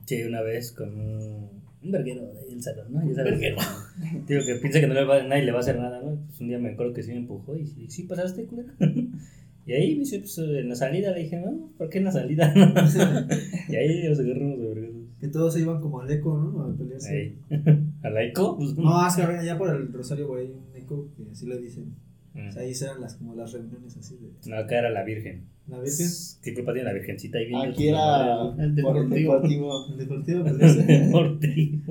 Sí, 0.06 0.24
una 0.24 0.42
vez 0.42 0.72
con 0.72 0.90
un, 1.00 1.50
un 1.84 1.92
verguero 1.92 2.26
de 2.26 2.40
ahí 2.40 2.50
del 2.50 2.64
salón, 2.64 2.88
¿no? 2.92 3.08
Ya 3.08 3.16
sabes, 3.16 3.34
verguero. 3.34 3.58
Digo 4.28 4.42
que 4.46 4.56
piensa 4.56 4.80
que 4.82 4.88
no 4.88 4.94
le 4.96 5.06
va, 5.06 5.24
nadie 5.24 5.44
le 5.44 5.52
va 5.52 5.58
a 5.58 5.62
hacer 5.62 5.78
nada, 5.78 6.02
¿no? 6.02 6.18
Pues 6.26 6.42
un 6.42 6.48
día 6.48 6.60
me 6.60 6.70
acuerdo 6.70 6.94
que 6.94 7.04
sí 7.04 7.12
me 7.12 7.18
empujó 7.18 7.56
y 7.56 7.66
sí, 7.68 7.86
sí 7.90 8.04
pasaste, 8.04 8.46
culero. 8.46 8.70
Y 9.66 9.72
ahí 9.72 9.94
me 9.94 10.02
dice, 10.02 10.20
pues 10.20 10.38
en 10.40 10.68
la 10.68 10.76
salida 10.76 11.12
le 11.12 11.22
dije, 11.22 11.40
no, 11.40 11.70
¿por 11.78 11.88
qué 11.88 12.00
en 12.00 12.04
la 12.04 12.12
salida? 12.12 12.54
y 13.70 13.76
ahí 13.78 14.10
nos 14.10 14.20
agarramos 14.20 14.60
de 14.60 14.68
vergueros. 14.68 14.96
Que 15.22 15.30
todos 15.30 15.54
se 15.54 15.62
iban 15.62 15.80
como 15.80 16.02
al 16.02 16.12
eco, 16.12 16.38
¿no? 16.38 16.64
A 16.64 16.76
pelearse. 16.76 17.10
Ahí. 17.10 17.38
¿A 18.04 18.10
la 18.10 18.26
eco? 18.26 18.58
Pues, 18.58 18.76
No, 18.76 19.08
es 19.08 19.16
que 19.16 19.22
allá 19.22 19.58
por 19.58 19.74
el 19.74 19.94
Rosario, 19.94 20.28
güey, 20.28 20.48
hay 20.48 20.52
un 20.52 20.76
eco 20.76 21.08
que 21.16 21.32
así 21.32 21.46
le 21.46 21.58
dicen. 21.60 21.96
Mm. 22.34 22.48
O 22.50 22.52
sea, 22.52 22.62
ahí 22.64 22.74
eran 22.82 23.02
las, 23.02 23.14
como 23.16 23.36
las 23.36 23.52
reuniones 23.54 23.96
así 23.98 24.16
de. 24.18 24.50
No, 24.50 24.58
acá 24.58 24.80
era 24.80 24.90
la 24.90 25.04
Virgen. 25.04 25.46
La 25.68 25.80
Virgen. 25.80 26.08
¿Qué 26.42 26.54
culpa 26.54 26.74
tiene 26.74 26.88
la 26.88 26.94
Virgencita 26.94 27.38
ahí 27.38 27.46
viendo? 27.48 27.66
Aquí 27.70 27.88
era 27.90 28.42
El 28.58 28.76
por 28.82 28.98
el 28.98 29.10
deportivo. 29.10 29.34
deportivo. 29.40 29.86
El 29.92 29.98
deportivo, 29.98 30.44
pues, 31.12 31.40
ti. 31.40 31.82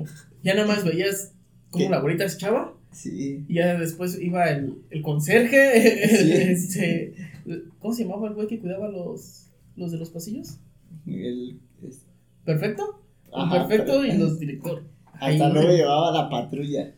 Ya 0.43 0.53
nada 0.55 0.67
más 0.67 0.83
veías 0.83 1.33
cómo 1.69 1.85
¿Qué? 1.85 1.89
la 1.89 1.97
abuelita 1.97 2.27
se 2.27 2.35
echaba. 2.35 2.73
Sí. 2.91 3.45
Y 3.47 3.53
ya 3.55 3.79
después 3.79 4.19
iba 4.21 4.49
el, 4.51 4.75
el 4.91 5.01
conserje. 5.01 6.07
Sí. 6.07 6.31
este, 6.33 7.13
¿Cómo 7.79 7.93
se 7.93 8.03
llamaba 8.03 8.27
el 8.27 8.33
güey 8.35 8.47
que 8.47 8.59
cuidaba 8.59 8.87
los, 8.89 9.47
los 9.75 9.91
de 9.91 9.97
los 9.97 10.09
pasillos? 10.11 10.59
El, 11.07 11.59
es- 11.87 12.05
¿Perfecto? 12.45 13.01
El 13.27 13.41
Ajá, 13.41 13.67
perfecto 13.67 13.93
pero- 14.01 14.13
y 14.13 14.17
los 14.17 14.37
director. 14.39 14.83
hasta 15.13 15.49
luego 15.49 15.69
llevaba 15.71 16.11
la 16.11 16.29
patrulla. 16.29 16.93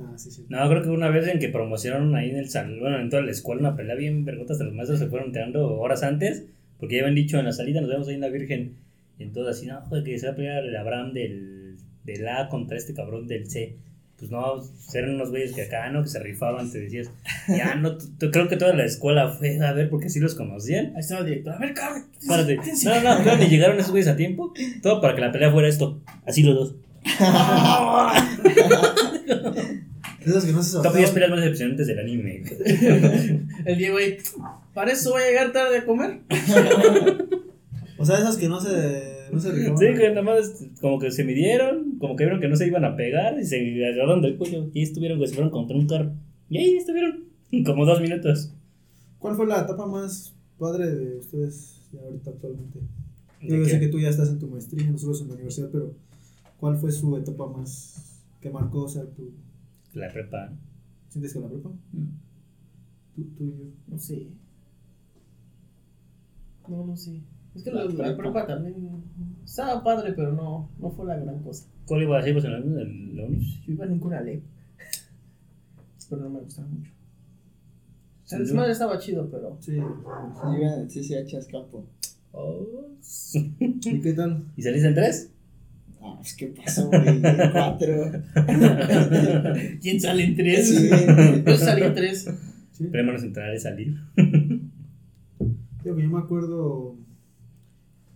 Ah, 0.00 0.14
sí, 0.16 0.30
sí. 0.30 0.46
No, 0.48 0.68
creo 0.68 0.82
que 0.82 0.90
una 0.90 1.10
vez 1.10 1.26
en 1.28 1.38
que 1.38 1.48
promocionaron 1.48 2.14
ahí 2.14 2.30
en 2.30 2.36
el 2.36 2.48
salón, 2.48 2.80
bueno, 2.80 3.00
en 3.00 3.10
toda 3.10 3.22
la 3.22 3.30
escuela, 3.30 3.60
una 3.60 3.76
pelea 3.76 3.94
bien 3.94 4.24
vergotas 4.24 4.58
de 4.58 4.64
los 4.64 4.74
maestros 4.74 4.98
se 4.98 5.08
fueron 5.08 5.32
tirando 5.32 5.78
horas 5.78 6.02
antes, 6.02 6.44
porque 6.78 6.96
ya 6.96 7.02
habían 7.02 7.14
dicho 7.14 7.38
en 7.38 7.46
la 7.46 7.52
salida, 7.52 7.80
nos 7.80 7.90
vemos 7.90 8.08
ahí 8.08 8.14
en 8.14 8.20
la 8.20 8.28
Virgen, 8.28 8.76
y 9.18 9.24
entonces 9.24 9.56
así, 9.56 9.66
no, 9.66 9.80
joder, 9.82 10.04
que 10.04 10.18
se 10.18 10.26
va 10.26 10.32
a 10.32 10.36
pelear 10.36 10.64
el 10.64 10.76
Abraham 10.76 11.12
del, 11.12 11.76
del 12.04 12.28
A 12.28 12.48
contra 12.48 12.76
este 12.76 12.94
cabrón 12.94 13.26
del 13.26 13.50
C. 13.50 13.76
Pues 14.16 14.32
no, 14.32 14.60
eran 14.94 15.14
unos 15.14 15.30
güeyes 15.30 15.52
que 15.52 15.62
acá, 15.62 15.90
¿no? 15.90 16.02
Que 16.02 16.08
se 16.08 16.18
rifaban, 16.18 16.72
te 16.72 16.80
decías, 16.80 17.08
ya, 17.46 17.76
no, 17.76 17.96
creo 18.18 18.48
que 18.48 18.56
toda 18.56 18.74
la 18.74 18.84
escuela 18.84 19.28
fue 19.28 19.64
a 19.64 19.72
ver 19.72 19.88
porque 19.88 20.10
sí 20.10 20.18
los 20.18 20.34
conocían. 20.34 20.86
Ahí 20.96 21.00
estaba 21.00 21.20
el 21.20 21.26
director. 21.26 21.54
A 21.54 21.58
ver, 21.58 21.72
cabrón. 21.72 22.06
Espérate, 22.20 22.56
no, 22.56 23.18
no, 23.18 23.24
que 23.24 23.36
ni 23.36 23.48
llegaron 23.48 23.78
esos 23.78 23.92
güeyes 23.92 24.08
a 24.08 24.16
tiempo, 24.16 24.52
todo 24.82 25.00
para 25.00 25.14
que 25.14 25.20
la 25.20 25.30
pelea 25.30 25.52
fuera 25.52 25.68
esto, 25.68 26.00
así 26.26 26.42
los 26.42 26.56
dos. 26.56 26.74
Esos 30.28 30.44
que 30.44 30.52
no 30.52 30.62
se 30.62 30.72
Top 30.82 30.82
10 30.94 31.08
soltaban. 31.10 31.14
peleas 31.14 31.30
más 31.30 31.40
decepcionantes 31.40 31.86
del 31.86 31.98
anime. 31.98 32.42
El 33.64 33.78
Diego 33.78 33.98
ahí. 33.98 34.18
Para 34.74 34.92
eso 34.92 35.10
voy 35.10 35.22
a 35.22 35.26
llegar 35.26 35.52
tarde 35.52 35.78
a 35.78 35.84
comer. 35.86 36.20
O 37.98 38.04
sea, 38.04 38.18
esos 38.18 38.36
que 38.36 38.48
no 38.48 38.60
se. 38.60 39.26
No 39.32 39.40
se. 39.40 39.50
Sí, 39.50 39.94
que 39.96 40.08
nada 40.10 40.22
más 40.22 40.64
como 40.80 40.98
que 40.98 41.10
se 41.10 41.24
midieron, 41.24 41.98
como 41.98 42.16
que 42.16 42.24
vieron 42.24 42.40
que 42.40 42.48
no 42.48 42.56
se 42.56 42.66
iban 42.66 42.84
a 42.84 42.96
pegar 42.96 43.38
y 43.38 43.44
se 43.44 43.84
agarraron 43.86 44.22
del 44.22 44.36
cuello. 44.36 44.70
Y 44.72 44.78
ahí 44.78 44.84
estuvieron, 44.84 45.18
güey, 45.18 45.28
se 45.28 45.34
fueron 45.34 45.50
contra 45.50 45.76
un 45.76 45.86
carro. 45.86 46.12
Y 46.48 46.58
ahí 46.58 46.76
estuvieron, 46.76 47.24
como 47.66 47.84
dos 47.84 48.00
minutos. 48.00 48.52
¿Cuál 49.18 49.34
fue 49.34 49.46
la 49.46 49.62
etapa 49.62 49.86
más 49.86 50.32
padre 50.58 50.86
de 50.94 51.16
ustedes 51.18 51.80
ya 51.92 52.00
ahorita 52.00 52.30
actualmente? 52.30 52.78
Yo 53.42 53.60
¿De 53.60 53.68
sé 53.68 53.80
que 53.80 53.88
tú 53.88 53.98
ya 54.00 54.08
estás 54.10 54.28
en 54.28 54.38
tu 54.38 54.48
maestría, 54.48 54.88
nosotros 54.90 55.20
en 55.22 55.28
la 55.28 55.34
universidad, 55.34 55.68
pero 55.72 55.92
¿cuál 56.58 56.76
fue 56.76 56.90
su 56.92 57.16
etapa 57.16 57.46
más 57.48 58.22
que 58.40 58.50
marcó? 58.50 58.84
O 58.84 58.88
sea, 58.88 59.02
¿tú 59.04 59.32
La 59.98 60.08
prepa. 60.12 60.52
sientes 61.08 61.32
que 61.32 61.40
la 61.40 61.48
prepa? 61.48 61.70
¿Tú, 63.14 63.24
tú 63.36 63.44
y 63.44 63.58
yo? 63.58 63.64
No 63.88 63.98
sé. 63.98 64.28
No, 66.68 66.86
no 66.86 66.96
sé. 66.96 67.20
Es 67.54 67.62
que 67.64 67.70
La 67.70 67.84
la, 67.84 67.90
la 67.90 67.96
prepa. 68.16 68.16
prepa 68.22 68.46
también 68.46 69.02
estaba 69.44 69.82
padre, 69.82 70.12
pero 70.12 70.32
no, 70.32 70.68
no 70.78 70.90
fue 70.90 71.06
la 71.06 71.16
gran 71.16 71.42
cosa. 71.42 71.66
¿Cuál 71.86 72.02
iba 72.02 72.18
a 72.18 72.22
ser 72.22 72.34
pues, 72.34 72.44
en 72.44 72.52
la, 72.52 72.58
en 72.58 73.16
la 73.16 73.24
uni? 73.24 73.62
Yo 73.66 73.72
iba 73.72 73.84
en 73.86 73.92
un 73.92 74.00
Conalep. 74.00 74.42
Pero 76.10 76.22
no 76.22 76.30
me 76.30 76.40
gustaba 76.40 76.68
mucho. 76.68 76.90
Sea, 78.24 78.38
el 78.38 78.44
Sí, 78.44 78.50
desmadre 78.50 78.72
estaba 78.72 78.98
chido, 78.98 79.28
pero. 79.30 79.56
Sí. 79.60 79.76
En 79.76 80.62
el 80.62 80.86
CCH 80.88 81.34
Azcapo. 81.36 81.86
Oh. 82.32 82.66
¿Y 83.58 84.00
qué 84.00 84.12
tal? 84.12 84.44
¿Y 84.56 84.62
saliste 84.62 84.88
en 84.88 84.94
tres? 84.94 85.32
Ah, 86.00 86.16
pues 86.16 86.34
qué 86.34 86.48
pasó, 86.48 86.88
güey. 86.88 87.20
Cuatro. 87.52 88.12
¿Quién 89.80 90.00
sale 90.00 90.24
en 90.24 90.36
tres? 90.36 90.68
Sí. 90.68 90.90
Yo 91.46 91.56
salí 91.56 91.82
en 91.82 91.94
tres. 91.94 92.28
¿Sí? 92.72 92.84
Entrar 92.92 93.54
y 93.54 93.58
salir. 93.58 93.96
Digo 95.84 95.96
que 95.96 96.02
yo 96.02 96.10
me 96.10 96.18
acuerdo, 96.18 96.96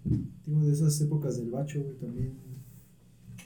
digo, 0.05 0.64
de 0.64 0.73
esas 0.73 1.01
épocas 1.01 1.38
del 1.38 1.51
bacho, 1.51 1.81
güey, 1.81 1.95
también. 1.97 2.33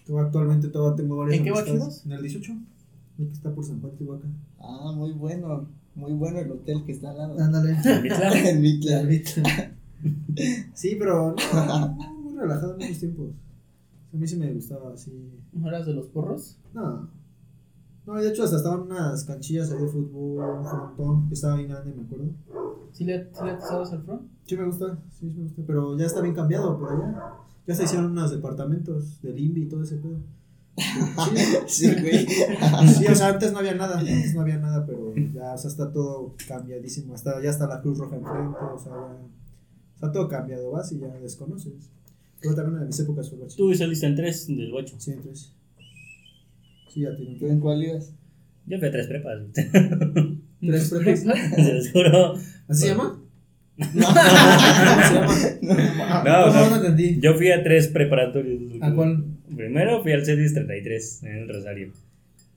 Yo 0.08 0.18
actualmente 0.18 0.68
todavía 0.68 0.96
tengo 0.96 1.16
varias 1.16 1.38
¿En 1.38 1.44
qué 1.44 1.50
bacho? 1.50 1.74
En 2.04 2.12
el 2.12 2.22
18, 2.22 2.52
el 3.18 3.26
que 3.26 3.32
está 3.32 3.54
por 3.54 3.64
San 3.64 3.80
Juan, 3.80 3.92
Tihuacán. 3.96 4.34
Ah, 4.58 4.92
muy 4.94 5.12
bueno. 5.12 5.68
Muy 5.94 6.12
bueno 6.12 6.38
el 6.38 6.50
hotel 6.50 6.84
que 6.84 6.92
está 6.92 7.10
al 7.10 7.18
lado. 7.18 7.40
Ándale. 7.40 7.76
¿En 7.84 8.60
Mitla? 8.60 9.00
en 9.00 9.08
Mitla. 9.08 9.72
Sí, 10.74 10.96
pero 10.98 11.34
no, 11.54 11.88
muy 12.22 12.36
relajado 12.38 12.74
en 12.74 12.82
esos 12.82 12.98
tiempos. 12.98 13.30
A 14.16 14.18
mí 14.18 14.26
sí 14.26 14.36
me 14.38 14.50
gustaba 14.50 14.94
así. 14.94 15.30
¿No 15.52 15.68
eras 15.68 15.84
de 15.84 15.92
los 15.92 16.06
porros? 16.06 16.56
No. 16.72 17.06
No, 18.06 18.14
de 18.14 18.30
hecho 18.30 18.44
hasta 18.44 18.56
estaban 18.56 18.80
unas 18.80 19.24
canchillas 19.24 19.70
ahí 19.70 19.78
de 19.78 19.88
fútbol, 19.88 20.60
un 20.60 20.64
frontón, 20.64 21.28
que 21.28 21.34
estaba 21.34 21.56
bien 21.56 21.68
grande, 21.68 21.92
me 21.92 22.02
acuerdo. 22.02 22.30
¿Sí 22.92 23.04
le, 23.04 23.24
sí 23.24 23.44
le 23.44 23.50
atizabas 23.50 23.92
al 23.92 24.02
front? 24.04 24.22
Sí 24.46 24.56
me 24.56 24.64
gusta, 24.64 24.98
sí 25.10 25.26
me 25.26 25.42
gusta, 25.42 25.62
pero 25.66 25.98
ya 25.98 26.06
está 26.06 26.22
bien 26.22 26.34
cambiado 26.34 26.78
por 26.78 26.92
allá. 26.92 27.34
Ya 27.66 27.74
se 27.74 27.84
hicieron 27.84 28.12
unos 28.12 28.30
departamentos 28.30 29.20
del 29.20 29.38
INVI 29.38 29.64
y 29.64 29.68
todo 29.68 29.82
ese 29.82 29.96
pedo. 29.96 30.18
Sí, 31.66 31.90
güey. 31.92 32.26
Sí, 32.26 33.06
o 33.06 33.14
sea, 33.14 33.28
antes 33.28 33.52
no 33.52 33.58
había 33.58 33.74
nada, 33.74 33.98
antes 33.98 34.34
no 34.34 34.40
había 34.40 34.56
nada, 34.56 34.86
pero 34.86 35.14
ya, 35.14 35.52
o 35.52 35.58
sea, 35.58 35.68
está 35.70 35.92
todo 35.92 36.34
cambiadísimo, 36.48 37.12
hasta, 37.12 37.42
ya 37.42 37.50
está 37.50 37.66
la 37.66 37.82
Cruz 37.82 37.98
Roja 37.98 38.16
enfrente, 38.16 38.56
o 38.60 38.78
sea, 38.78 38.92
ya, 38.92 39.18
está 39.94 40.10
todo 40.10 40.26
cambiado, 40.26 40.70
vas 40.70 40.90
y 40.92 41.00
ya 41.00 41.08
desconoces. 41.08 41.90
Pero 42.46 42.56
también 42.56 42.74
una 42.74 42.80
de 42.82 42.86
mis 42.86 43.00
épocas 43.00 43.30
fue 43.30 43.38
Tú 43.56 43.74
saliste 43.74 44.06
en 44.06 44.16
tres 44.16 44.46
del 44.46 44.70
bocho. 44.70 44.94
Sí, 44.98 45.12
entonces. 45.12 45.52
Sí, 46.92 47.00
ya 47.02 47.14
tiene 47.16 47.38
¿Tú 47.38 47.46
en 47.48 47.60
cuál 47.60 47.82
ibas? 47.82 48.12
Yo 48.66 48.78
fui 48.78 48.88
a 48.88 48.90
tres 48.90 49.06
prepas. 49.06 49.38
¿Tres 50.60 50.90
prepas? 50.90 51.20
Se 51.20 51.72
los 51.74 51.90
juro. 51.90 52.34
¿Así 52.68 52.82
se 52.82 52.88
llama? 52.88 53.22
No. 53.94 54.06
¿Cómo 54.06 55.32
se 55.32 55.60
llama? 55.60 56.24
No, 56.24 56.40
o 56.40 56.48
¿Cómo 56.48 56.52
sea, 56.52 56.70
no 56.70 56.76
entendí? 56.76 57.20
Yo 57.20 57.34
fui 57.34 57.50
a 57.50 57.62
tres 57.62 57.88
preparatorios. 57.88 58.62
¿A 58.80 58.94
cuál? 58.94 59.24
Primero 59.54 60.02
fui 60.02 60.12
al 60.12 60.24
CEDIS 60.24 60.54
33 60.54 61.22
en 61.24 61.36
el 61.36 61.48
Rosario. 61.48 61.92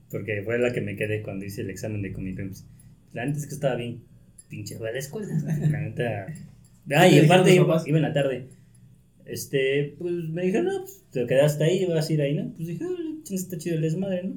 Porque 0.09 0.41
fue 0.43 0.57
la 0.59 0.71
que 0.71 0.81
me 0.81 0.95
quedé 0.95 1.21
cuando 1.21 1.45
hice 1.45 1.61
el 1.61 1.69
examen 1.69 2.01
de 2.01 2.13
Comipems. 2.13 2.65
La 3.13 3.25
neta 3.25 3.37
es 3.37 3.47
que 3.47 3.53
estaba 3.53 3.75
bien 3.75 4.01
pinche 4.49 4.77
fea 4.77 4.91
la 4.91 4.99
escuela. 4.99 5.27
La 5.43 5.81
neta. 5.81 6.27
Ah, 6.95 7.07
y 7.07 7.11
¿Qué 7.15 7.19
te 7.19 7.25
aparte 7.25 7.53
iba, 7.53 7.83
iba 7.85 7.97
en 7.97 8.03
la 8.03 8.13
tarde. 8.13 8.47
Este, 9.29 9.95
pues 9.97 10.13
me 10.29 10.45
dijeron, 10.45 10.65
no, 10.67 10.81
pues 10.81 11.03
te 11.11 11.25
quedaste 11.25 11.63
ahí, 11.63 11.85
vas 11.85 12.09
a 12.09 12.13
ir 12.13 12.21
ahí, 12.21 12.33
¿no? 12.35 12.51
Pues 12.55 12.67
dije, 12.67 12.83
ah, 12.83 13.19
está 13.29 13.57
chido 13.57 13.75
el 13.75 13.81
desmadre, 13.81 14.23
¿no? 14.23 14.35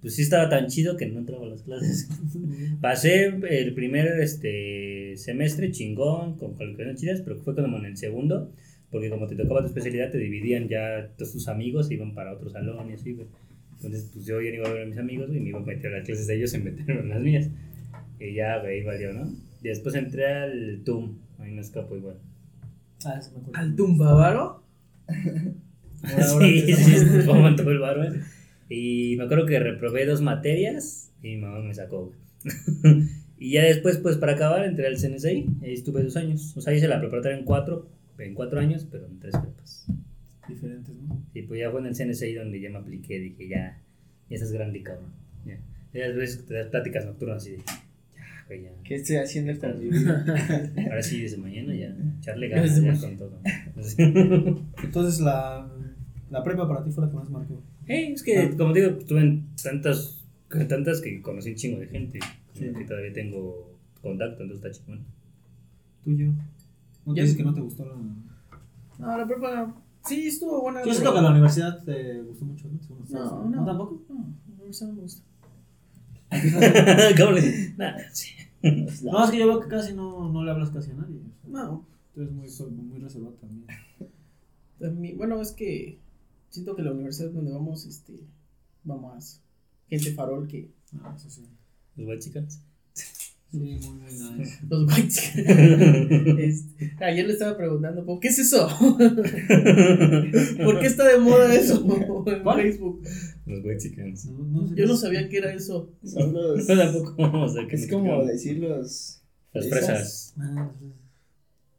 Pues 0.00 0.16
sí 0.16 0.22
estaba 0.22 0.50
tan 0.50 0.66
chido 0.66 0.98
que 0.98 1.06
no 1.06 1.20
entraba 1.20 1.46
a 1.46 1.48
las 1.48 1.62
clases. 1.62 2.08
Pasé 2.80 3.32
el 3.48 3.74
primer 3.74 4.20
este, 4.20 5.16
semestre 5.16 5.70
chingón, 5.70 6.36
con 6.36 6.54
calificaciones 6.54 7.00
chidas, 7.00 7.22
pero 7.22 7.36
fue 7.36 7.54
como 7.54 7.78
en 7.78 7.86
el 7.86 7.96
segundo, 7.96 8.52
porque 8.90 9.08
como 9.08 9.26
te 9.26 9.34
tocaba 9.34 9.62
tu 9.62 9.68
especialidad, 9.68 10.10
te 10.10 10.18
dividían 10.18 10.68
ya 10.68 11.10
todos 11.16 11.32
tus 11.32 11.48
amigos, 11.48 11.88
se 11.88 11.94
iban 11.94 12.14
para 12.14 12.34
otro 12.34 12.50
salón 12.50 12.90
y 12.90 12.94
así, 12.94 13.14
güey. 13.14 13.28
Entonces, 13.76 14.10
pues 14.12 14.26
yo 14.26 14.40
ya 14.40 14.50
no 14.50 14.56
iba 14.56 14.68
a 14.68 14.72
ver 14.72 14.82
a 14.82 14.86
mis 14.86 14.98
amigos 14.98 15.30
y 15.34 15.40
me 15.40 15.48
iba 15.48 15.58
a 15.58 15.62
meter 15.62 15.92
a 15.92 15.98
las 15.98 16.06
clases 16.06 16.26
de 16.26 16.36
ellos 16.36 16.54
meterme 16.58 17.00
en 17.00 17.08
las 17.08 17.22
mías. 17.22 17.50
Y 18.20 18.34
ya, 18.34 18.58
güey, 18.60 18.82
valió, 18.82 19.12
¿no? 19.12 19.32
Y 19.62 19.68
después 19.68 19.94
entré 19.94 20.26
al 20.26 20.82
TUM, 20.84 21.16
ahí 21.38 21.50
me 21.50 21.62
escapo 21.62 21.96
igual. 21.96 22.18
Ah, 23.06 23.20
sí 23.20 23.30
me 23.32 23.40
acuerdo. 23.40 23.60
Sí, 26.38 26.74
sí, 26.74 27.26
todo 27.56 27.70
el 27.70 27.78
barro, 27.78 28.04
¿eh? 28.04 28.20
Y 28.68 29.16
me 29.16 29.24
acuerdo 29.24 29.46
que 29.46 29.58
reprobé 29.58 30.04
dos 30.04 30.20
materias 30.20 31.12
y 31.22 31.36
mi 31.36 31.40
mamá 31.40 31.60
me 31.60 31.72
sacó, 31.72 32.12
y 33.38 33.52
ya 33.52 33.62
después, 33.64 33.98
pues 33.98 34.16
para 34.16 34.32
acabar, 34.32 34.64
entré 34.64 34.86
al 34.86 34.98
CNSI, 34.98 35.46
ahí 35.62 35.72
estuve 35.72 36.02
dos 36.02 36.16
años. 36.16 36.54
O 36.56 36.60
sea, 36.60 36.74
hice 36.74 36.88
la 36.88 37.00
preparatoria 37.00 37.38
en 37.38 37.44
cuatro, 37.44 37.88
en 38.18 38.34
cuatro 38.34 38.60
años, 38.60 38.86
pero 38.90 39.06
en 39.06 39.18
tres 39.18 39.34
prepas. 39.40 39.86
Diferentes, 40.48 40.94
¿no? 40.94 41.22
Y 41.32 41.42
pues 41.42 41.60
ya 41.60 41.70
fue 41.70 41.80
en 41.80 41.86
el 41.86 41.96
CNSI 41.96 42.34
donde 42.34 42.60
ya 42.60 42.70
me 42.70 42.78
apliqué, 42.78 43.18
dije, 43.18 43.48
ya, 43.48 43.80
ya 44.28 44.34
estás 44.34 44.52
grande, 44.52 44.82
cabrón. 44.82 45.12
Ya. 45.46 45.58
Y 45.94 46.02
a 46.02 46.08
veces 46.08 46.44
te 46.44 46.54
das 46.54 46.68
pláticas 46.68 47.06
nocturnas 47.06 47.38
así 47.38 47.52
de, 47.52 47.62
güey, 48.46 48.62
ya. 48.62 48.70
¿Qué 48.84 48.94
estoy 48.96 49.16
haciendo 49.16 49.58
con 49.60 49.78
mi 49.78 49.88
vida? 49.90 50.24
Ahora 50.90 51.02
sí, 51.02 51.22
desde 51.22 51.36
mañana 51.38 51.74
ya, 51.74 51.94
echarle 52.20 52.48
ganas 52.48 52.80
ya 52.82 52.98
con 53.00 53.16
todo. 53.16 53.38
Entonces 54.82 55.20
la, 55.20 55.68
la 56.30 56.42
prepa 56.42 56.68
para 56.68 56.84
ti 56.84 56.90
fue 56.90 57.04
la 57.04 57.10
que 57.10 57.16
más 57.16 57.30
marcó. 57.30 57.62
Eh, 57.86 58.12
es 58.12 58.22
que, 58.22 58.56
como 58.56 58.72
te 58.72 58.80
digo, 58.80 58.96
tuve 59.04 59.20
en 59.20 59.46
tantas, 59.62 60.22
tantas 60.68 61.00
que 61.00 61.20
conocí 61.20 61.50
un 61.50 61.56
chingo 61.56 61.80
de 61.80 61.86
gente. 61.86 62.18
Sí. 62.54 62.66
Que 62.76 62.84
todavía 62.84 63.12
tengo 63.12 63.76
contacto, 64.00 64.42
entonces 64.42 64.64
está 64.72 64.84
chingón. 64.84 65.04
Tuyo. 66.04 66.32
¿No 67.06 67.12
te 67.14 67.18
Ya. 67.18 67.22
dices 67.24 67.36
que 67.36 67.44
no 67.44 67.52
te 67.54 67.60
gustó 67.60 67.84
la.? 67.84 67.94
No, 68.98 69.18
la 69.18 69.26
prepa. 69.26 69.74
Sí, 70.06 70.28
estuvo 70.28 70.62
buena. 70.62 70.84
Yo 70.84 70.92
siento 70.92 71.14
que 71.14 71.20
la 71.20 71.30
universidad 71.30 71.82
te 71.84 72.20
gustó 72.22 72.44
mucho, 72.44 72.68
¿no? 72.68 72.74
Ustedes. 73.02 73.10
No, 73.24 73.44
no. 73.50 73.64
tampoco? 73.64 74.02
No, 74.08 74.14
la 74.48 74.54
universidad 74.54 74.88
no 74.88 74.94
me 74.94 75.00
gusta. 75.02 75.22
¿Cómo 77.18 77.30
le 77.32 77.40
dices? 77.42 77.72
Nah, 77.78 77.94
sí. 78.12 78.28
No, 79.02 79.24
es 79.24 79.30
que 79.30 79.38
yo 79.38 79.46
veo 79.46 79.60
que 79.60 79.68
casi 79.68 79.92
no, 79.92 80.30
no 80.32 80.42
le 80.44 80.50
hablas 80.50 80.70
casi 80.70 80.90
a 80.90 80.94
nadie. 80.94 81.20
No. 81.46 81.84
Tú 82.14 82.22
eres 82.22 82.32
muy, 82.32 82.48
muy 82.70 82.98
reservado 83.00 83.34
también. 83.34 83.66
También- 84.78 85.16
bueno, 85.18 85.40
es 85.40 85.52
que 85.52 85.98
siento 86.50 86.74
que 86.76 86.82
la 86.82 86.92
universidad 86.92 87.30
donde 87.30 87.52
vamos, 87.52 87.84
este, 87.86 88.14
va 88.88 88.96
más 88.96 89.40
gente 89.88 90.12
farol 90.12 90.46
que. 90.48 90.70
Ah, 91.02 91.12
eso 91.16 91.28
sí. 91.28 91.42
Los 91.96 92.08
white 92.08 92.24
chicas. 92.24 92.60
Sí, 92.94 93.58
muy, 93.60 93.78
nice. 94.38 94.58
Los 94.68 94.84
whites. 94.92 95.32
Este, 95.36 96.92
ayer 97.04 97.26
le 97.26 97.32
estaba 97.34 97.56
preguntando, 97.56 98.04
¿por 98.04 98.18
qué 98.18 98.28
es 98.28 98.38
eso? 98.40 98.68
¿Por 100.64 100.80
qué 100.80 100.86
está 100.86 101.06
de 101.06 101.18
moda 101.18 101.54
eso 101.54 101.84
en 102.26 102.42
¿Cuál? 102.42 102.62
Facebook? 102.62 103.02
Los 103.46 103.64
white 103.64 103.78
chickens. 103.78 104.26
No, 104.26 104.38
no 104.44 104.62
sé 104.68 104.70
Yo 104.70 104.76
qué 104.76 104.86
no 104.86 104.96
sabía 104.96 105.28
que 105.28 105.36
era 105.38 105.52
eso. 105.52 105.92
Son 106.04 106.32
los. 106.32 106.66
No, 106.68 106.76
tampoco 106.76 107.14
vamos 107.18 107.56
a 107.58 107.66
que 107.66 107.76
Es 107.76 107.88
como 107.90 108.04
explicaron. 108.22 108.26
decir 108.26 108.58
los. 108.58 109.20
Las 109.52 109.66
esas. 109.66 109.78
fresas. 109.78 110.34
Ah. 110.38 110.72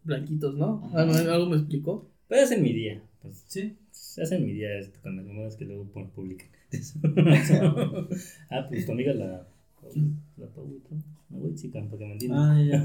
Blanquitos, 0.03 0.55
¿no? 0.55 0.89
¿Algo, 0.93 1.13
algo 1.13 1.49
me 1.49 1.55
explicó? 1.57 2.07
Pues 2.27 2.43
hacen 2.43 2.61
mi 2.61 2.71
día. 2.73 3.01
Pues, 3.21 3.43
Sí. 3.47 3.75
hacen 4.21 4.45
mi 4.45 4.53
día 4.53 4.77
esto 4.79 4.99
con 5.01 5.15
las 5.15 5.25
mamadas 5.25 5.55
que 5.55 5.65
luego 5.65 5.85
pon- 5.85 6.11
publican. 6.11 6.47
ah, 8.51 8.65
pues 8.69 8.85
tu 8.85 8.91
amiga 8.91 9.13
la. 9.13 9.47
La 10.37 10.47
Pau, 10.47 10.67
¿no? 10.89 11.03
La 11.29 11.37
white 11.37 11.55
chicken, 11.61 11.87
para 11.89 11.99
que 11.99 12.05
me 12.05 12.13
entiendan. 12.13 12.39
Ah, 12.41 12.61
ya. 12.63 12.79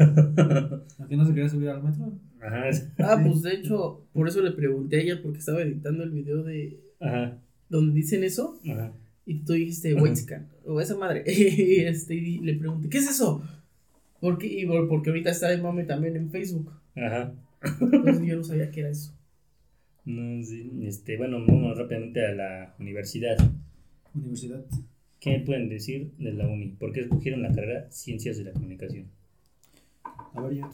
¿A 1.04 1.08
qué 1.08 1.16
no 1.16 1.24
se 1.26 1.32
quería 1.34 1.48
subir 1.48 1.68
al 1.70 1.82
metro? 1.82 2.12
Ajá. 2.42 2.64
Ah, 2.98 3.20
pues 3.24 3.42
de 3.42 3.54
hecho, 3.54 4.06
por 4.12 4.28
eso 4.28 4.42
le 4.42 4.50
pregunté 4.52 4.98
a 4.98 5.00
ella 5.02 5.22
porque 5.22 5.38
estaba 5.38 5.62
editando 5.62 6.02
el 6.04 6.10
video 6.10 6.42
de 6.42 6.78
Ajá. 7.00 7.38
Donde 7.70 7.94
dicen 7.94 8.22
eso 8.24 8.60
Ajá. 8.70 8.92
y 9.24 9.36
tú 9.38 9.54
dijiste 9.54 9.94
Whitezican 9.94 10.48
o 10.66 10.78
esa 10.80 10.96
madre. 10.96 11.24
y 11.32 11.76
este, 11.80 12.14
y 12.14 12.38
le 12.40 12.54
pregunté, 12.56 12.90
¿qué 12.90 12.98
es 12.98 13.08
eso? 13.08 13.42
¿Por 14.20 14.36
qué? 14.36 14.46
Y 14.48 14.66
por- 14.66 14.86
porque 14.88 15.08
ahorita 15.10 15.30
está 15.30 15.48
de 15.48 15.56
mame 15.62 15.84
también 15.84 16.16
en 16.16 16.30
Facebook. 16.30 16.70
Ajá. 16.96 17.32
Entonces 17.80 18.26
yo 18.26 18.36
no 18.36 18.44
sabía 18.44 18.70
qué 18.70 18.80
era 18.80 18.90
eso. 18.90 19.16
No, 20.04 20.42
sí, 20.44 20.70
este, 20.82 21.16
bueno, 21.16 21.38
vamos 21.46 21.76
rápidamente 21.78 22.26
a 22.26 22.32
la 22.34 22.74
universidad. 22.78 23.36
Universidad. 24.14 24.64
¿Qué 25.20 25.30
me 25.38 25.40
pueden 25.44 25.68
decir 25.68 26.12
de 26.18 26.32
la 26.32 26.48
uni? 26.48 26.68
¿Por 26.68 26.92
qué 26.92 27.00
escogieron 27.00 27.42
la 27.42 27.52
carrera 27.54 27.86
Ciencias 27.90 28.38
de 28.38 28.44
la 28.44 28.52
Comunicación? 28.52 29.06
A 30.34 30.40
ver, 30.42 30.54
yo. 30.54 30.68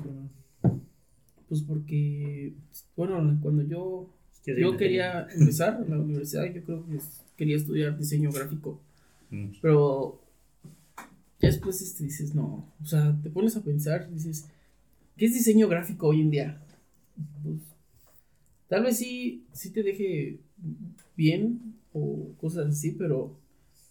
Pues 1.48 1.62
porque, 1.62 2.52
bueno, 2.96 3.38
cuando 3.42 3.62
yo, 3.64 4.08
yo 4.46 4.72
que- 4.72 4.78
quería 4.78 5.26
empezar 5.34 5.82
en 5.84 5.90
la 5.90 5.98
universidad, 5.98 6.44
yo 6.52 6.62
creo 6.62 6.86
que 6.86 6.98
quería 7.36 7.56
estudiar 7.56 7.98
diseño 7.98 8.30
gráfico. 8.30 8.80
Mm, 9.30 9.46
Pero 9.60 10.20
ya 11.40 11.48
después 11.48 11.80
este, 11.82 12.04
dices, 12.04 12.34
no, 12.34 12.64
o 12.82 12.86
sea, 12.86 13.16
te 13.22 13.30
pones 13.30 13.56
a 13.56 13.62
pensar, 13.62 14.10
dices, 14.12 14.46
¿qué 15.16 15.26
es 15.26 15.34
diseño 15.34 15.68
gráfico 15.68 16.08
hoy 16.08 16.20
en 16.20 16.30
día? 16.30 16.62
Pues, 17.42 17.58
tal 18.68 18.84
vez 18.84 18.96
sí, 18.98 19.44
sí 19.52 19.70
te 19.70 19.82
deje 19.82 20.38
bien 21.16 21.74
o 21.92 22.28
cosas 22.40 22.66
así, 22.68 22.92
pero 22.92 23.36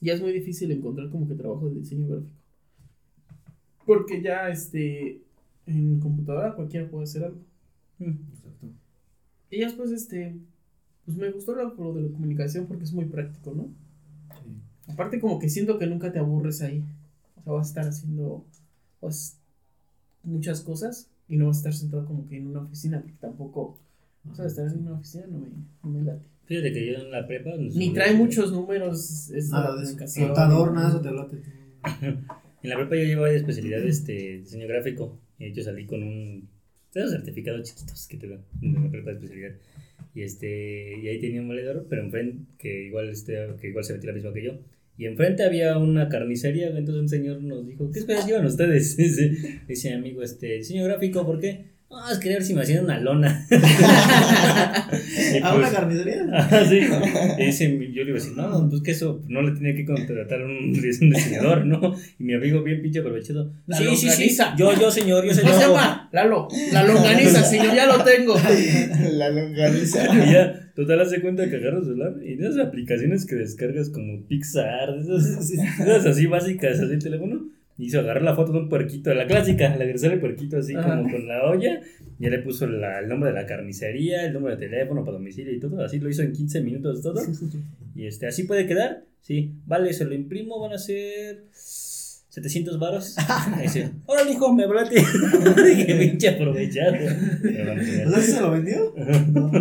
ya 0.02 0.14
es 0.14 0.22
muy 0.22 0.32
difícil 0.32 0.72
encontrar 0.72 1.10
como 1.10 1.28
que 1.28 1.36
trabajo 1.36 1.68
de 1.70 1.76
diseño 1.80 2.08
gráfico. 2.08 2.32
Porque 3.86 4.22
ya 4.22 4.50
este, 4.50 5.22
en 5.68 6.00
computadora 6.00 6.56
cualquiera 6.56 6.90
puede 6.90 7.04
hacer 7.04 7.24
algo. 7.26 7.40
Exacto. 8.00 8.45
Y 9.56 9.60
ya 9.60 9.68
después, 9.68 9.92
este, 9.92 10.36
pues 11.06 11.18
me 11.18 11.32
gustó 11.32 11.56
lo, 11.56 11.74
lo 11.76 11.94
de 11.94 12.02
la 12.02 12.12
comunicación 12.12 12.66
porque 12.66 12.84
es 12.84 12.94
muy 12.94 13.06
práctico, 13.06 13.54
¿no? 13.54 13.70
Sí. 14.44 14.92
Aparte 14.92 15.20
como 15.20 15.40
que 15.40 15.50
siento 15.50 15.80
que 15.80 15.88
nunca 15.88 16.12
te 16.12 16.20
aburres 16.20 16.62
ahí. 16.62 16.84
O 17.38 17.44
sea, 17.44 17.54
vas 17.54 17.68
a 17.68 17.70
estar 17.70 17.88
haciendo 17.88 18.46
pues, 19.00 19.38
muchas 20.24 20.62
cosas 20.62 21.10
y 21.30 21.38
no 21.38 21.48
vas 21.48 21.58
a 21.58 21.60
estar 21.60 21.74
sentado 21.74 22.06
como 22.06 22.28
que 22.28 22.38
en 22.38 22.48
una 22.48 22.62
oficina, 22.62 23.00
porque 23.00 23.16
tampoco, 23.20 23.78
o 24.30 24.36
sea, 24.36 24.46
estar 24.46 24.68
en 24.68 24.80
una 24.80 24.94
oficina 24.94 25.26
no 25.28 25.40
me, 25.40 25.48
no 25.84 25.90
me 25.90 26.04
late. 26.04 26.26
Fíjate 26.46 26.74
que 26.74 26.86
yo 26.86 27.00
en 27.00 27.12
la 27.12 27.26
prepa. 27.26 27.52
Ni 27.58 27.94
trae 27.94 28.14
muchos 28.14 28.52
números, 28.52 29.30
es 29.32 29.50
Nada 29.50 29.76
la 29.76 29.82
de 29.82 29.84
eso. 29.84 30.26
Contador, 30.26 30.74
nada, 30.74 30.90
eso 30.90 31.02
te 31.02 31.12
late. 31.12 31.42
En 32.64 32.70
la 32.72 32.78
prepa 32.78 32.96
yo 32.96 33.04
llevaba 33.04 33.28
de 33.28 33.36
especialidad 33.36 33.84
este, 33.84 34.40
diseño 34.40 34.68
gráfico. 34.68 35.20
Y 35.38 35.54
yo 35.54 35.64
salí 35.64 35.86
con 35.86 36.02
un. 36.02 36.50
Esos 36.96 37.12
certificados 37.12 37.64
chiquitos 37.64 38.08
que 38.08 38.18
te 38.18 38.28
dan 38.28 38.40
en 38.62 38.74
la 38.74 38.90
prepa 38.90 39.12
de 39.12 39.16
especialidad. 39.18 39.56
Y, 40.14 40.22
este, 40.22 40.98
y 40.98 41.08
ahí 41.10 41.20
tenía 41.20 41.42
un 41.42 41.50
valedor, 41.50 41.86
pero 41.90 42.02
enfrente, 42.02 42.46
que 42.58 42.86
igual, 42.86 43.10
este, 43.10 43.36
que 43.60 43.68
igual 43.68 43.84
se 43.84 43.94
metía 43.94 44.12
la 44.12 44.16
misma 44.16 44.34
que 44.34 44.44
yo. 44.44 44.60
Y 44.98 45.06
enfrente 45.06 45.44
había 45.44 45.78
una 45.78 46.08
carnicería, 46.08 46.70
entonces 46.70 47.02
un 47.02 47.10
señor 47.10 47.42
nos 47.44 47.68
dijo, 47.68 47.92
¿qué 47.92 48.00
escuelas 48.00 48.26
llevan 48.26 48.46
ustedes? 48.46 48.96
Dice, 48.98 49.62
dice 49.68 49.90
mi 49.90 49.96
amigo, 49.96 50.24
este, 50.24 50.56
diseño 50.56 50.86
gráfico, 50.86 51.26
¿por 51.26 51.40
qué? 51.40 51.75
Ah, 51.98 52.10
es 52.12 52.20
quería 52.20 52.38
ver 52.38 52.46
si 52.46 52.54
me 52.54 52.62
hacían 52.62 52.84
una 52.86 53.00
lona. 53.00 53.46
Y 55.34 55.38
¿A 55.42 55.54
una 55.54 55.62
pues- 55.68 55.72
carnicería? 55.76 56.26
Ah, 56.32 56.64
sí. 56.68 56.80
Y 57.40 57.46
dice, 57.48 57.70
yo 57.94 58.04
le 58.04 58.10
iba 58.10 58.18
a 58.18 58.22
decir, 58.22 58.34
no, 58.38 58.70
pues 58.70 58.82
que 58.82 58.92
eso 58.92 59.22
no 59.28 59.42
le 59.42 59.52
tenía 59.52 59.76
que 59.76 59.86
contratar 59.86 60.42
a 60.42 60.46
un, 60.46 60.52
un 60.52 60.74
diseñador, 60.82 61.66
¿no? 61.66 61.96
Y 62.20 62.24
mi 62.24 62.34
amigo 62.34 62.64
bien 62.64 62.82
pinche 62.82 63.00
aprovechado. 63.00 63.52
La 63.68 63.78
sí, 63.78 63.84
sí, 63.92 63.96
sí. 63.98 64.06
longaniza. 64.08 64.56
Yo, 64.58 64.80
yo, 64.80 64.92
señor, 64.92 65.24
yo, 65.26 65.30
¿Cómo 65.32 65.42
señor. 65.42 65.56
se 65.56 65.68
llama? 65.68 66.10
Lalo, 66.12 66.48
la 66.72 66.84
longaniza, 66.84 67.44
señor, 67.44 67.76
ya 67.76 67.86
lo 67.86 68.04
tengo. 68.04 68.36
La 69.14 69.30
longaniza. 69.30 70.06
Y 70.26 70.32
ya, 70.32 70.72
total, 70.76 71.02
hace 71.02 71.22
cuenta 71.22 71.50
que 71.50 71.56
agarras 71.58 71.82
el 71.82 71.86
celular 71.88 72.14
y 72.24 72.36
de 72.36 72.48
esas 72.48 72.66
aplicaciones 72.68 73.26
que 73.26 73.36
descargas 73.36 73.90
como 73.90 74.26
Pixar, 74.28 74.94
de 74.96 75.02
esas, 75.02 75.48
Sí. 75.48 75.58
de 75.58 75.64
esas 75.84 76.06
así 76.06 76.26
básicas, 76.28 76.80
así 76.80 76.94
el 76.94 77.04
teléfono. 77.04 77.50
Y 77.78 77.86
hizo 77.88 78.00
agarrar 78.00 78.24
la 78.24 78.36
foto 78.36 78.54
de 78.54 78.60
un 78.60 78.70
puerquito, 78.70 79.14
la 79.14 79.28
clásica, 79.28 79.76
la 79.76 79.86
que 79.86 79.98
sale 79.98 80.14
el 80.14 80.20
puerquito 80.22 80.58
así 80.58 80.74
Ajá. 80.76 80.96
como 80.98 81.12
con 81.12 81.28
la 81.28 81.44
olla. 81.44 81.82
Ya 82.20 82.30
le 82.30 82.40
puso 82.40 82.68
la- 82.68 83.00
el 83.00 83.10
nombre 83.10 83.32
de 83.32 83.36
la 83.36 83.46
carnicería, 83.46 84.26
el 84.26 84.34
número 84.34 84.56
de 84.56 84.66
teléfono 84.68 85.04
para 85.04 85.18
domicilio 85.18 85.54
y 85.54 85.60
todo. 85.60 85.84
Así 85.84 86.00
lo 86.00 86.10
hizo 86.10 86.22
en 86.22 86.32
15 86.32 86.62
minutos 86.62 87.02
todo. 87.02 87.22
Y 87.96 88.06
este, 88.08 88.28
así 88.28 88.44
puede 88.46 88.66
quedar. 88.66 89.04
Sí, 89.22 89.56
vale, 89.66 89.92
se 89.92 90.06
lo 90.06 90.14
imprimo, 90.14 90.60
van 90.60 90.72
a 90.74 90.78
ser 90.78 91.46
700 91.52 92.80
varos. 92.80 93.16
Y 93.60 93.62
dice, 93.64 93.92
órale, 94.06 94.32
hijo, 94.32 94.54
me 94.54 94.64
hablate. 94.64 94.96
Dije, 95.66 95.96
pinche 96.00 96.30
aprovechado. 96.30 96.94
¿O 96.96 98.10
sea, 98.12 98.22
se 98.22 98.42
lo 98.42 98.52
vendió? 98.52 98.94
No, 99.34 99.52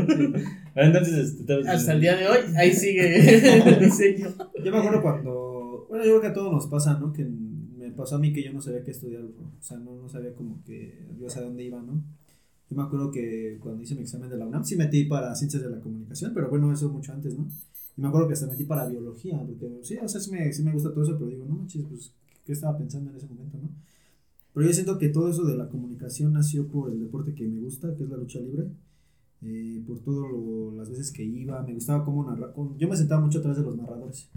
Entonces, 0.77 1.35
este, 1.41 1.55
Hasta 1.69 1.93
el 1.95 2.01
día 2.01 2.17
de 2.17 2.27
hoy, 2.29 2.39
ahí 2.57 2.73
sigue 2.73 3.59
el 3.69 3.79
diseño. 3.81 4.29
Yo 4.65 4.71
me 4.73 4.79
acuerdo 4.79 5.03
cuando. 5.03 5.87
Bueno, 5.89 6.05
yo 6.05 6.11
creo 6.13 6.21
que 6.23 6.27
a 6.29 6.33
todos 6.33 6.53
nos 6.53 6.67
pasa, 6.67 6.99
¿no? 6.99 7.13
Que 7.13 7.25
me 7.25 7.54
pasó 7.95 8.17
a 8.17 8.19
mí 8.19 8.33
que 8.33 8.43
yo 8.43 8.53
no 8.53 8.61
sabía 8.63 8.83
qué 8.85 8.91
estudiar. 8.93 9.23
O 9.25 9.63
sea, 9.63 9.79
no, 9.79 9.97
no 9.97 10.09
sabía 10.09 10.35
como 10.35 10.63
que. 10.65 11.07
Yo 11.21 11.29
sabía 11.29 11.49
dónde 11.49 11.65
iba, 11.65 11.81
¿no? 11.83 12.03
Yo 12.71 12.77
me 12.77 12.83
acuerdo 12.83 13.11
que 13.11 13.59
cuando 13.61 13.83
hice 13.83 13.95
mi 13.95 14.03
examen 14.03 14.31
de 14.31 14.37
la 14.39 14.47
UNAM, 14.47 14.65
sí 14.65 14.77
metí 14.77 15.05
para 15.05 15.35
ciencias 15.35 15.63
de 15.63 15.71
la 15.71 15.81
comunicación, 15.81 16.33
pero 16.35 16.49
bueno, 16.49 16.73
eso 16.73 16.89
mucho 16.89 17.13
antes, 17.13 17.37
¿no? 17.37 17.47
Y 17.97 18.01
me 18.01 18.09
acuerdo 18.09 18.27
que 18.29 18.35
hasta 18.35 18.47
metí 18.47 18.65
para 18.65 18.87
biología, 18.89 19.39
porque 19.47 19.81
sí, 19.83 19.97
o 20.03 20.09
sea, 20.09 20.21
sí 20.21 20.31
me, 20.31 20.53
sí 20.53 20.63
me 20.63 20.73
gusta 20.73 20.91
todo 20.93 21.05
eso, 21.05 21.15
pero 21.19 21.31
digo, 21.31 21.45
no 21.45 21.55
manches, 21.57 21.85
pues, 21.89 22.13
¿qué 22.45 22.53
estaba 22.53 22.77
pensando 22.77 23.11
en 23.11 23.17
ese 23.17 23.27
momento, 23.29 23.59
no? 23.59 23.69
Pero 24.55 24.67
yo 24.67 24.73
siento 24.73 24.99
que 24.99 25.09
todo 25.11 25.29
eso 25.31 25.45
de 25.45 25.57
la 25.57 25.69
comunicación 25.69 26.33
nació 26.33 26.67
por 26.69 26.91
el 26.91 27.01
deporte 27.01 27.35
que 27.35 27.47
me 27.47 27.61
gusta, 27.61 27.95
que 27.97 28.05
es 28.05 28.09
la 28.11 28.17
lucha 28.17 28.41
libre. 28.41 28.69
eh, 29.43 29.83
por 29.87 30.01
todas 30.01 30.75
las 30.77 30.89
veces 30.91 31.13
que 31.13 31.23
iba, 31.25 31.63
me 31.63 31.75
gustaba 31.75 32.05
cómo 32.05 32.25
narrar. 32.25 32.55
yo 32.79 32.89
me 32.89 32.97
sentaba 32.97 33.21
mucho 33.21 33.41
atrás 33.41 33.57
de 33.59 33.63
los 33.63 33.77
narradores, 33.77 34.29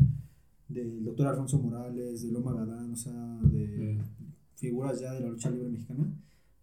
del 0.67 1.03
doctor 1.03 1.27
Alfonso 1.27 1.59
Morales, 1.59 2.23
de 2.23 2.31
Loma 2.31 2.53
Gadán, 2.53 2.91
o 2.91 2.95
sea, 2.95 3.13
de 3.43 3.95
Mm. 3.95 4.01
figuras 4.55 4.99
ya 4.99 5.13
de 5.13 5.21
la 5.21 5.29
lucha 5.29 5.49
libre 5.49 5.69
mexicana. 5.69 6.11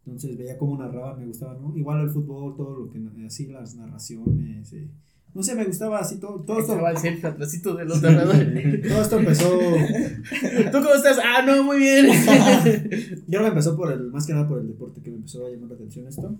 Entonces 0.06 0.36
veía 0.36 0.58
cómo 0.58 0.76
narraban, 0.76 1.18
me 1.18 1.26
gustaba, 1.26 1.54
¿no? 1.54 1.74
Igual 1.76 2.02
el 2.02 2.10
fútbol, 2.10 2.54
todo 2.56 2.76
lo 2.76 2.90
que, 2.90 3.00
así 3.26 3.46
las 3.46 3.74
narraciones, 3.76 4.72
eh, 4.74 4.90
no 5.32 5.42
sé, 5.42 5.54
me 5.56 5.64
gustaba 5.64 5.98
así 5.98 6.20
todo, 6.20 6.40
todo 6.44 6.60
esto. 6.60 6.72
Estaba 6.72 6.90
el 6.92 6.98
selfie 6.98 7.28
atrásito 7.28 7.74
de 7.74 7.84
los 7.86 8.00
narradores. 8.02 8.88
Todo 8.88 9.02
esto 9.02 9.18
empezó, 9.18 9.48
¿Tú 10.70 10.78
cómo 10.78 10.94
estás? 10.94 11.18
Ah, 11.24 11.42
no, 11.44 11.64
muy 11.64 11.78
bien. 11.78 12.06
yo 13.26 13.40
que 13.40 13.46
empezó 13.46 13.76
por 13.76 13.90
el, 13.90 14.10
más 14.12 14.26
que 14.26 14.32
nada 14.32 14.46
por 14.46 14.60
el 14.60 14.68
deporte 14.68 15.00
que 15.00 15.10
me 15.10 15.16
empezó 15.16 15.44
a 15.44 15.50
llamar 15.50 15.70
la 15.70 15.74
atención 15.74 16.06
esto. 16.06 16.38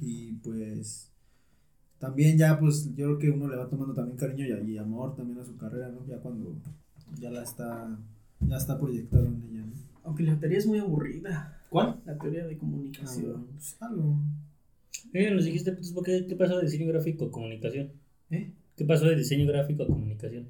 Y 0.00 0.34
pues 0.34 1.09
también 2.00 2.36
ya 2.36 2.58
pues 2.58 2.88
yo 2.96 3.06
creo 3.06 3.18
que 3.18 3.30
uno 3.30 3.46
le 3.48 3.56
va 3.56 3.68
tomando 3.68 3.94
también 3.94 4.16
cariño 4.18 4.44
y, 4.64 4.72
y 4.72 4.78
amor 4.78 5.14
también 5.14 5.38
a 5.38 5.44
su 5.44 5.56
carrera, 5.56 5.88
¿no? 5.90 6.04
Ya 6.08 6.16
cuando 6.18 6.56
ya 7.20 7.30
la 7.30 7.42
está, 7.44 7.96
ya 8.40 8.56
está 8.56 8.76
proyectado 8.78 9.26
en 9.26 9.42
ella, 9.50 9.66
¿no? 9.66 9.72
Aunque 10.02 10.24
la 10.24 10.38
teoría 10.40 10.58
es 10.58 10.66
muy 10.66 10.78
aburrida. 10.80 11.56
¿Cuál? 11.70 12.00
La 12.04 12.18
teoría 12.18 12.46
de 12.46 12.54
Ah, 12.54 12.58
comunicación. 12.58 13.46
pues, 13.52 13.76
algo. 13.80 14.16
Eh, 15.12 15.30
nos 15.30 15.44
dijiste, 15.44 15.72
pues, 15.72 15.92
¿por 15.92 16.04
qué, 16.04 16.26
¿qué 16.26 16.34
pasó 16.36 16.56
de 16.56 16.64
diseño 16.64 16.88
gráfico 16.88 17.26
a 17.26 17.30
comunicación? 17.30 17.92
¿Eh? 18.30 18.50
¿Qué 18.76 18.84
pasó 18.84 19.04
de 19.06 19.16
diseño 19.16 19.46
gráfico 19.46 19.82
a 19.82 19.86
comunicación? 19.86 20.46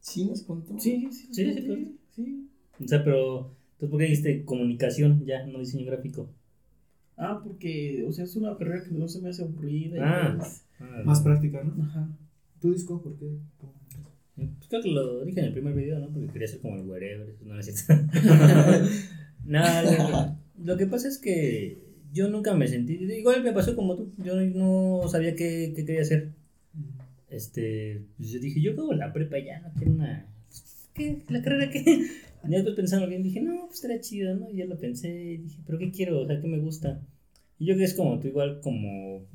Sí, 0.00 0.26
nos 0.26 0.42
contó. 0.42 0.78
Sí, 0.78 1.08
sí, 1.10 1.28
Sí, 1.32 1.52
sí, 1.54 1.62
sí. 1.62 1.98
sí. 2.14 2.48
O 2.84 2.88
sea, 2.88 3.02
pero, 3.04 3.54
entonces, 3.72 3.88
¿por 3.90 3.98
qué 3.98 4.04
dijiste 4.04 4.44
comunicación 4.44 5.24
ya, 5.24 5.46
no 5.46 5.58
diseño 5.60 5.86
gráfico? 5.86 6.28
Ah, 7.22 7.40
porque, 7.42 8.04
o 8.06 8.12
sea, 8.12 8.24
es 8.24 8.34
una 8.36 8.56
carrera 8.56 8.82
que 8.84 8.90
no 8.90 9.06
se 9.08 9.20
me 9.20 9.28
hace 9.30 9.42
aburrida. 9.42 9.96
y 9.96 10.00
Ah. 10.02 10.34
pues, 10.38 10.64
Más 11.04 11.20
práctica, 11.20 11.62
¿no? 11.62 11.82
Ajá. 11.84 12.08
¿Tu 12.60 12.72
disco? 12.72 13.00
¿Por 13.00 13.16
qué? 13.18 13.26
Pues 14.34 14.48
creo 14.68 14.82
que 14.82 14.88
lo 14.90 15.24
dije 15.24 15.40
en 15.40 15.46
el 15.46 15.52
primer 15.52 15.74
video, 15.74 15.98
¿no? 16.00 16.08
Porque 16.08 16.28
quería 16.32 16.48
ser 16.48 16.60
como 16.60 16.76
el 16.76 16.82
wherever, 16.88 17.34
no, 17.44 17.54
no 17.54 17.60
es 17.60 17.66
cierto. 17.66 18.04
Nada, 19.44 19.82
lo, 20.58 20.64
lo 20.64 20.76
que 20.76 20.86
pasa 20.86 21.08
es 21.08 21.18
que 21.18 21.78
yo 22.12 22.28
nunca 22.28 22.54
me 22.54 22.68
sentí, 22.68 22.94
igual 22.94 23.42
me 23.42 23.52
pasó 23.52 23.74
como 23.76 23.96
tú, 23.96 24.12
yo 24.18 24.34
no 24.40 25.02
sabía 25.08 25.34
qué, 25.34 25.72
qué 25.76 25.84
quería 25.84 26.02
hacer. 26.02 26.32
Este, 27.28 28.04
pues 28.16 28.30
yo 28.30 28.40
dije, 28.40 28.60
yo 28.60 28.72
acabo 28.72 28.92
la 28.92 29.12
prepa 29.12 29.38
ya, 29.38 29.60
no 29.60 29.72
quiero 29.74 29.92
una... 29.92 30.26
¿Qué? 30.94 31.22
¿La 31.28 31.42
carrera 31.42 31.70
qué? 31.70 32.08
Y 32.44 32.50
después 32.50 32.74
pensando 32.74 33.06
bien, 33.06 33.22
dije, 33.22 33.40
no, 33.40 33.66
pues 33.66 33.76
estaría 33.76 34.00
chido, 34.00 34.34
¿no? 34.34 34.50
Y 34.50 34.56
ya 34.56 34.66
lo 34.66 34.78
pensé 34.78 35.08
y 35.08 35.36
dije, 35.38 35.60
¿pero 35.64 35.78
qué 35.78 35.90
quiero? 35.90 36.20
O 36.20 36.26
sea, 36.26 36.40
¿qué 36.40 36.48
me 36.48 36.58
gusta? 36.58 37.00
Y 37.58 37.66
yo 37.66 37.76
que 37.76 37.84
es 37.84 37.94
como 37.94 38.18
tú, 38.18 38.28
igual 38.28 38.60
como 38.60 39.26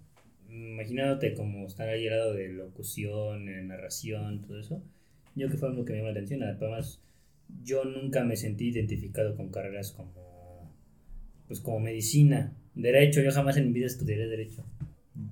imaginándote 0.49 1.33
como 1.33 1.65
estar 1.65 1.89
ahí 1.89 2.05
lado 2.05 2.33
de 2.33 2.49
locución, 2.49 3.49
en 3.49 3.67
narración, 3.67 4.41
todo 4.41 4.59
eso. 4.59 4.83
Yo 5.35 5.49
que 5.49 5.57
fue 5.57 5.69
algo 5.69 5.85
que 5.85 5.93
me 5.93 5.99
llamó 5.99 6.09
la 6.09 6.13
atención. 6.13 6.43
Además, 6.43 7.01
yo 7.63 7.85
nunca 7.85 8.23
me 8.23 8.35
sentí 8.35 8.69
identificado 8.69 9.35
con 9.35 9.49
carreras 9.49 9.91
como, 9.91 10.73
pues 11.47 11.59
como 11.59 11.79
medicina, 11.79 12.55
derecho. 12.75 13.21
Yo 13.21 13.31
jamás 13.31 13.57
en 13.57 13.67
mi 13.67 13.73
vida 13.73 13.87
estudiaré 13.87 14.27
derecho. 14.27 14.65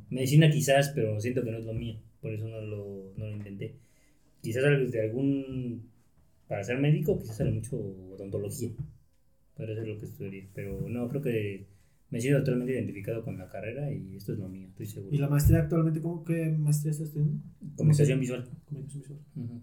Medicina 0.10 0.50
quizás, 0.50 0.90
pero 0.90 1.20
siento 1.20 1.44
que 1.44 1.52
no 1.52 1.58
es 1.58 1.66
lo 1.66 1.74
mío. 1.74 1.98
Por 2.22 2.34
eso 2.34 2.48
no 2.48 2.62
lo, 2.62 3.14
no 3.18 3.28
lo 3.28 3.36
intenté. 3.36 3.76
Quizás 4.42 4.64
de 4.64 5.02
algún 5.02 5.90
para 6.48 6.64
ser 6.64 6.78
médico 6.80 7.18
quizás 7.20 7.38
sale 7.38 7.52
mucho 7.52 7.78
odontología. 7.78 8.70
Podría 9.56 9.76
ser 9.76 9.88
lo 9.88 9.98
que 9.98 10.06
estudiaría. 10.06 10.48
Pero 10.54 10.88
no, 10.90 11.08
creo 11.10 11.22
que 11.22 11.68
me 12.10 12.20
siento 12.22 12.40
totalmente 12.40 12.74
identificado 12.74 13.24
con 13.24 13.38
la 13.38 13.50
carrera 13.50 13.92
y 13.92 14.16
esto 14.16 14.34
es 14.34 14.40
lo 14.40 14.48
mío, 14.48 14.68
estoy 14.68 14.86
seguro. 14.86 15.16
¿Y 15.16 15.18
la 15.18 15.28
maestría 15.28 15.60
actualmente, 15.60 16.02
cómo, 16.02 16.24
qué 16.24 16.50
maestría 16.58 16.92
estás 16.92 17.08
estudiando? 17.08 17.40
Comunicación 17.76 18.20
visual. 18.20 18.50
Comunicación 18.66 19.02
visual. 19.02 19.20
Ujú. 19.36 19.62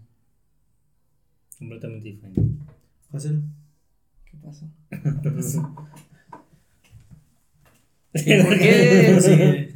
Completamente 1.58 2.08
diferente. 2.08 2.42
Hazel. 3.12 3.42
¿Qué 4.30 4.36
pasó? 4.38 4.66
¿Por 8.12 8.58
qué? 8.58 9.18
Sí. 9.22 9.74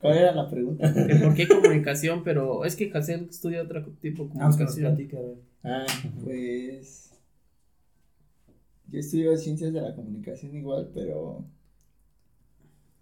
¿Cuál 0.00 0.18
era 0.18 0.32
la 0.34 0.48
pregunta? 0.48 0.92
¿Por 1.22 1.34
qué 1.34 1.48
comunicación? 1.48 2.22
Pero 2.22 2.64
es 2.64 2.76
que 2.76 2.90
Hassel 2.92 3.26
estudia 3.30 3.62
otro 3.62 3.82
tipo 4.00 4.24
de 4.24 4.30
que 4.32 4.38
nos 4.38 4.56
comunicación. 4.56 4.94
platique, 4.94 5.16
a 5.16 5.20
ver. 5.20 5.36
Ah, 5.64 5.86
Pues. 6.24 7.10
Yo 8.88 8.98
estudio 9.00 9.36
ciencias 9.38 9.72
de 9.72 9.80
la 9.80 9.94
comunicación 9.94 10.54
igual, 10.56 10.90
pero. 10.92 11.44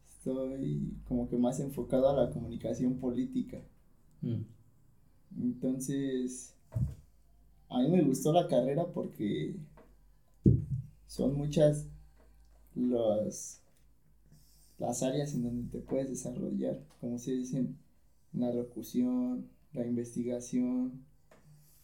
Estoy 0.06 0.92
como 1.08 1.28
que 1.28 1.36
más 1.38 1.58
enfocado 1.60 2.08
a 2.10 2.24
la 2.26 2.30
comunicación 2.30 2.98
política. 2.98 3.58
mm, 4.22 4.42
Entonces. 5.40 6.54
A 7.68 7.78
mí 7.80 7.88
me 7.88 8.02
gustó 8.02 8.32
la 8.32 8.46
carrera 8.48 8.86
porque. 8.92 9.56
Son 11.06 11.34
muchas 11.34 11.86
las, 12.76 13.60
las 14.78 15.02
áreas 15.02 15.34
en 15.34 15.42
donde 15.42 15.70
te 15.70 15.78
puedes 15.84 16.08
desarrollar, 16.08 16.78
como 17.00 17.18
se 17.18 17.32
dicen, 17.32 17.76
la 18.32 18.52
locución, 18.52 19.48
la 19.72 19.84
investigación, 19.86 21.04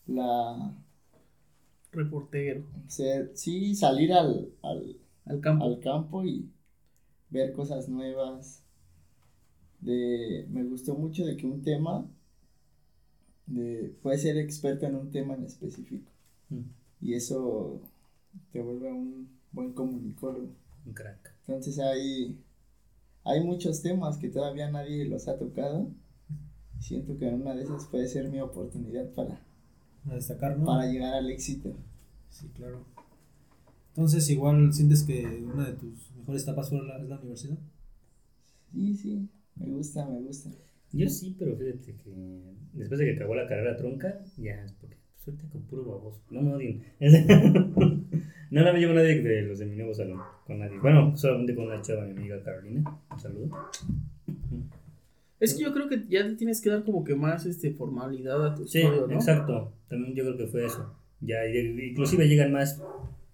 la 0.07 0.74
Reportero. 1.92 2.64
ser, 2.88 3.32
sí, 3.34 3.74
salir 3.74 4.12
al, 4.12 4.52
al, 4.62 4.96
Al 5.24 5.40
campo. 5.40 5.64
al 5.64 5.80
campo 5.80 6.24
y 6.24 6.50
ver 7.30 7.52
cosas 7.52 7.88
nuevas. 7.88 8.62
De, 9.80 10.46
me 10.50 10.64
gustó 10.64 10.94
mucho 10.94 11.24
de 11.24 11.36
que 11.36 11.46
un 11.46 11.62
tema, 11.62 12.07
de, 13.46 13.94
puedes 14.02 14.22
ser 14.22 14.36
experto 14.38 14.86
en 14.86 14.96
un 14.96 15.11
tema 15.11 15.34
en 15.34 15.44
específico 15.44 16.11
mm, 16.48 16.62
y 17.02 17.14
eso 17.14 17.80
te 18.52 18.61
vuelve 18.61 18.92
un 18.92 19.28
buen 19.52 19.72
comunicólogo. 19.72 20.54
un 20.86 20.92
crack. 20.92 21.34
Entonces 21.46 21.78
hay, 21.78 22.38
hay 23.24 23.42
muchos 23.44 23.82
temas 23.82 24.18
que 24.18 24.28
todavía 24.28 24.70
nadie 24.70 25.04
los 25.07 25.28
ha 25.28 25.38
tocado. 25.38 25.90
Siento 26.80 27.16
que 27.18 27.26
una 27.28 27.54
de 27.54 27.62
esas 27.64 27.86
puede 27.86 28.09
ser 28.09 28.28
mi 28.28 28.40
oportunidad 28.40 29.11
para, 29.14 29.40
A 30.09 30.14
destacar, 30.14 30.59
¿no? 30.59 30.66
para 30.66 30.86
llegar 30.86 31.14
al 31.14 31.30
éxito. 31.30 31.76
Sí, 32.30 32.48
claro. 32.54 32.84
Entonces, 33.90 34.28
igual 34.30 34.72
sientes 34.72 35.02
que 35.02 35.24
una 35.52 35.66
de 35.66 35.72
tus 35.72 36.11
mejores 36.16 36.42
etapas 36.42 36.68
fue 36.68 36.82
la, 36.86 36.98
es 36.98 37.09
la 37.09 37.18
universidad. 37.18 37.59
Sí, 38.72 38.94
sí, 38.94 39.28
me 39.57 39.66
gusta, 39.68 40.07
me 40.07 40.20
gusta. 40.20 40.50
Yo 40.92 41.09
sí, 41.09 41.34
pero 41.38 41.57
fíjate 41.57 41.94
que 41.96 42.11
después 42.72 42.98
de 42.98 43.07
que 43.07 43.16
acabó 43.16 43.34
la 43.34 43.46
carrera 43.46 43.76
tronca, 43.76 44.20
ya 44.36 44.64
es 44.64 44.72
porque 44.72 44.96
suerte 45.16 45.46
con 45.48 45.62
puro 45.62 45.84
baboso. 45.84 46.22
No 46.30 46.42
me 46.42 46.54
odien. 46.54 46.84
no, 48.50 48.62
no 48.62 48.72
me 48.72 48.78
llevo 48.78 48.94
nadie 48.94 49.20
de 49.20 49.42
los 49.42 49.59
de 49.59 49.66
mi 49.66 49.76
nuevo 49.76 49.92
salón. 49.94 50.20
Con 50.46 50.59
nadie. 50.59 50.78
Bueno, 50.78 51.16
solamente 51.16 51.54
con 51.54 51.66
una 51.66 51.82
chava, 51.82 52.04
mi 52.04 52.12
amiga 52.12 52.42
Carolina. 52.42 52.98
Un 53.11 53.18
saludo. 53.18 53.50
Es 55.41 55.55
que 55.55 55.62
yo 55.62 55.72
creo 55.72 55.89
que 55.89 56.05
ya 56.09 56.22
le 56.22 56.34
tienes 56.34 56.61
que 56.61 56.70
dar 56.70 56.82
como 56.84 57.05
que 57.05 57.14
más 57.14 57.45
este 57.47 57.70
formalidad 57.72 58.45
a 58.47 58.55
tu 58.55 58.66
Sí, 58.66 58.80
estudio, 58.80 59.07
¿no? 59.07 59.14
exacto. 59.14 59.72
También 59.89 60.14
yo 60.14 60.24
creo 60.24 60.37
que 60.37 60.47
fue 60.47 60.64
eso. 60.64 60.95
Ya, 61.20 61.47
inclusive 61.47 62.26
llegan 62.28 62.53
más, 62.53 62.80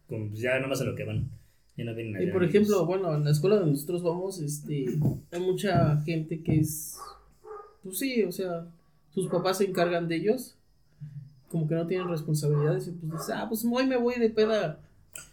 con, 0.08 0.28
pues, 0.30 0.40
ya 0.40 0.58
nomás 0.60 0.80
a 0.80 0.84
lo 0.84 0.94
que 0.94 1.04
van. 1.04 1.30
Ya 1.76 1.84
no 1.84 1.94
vienen 1.94 2.16
a 2.16 2.22
Y 2.22 2.30
por 2.30 2.44
ejemplo, 2.44 2.80
libros. 2.80 2.86
bueno, 2.86 3.14
en 3.14 3.24
la 3.24 3.30
escuela 3.30 3.56
donde 3.56 3.72
nosotros 3.72 4.02
vamos, 4.02 4.40
este, 4.40 4.86
hay 5.30 5.40
mucha 5.40 6.00
gente 6.02 6.42
que 6.42 6.56
es, 6.60 6.96
pues 7.82 7.98
sí, 7.98 8.22
o 8.24 8.32
sea, 8.32 8.66
sus 9.10 9.28
papás 9.28 9.58
se 9.58 9.64
encargan 9.64 10.06
de 10.08 10.16
ellos, 10.16 10.56
como 11.50 11.66
que 11.68 11.74
no 11.74 11.86
tienen 11.86 12.08
responsabilidades, 12.08 12.88
y 12.88 12.90
pues 12.92 13.12
dices, 13.12 13.30
ah, 13.34 13.46
pues 13.48 13.64
hoy 13.70 13.86
me 13.86 13.96
voy 13.96 14.16
de 14.16 14.28
peda 14.30 14.80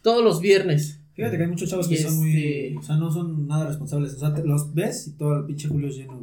todos 0.02 0.24
los 0.24 0.40
viernes. 0.42 1.00
Fíjate 1.14 1.36
que 1.36 1.44
hay 1.44 1.50
muchos 1.50 1.70
chavos 1.70 1.88
que 1.90 1.98
son 1.98 2.16
muy. 2.18 2.30
este- 2.38 2.78
O 2.78 2.82
sea, 2.82 2.96
no 2.96 3.12
son 3.12 3.46
nada 3.48 3.68
responsables. 3.68 4.14
O 4.14 4.20
sea, 4.20 4.34
te- 4.34 4.46
los 4.46 4.74
ves 4.74 5.08
y 5.08 5.12
todo 5.12 5.40
el 5.40 5.46
pinche 5.46 5.68
Julio 5.68 5.90
es 5.90 5.98
lleno, 5.98 6.19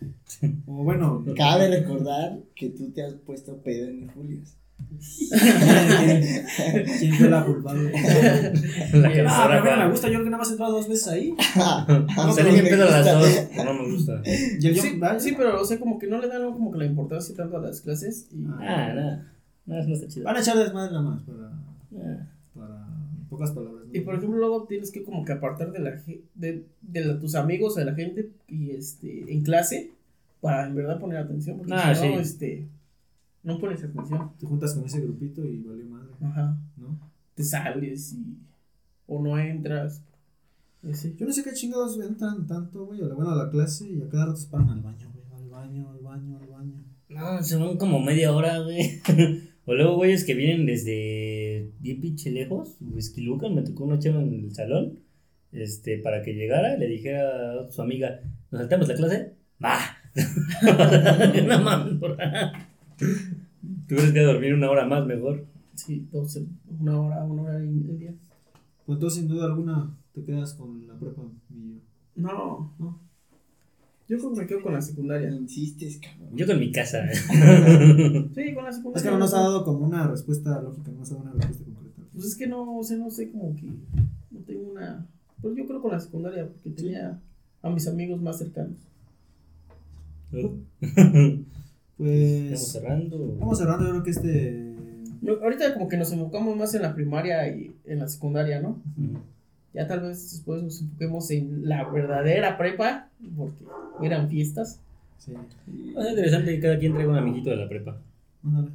O 0.66 0.84
bueno. 0.84 1.24
Cabe 1.36 1.68
recordar 1.68 2.38
que 2.54 2.68
tú 2.70 2.90
te 2.90 3.02
has 3.02 3.14
puesto 3.14 3.56
pedo 3.62 3.88
en 3.88 4.08
Julius. 4.08 4.56
¿Quién, 6.98 7.14
fue 7.14 7.30
la 7.30 7.44
culpable? 7.44 7.90
La 8.92 9.12
que 9.12 9.24
Ah, 9.26 9.46
pero 9.48 9.60
a 9.60 9.62
mí 9.62 9.70
no 9.70 9.76
va. 9.78 9.84
me 9.86 9.90
gusta. 9.90 10.08
Yo 10.08 10.14
creo 10.14 10.24
que 10.24 10.30
nada 10.30 10.38
más 10.38 10.48
he 10.48 10.52
entrado 10.52 10.72
dos 10.72 10.88
veces 10.88 11.08
ahí. 11.08 11.34
Salí 12.34 12.50
bien 12.52 12.64
pedo 12.66 12.86
a 12.86 12.90
las 12.90 13.04
dos. 13.06 13.64
No 13.64 13.74
me 13.74 13.90
gusta. 13.90 14.22
Y 14.26 14.66
el 14.66 14.78
Sí, 14.78 15.00
sí, 15.18 15.34
pero 15.36 15.60
o 15.60 15.64
sea, 15.64 15.78
como 15.78 15.98
que 15.98 16.06
no 16.06 16.20
le 16.20 16.28
dan 16.28 16.52
como 16.52 16.70
que 16.72 16.78
la 16.78 16.84
importancia 16.86 17.34
tanto 17.34 17.56
a 17.56 17.60
las 17.60 17.80
clases 17.80 18.28
y 18.32 18.44
Ah, 18.44 18.92
nada. 18.94 19.32
No, 19.64 19.74
no 19.82 19.94
está 19.94 20.08
chido. 20.08 20.24
Van 20.24 20.36
a 20.36 20.40
echar 20.40 20.56
desmadre 20.58 20.92
nada 20.92 21.02
más. 21.02 21.22
Para, 21.22 21.48
Ah, 21.48 22.26
para 22.54 22.86
en 23.18 23.24
pocas 23.30 23.50
palabras. 23.52 23.75
Y 23.92 24.00
por 24.00 24.14
ejemplo, 24.14 24.38
luego 24.38 24.64
tienes 24.64 24.90
que 24.90 25.02
como 25.02 25.24
que 25.24 25.32
apartar 25.32 25.72
de 25.72 25.78
la 25.80 26.02
de, 26.34 26.64
de 26.82 27.04
la- 27.04 27.18
tus 27.18 27.34
amigos, 27.34 27.74
de 27.76 27.84
la 27.84 27.94
gente 27.94 28.30
y 28.48 28.70
este 28.70 29.32
en 29.32 29.42
clase 29.42 29.90
para 30.40 30.66
en 30.66 30.74
verdad 30.74 31.00
poner 31.00 31.18
atención, 31.18 31.58
porque 31.58 31.72
Ah, 31.74 31.94
si 31.94 32.08
no, 32.08 32.14
sí. 32.16 32.20
este 32.20 32.66
no 33.42 33.58
pones 33.60 33.82
atención. 33.84 34.32
Te 34.38 34.46
juntas 34.46 34.74
con 34.74 34.84
ese 34.84 35.00
grupito 35.00 35.44
y 35.44 35.58
valió 35.62 35.86
madre. 35.86 36.08
Ajá. 36.20 36.56
¿No? 36.76 36.98
Te 37.34 37.44
sales 37.44 38.12
y 38.12 38.36
o 39.06 39.22
no 39.22 39.38
entras. 39.38 40.02
Ese. 40.82 41.14
Yo 41.16 41.26
no 41.26 41.32
sé 41.32 41.42
qué 41.42 41.52
chingados 41.52 41.98
entran 42.00 42.46
tanto, 42.46 42.86
güey. 42.86 43.00
a 43.02 43.06
la- 43.06 43.14
Bueno, 43.14 43.30
a 43.30 43.36
la 43.44 43.50
clase 43.50 43.88
y 43.90 44.02
a 44.02 44.08
cada 44.08 44.26
rato 44.26 44.36
se 44.38 44.48
paran 44.48 44.70
al 44.70 44.80
baño, 44.80 45.10
güey. 45.12 45.42
Al 45.42 45.48
baño, 45.48 45.90
al 45.90 45.98
baño, 46.00 46.38
al 46.40 46.46
baño. 46.48 46.72
No, 47.08 47.42
se 47.42 47.56
van 47.56 47.76
como 47.76 48.00
media 48.00 48.32
hora, 48.32 48.58
güey. 48.60 49.00
O 49.66 49.74
luego, 49.74 49.96
güeyes 49.96 50.24
que 50.24 50.34
vienen 50.34 50.64
desde 50.64 51.72
bien 51.80 52.00
pinche 52.00 52.30
lejos. 52.30 52.76
Lucan 53.16 53.54
me 53.54 53.62
tocó 53.62 53.84
una 53.84 53.98
chava 53.98 54.22
en 54.22 54.44
el 54.44 54.54
salón. 54.54 55.00
Este, 55.52 55.98
para 55.98 56.22
que 56.22 56.34
llegara 56.34 56.76
y 56.76 56.80
le 56.80 56.86
dijera 56.86 57.62
a 57.62 57.70
su 57.70 57.82
amiga, 57.82 58.20
¿nos 58.50 58.60
saltamos 58.60 58.88
la 58.88 58.94
clase? 58.94 59.32
¡Va! 59.62 59.78
no 61.46 61.60
mames, 61.60 61.94
por 61.98 62.16
Tuvieras 63.88 64.12
que 64.12 64.20
dormir 64.20 64.54
una 64.54 64.70
hora 64.70 64.86
más 64.86 65.06
mejor. 65.06 65.46
Sí, 65.74 66.08
dos, 66.12 66.38
una 66.80 67.00
hora, 67.00 67.24
una 67.24 67.42
hora 67.42 67.64
y 67.64 67.68
media. 67.68 68.14
Pues 68.84 68.96
entonces, 68.96 69.20
sin 69.20 69.28
duda 69.28 69.46
alguna, 69.46 69.96
te 70.12 70.22
quedas 70.24 70.54
con 70.54 70.86
la 70.86 70.98
prepa, 70.98 71.22
mi. 71.48 71.80
No, 72.14 72.74
¿No? 72.78 73.05
Yo 74.08 74.18
creo 74.18 74.32
que 74.34 74.40
me 74.40 74.46
quedo 74.46 74.62
con 74.62 74.72
la 74.72 74.82
secundaria. 74.82 75.30
Insistes, 75.30 75.98
cabrón. 75.98 76.30
Yo 76.36 76.46
con 76.46 76.58
mi 76.58 76.70
casa. 76.72 77.04
Sí, 77.10 78.54
con 78.54 78.64
la 78.64 78.72
secundaria. 78.72 78.96
Es 78.96 79.02
que 79.02 79.10
no 79.10 79.18
nos 79.18 79.34
ha 79.34 79.40
dado 79.40 79.64
como 79.64 79.84
una 79.86 80.06
respuesta 80.08 80.60
lógica, 80.62 80.90
no 80.92 80.98
nos 80.98 81.10
ha 81.12 81.14
dado 81.16 81.24
una 81.32 81.32
respuesta 81.34 81.64
concreta. 81.64 82.02
Pues 82.12 82.24
es 82.26 82.36
que 82.36 82.46
no, 82.46 82.78
o 82.78 82.82
sea, 82.84 82.96
no 82.96 83.10
sé, 83.10 83.30
como 83.30 83.54
que 83.56 83.66
no 84.30 84.40
tengo 84.46 84.70
una. 84.72 85.06
Pues 85.42 85.56
yo 85.56 85.66
creo 85.66 85.82
con 85.82 85.92
la 85.92 86.00
secundaria, 86.00 86.46
porque 86.48 86.70
tenía 86.70 87.20
a 87.62 87.70
mis 87.70 87.86
amigos 87.88 88.20
más 88.22 88.38
cercanos. 88.38 88.78
Estamos 90.32 90.60
Pues. 91.96 92.72
cerrando. 92.72 93.36
Vamos 93.38 93.56
cerrando, 93.58 93.84
yo 93.86 93.90
creo 93.92 94.02
que 94.02 94.10
este. 94.10 94.74
No, 95.22 95.32
Ahorita 95.42 95.72
como 95.74 95.88
que 95.88 95.96
nos 95.96 96.12
enfocamos 96.12 96.54
más 96.56 96.74
en 96.74 96.82
la 96.82 96.94
primaria 96.94 97.48
y 97.48 97.74
en 97.86 97.98
la 98.00 98.08
secundaria, 98.08 98.60
¿no? 98.60 98.82
Ujú. 98.98 99.18
Ya 99.76 99.86
tal 99.86 100.00
vez 100.00 100.30
después 100.32 100.62
nos 100.62 100.80
enfoquemos 100.80 101.30
en 101.30 101.68
la 101.68 101.84
verdadera 101.90 102.56
prepa, 102.56 103.10
porque 103.36 103.64
eran 104.02 104.28
fiestas. 104.30 104.80
Sí. 105.18 105.32
Va 105.34 106.00
a 106.00 106.02
ser 106.04 106.10
interesante 106.12 106.54
que 106.54 106.60
cada 106.60 106.78
quien 106.78 106.94
traiga 106.94 107.12
un 107.12 107.18
amiguito 107.18 107.50
de 107.50 107.56
la 107.56 107.68
prepa. 107.68 107.98
Ándale. 108.42 108.70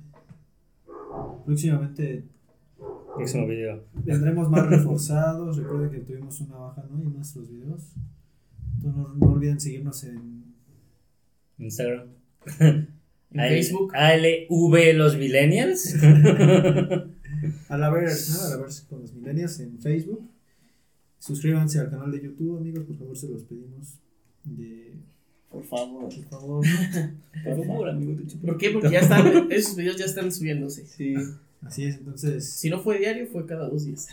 Próximamente 1.46 2.24
Próximo 3.16 3.48
video. 3.48 3.84
vendremos 4.06 4.50
más 4.50 4.68
reforzados. 4.70 5.58
Recuerden 5.58 5.90
que 5.92 6.00
tuvimos 6.00 6.40
una 6.42 6.56
baja, 6.58 6.84
¿no? 6.92 7.02
En 7.02 7.14
nuestros 7.16 7.50
videos. 7.50 7.82
Entonces 8.76 8.98
no, 9.02 9.14
no 9.16 9.34
olviden 9.34 9.60
seguirnos 9.60 10.04
en. 10.06 10.44
Instagram. 11.60 12.08
En 12.60 13.40
AL- 13.40 13.50
Facebook. 13.50 13.92
ALV 13.96 14.94
los 14.96 15.18
millennials. 15.18 15.96
A 17.70 17.78
la 17.78 17.90
ver, 17.90 18.04
nada, 18.04 18.46
a 18.46 18.50
la 18.50 18.58
ver 18.58 18.70
con 18.90 19.02
los 19.02 19.14
millennials 19.14 19.60
en 19.62 19.80
Facebook. 19.80 20.22
Suscríbanse 21.22 21.80
al 21.80 21.92
canal 21.92 22.12
de 22.12 22.20
YouTube, 22.20 22.58
amigos, 22.58 22.84
por 22.86 22.98
favor, 22.98 23.16
se 23.16 23.28
los 23.28 23.44
pedimos. 23.44 23.90
De, 24.44 24.94
Por 25.52 25.64
favor. 25.64 26.10
por 26.10 26.24
favor. 26.26 26.66
Por 27.46 27.66
favor, 27.68 27.90
amigo. 27.90 28.18
¿Por 28.44 28.58
qué? 28.58 28.72
Porque 28.72 28.90
ya 28.90 29.02
están, 29.02 29.48
esos 29.52 29.76
videos 29.76 29.98
ya 29.98 30.06
están 30.06 30.32
subiéndose. 30.32 30.84
Sí. 30.88 31.14
Así 31.62 31.84
es, 31.86 31.98
entonces. 31.98 32.50
Si 32.50 32.72
no 32.72 32.82
fue 32.82 32.98
diario, 32.98 33.28
fue 33.32 33.46
cada 33.46 33.70
dos 33.70 33.86
días. 33.86 34.08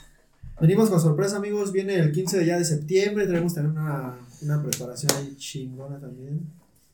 Venimos 0.61 0.91
con 0.91 1.01
sorpresa, 1.01 1.39
amigos. 1.39 1.73
Viene 1.73 1.95
el 1.95 2.13
15 2.13 2.41
de 2.41 2.45
ya 2.47 2.59
de 2.59 2.67
septiembre. 2.67 3.27
Traemos 3.27 3.55
también 3.55 3.79
una, 3.79 4.17
una 4.43 4.63
preparación 4.63 5.11
ahí 5.17 5.35
chingona 5.39 5.99
también. 5.99 6.41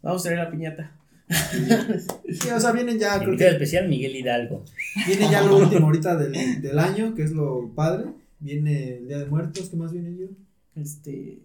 Vamos 0.01 0.23
a 0.23 0.29
traer 0.29 0.39
la 0.45 0.51
piñata. 0.53 0.93
Sí, 1.29 2.49
o 2.51 2.61
sea, 2.61 2.71
vienen 2.71 3.01
ya, 3.01 3.17
creo 3.19 3.31
Invitado 3.31 3.51
que 3.51 3.57
especial 3.57 3.89
Miguel 3.89 4.15
Hidalgo. 4.15 4.63
viene 5.09 5.29
ya 5.29 5.43
lo 5.43 5.57
último 5.57 5.87
ahorita 5.87 6.17
del, 6.17 6.63
del 6.63 6.79
año, 6.79 7.15
que 7.17 7.25
es 7.25 7.33
lo 7.33 7.71
padre. 7.75 8.05
Viene 8.45 8.99
el 8.99 9.09
Día 9.09 9.21
de 9.21 9.25
Muertos, 9.25 9.71
¿qué 9.71 9.77
más 9.77 9.91
viene 9.91 10.15
yo? 10.19 10.27
Este. 10.75 11.41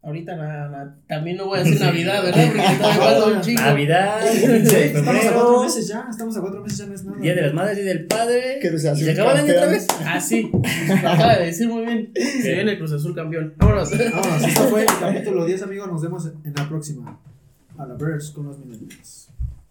Ahorita 0.00 0.34
nada. 0.34 0.98
También 1.06 1.36
no 1.36 1.44
voy 1.44 1.58
a 1.58 1.62
decir 1.62 1.78
Navidad, 1.80 2.22
¿verdad? 2.22 2.46
Porque 3.22 3.50
un. 3.50 3.54
Navidad, 3.56 4.26
Estamos 4.34 5.26
a 5.26 5.32
cuatro 5.34 5.62
meses 5.62 5.88
ya, 5.88 6.06
estamos 6.08 6.36
a 6.38 6.40
cuatro 6.40 6.62
meses 6.62 6.78
ya, 6.78 6.86
no 6.86 6.94
es 6.94 7.04
nada. 7.04 7.20
Día 7.20 7.34
de 7.34 7.42
las 7.42 7.52
Madres 7.52 7.78
y 7.80 7.82
del 7.82 8.06
Padre. 8.06 8.60
Cruz 8.62 8.82
Y 8.82 9.04
se 9.04 9.10
acaba 9.10 9.32
el 9.32 9.38
año 9.40 9.52
otra 9.52 9.66
vez. 9.66 9.86
Ah, 10.06 10.18
sí. 10.18 10.50
Acaba 11.04 11.36
de 11.36 11.44
decir 11.44 11.68
muy 11.68 11.84
bien. 11.84 12.12
Se 12.14 12.54
viene 12.54 12.72
el 12.72 12.78
Cruz 12.78 12.92
Azul 12.92 13.14
campeón. 13.14 13.52
Vámonos. 13.58 13.90
Vámonos, 13.90 14.42
esto 14.42 14.62
fue 14.68 14.80
el 14.80 14.86
capítulo 14.86 15.44
10, 15.44 15.62
amigos. 15.64 15.88
Nos 15.88 16.00
vemos 16.00 16.24
en 16.26 16.54
la 16.56 16.66
próxima. 16.66 17.20
A 17.76 17.84
la 17.84 17.94
Birds 17.94 18.30
con 18.30 18.46
los 18.46 18.58
millennials. 18.58 19.28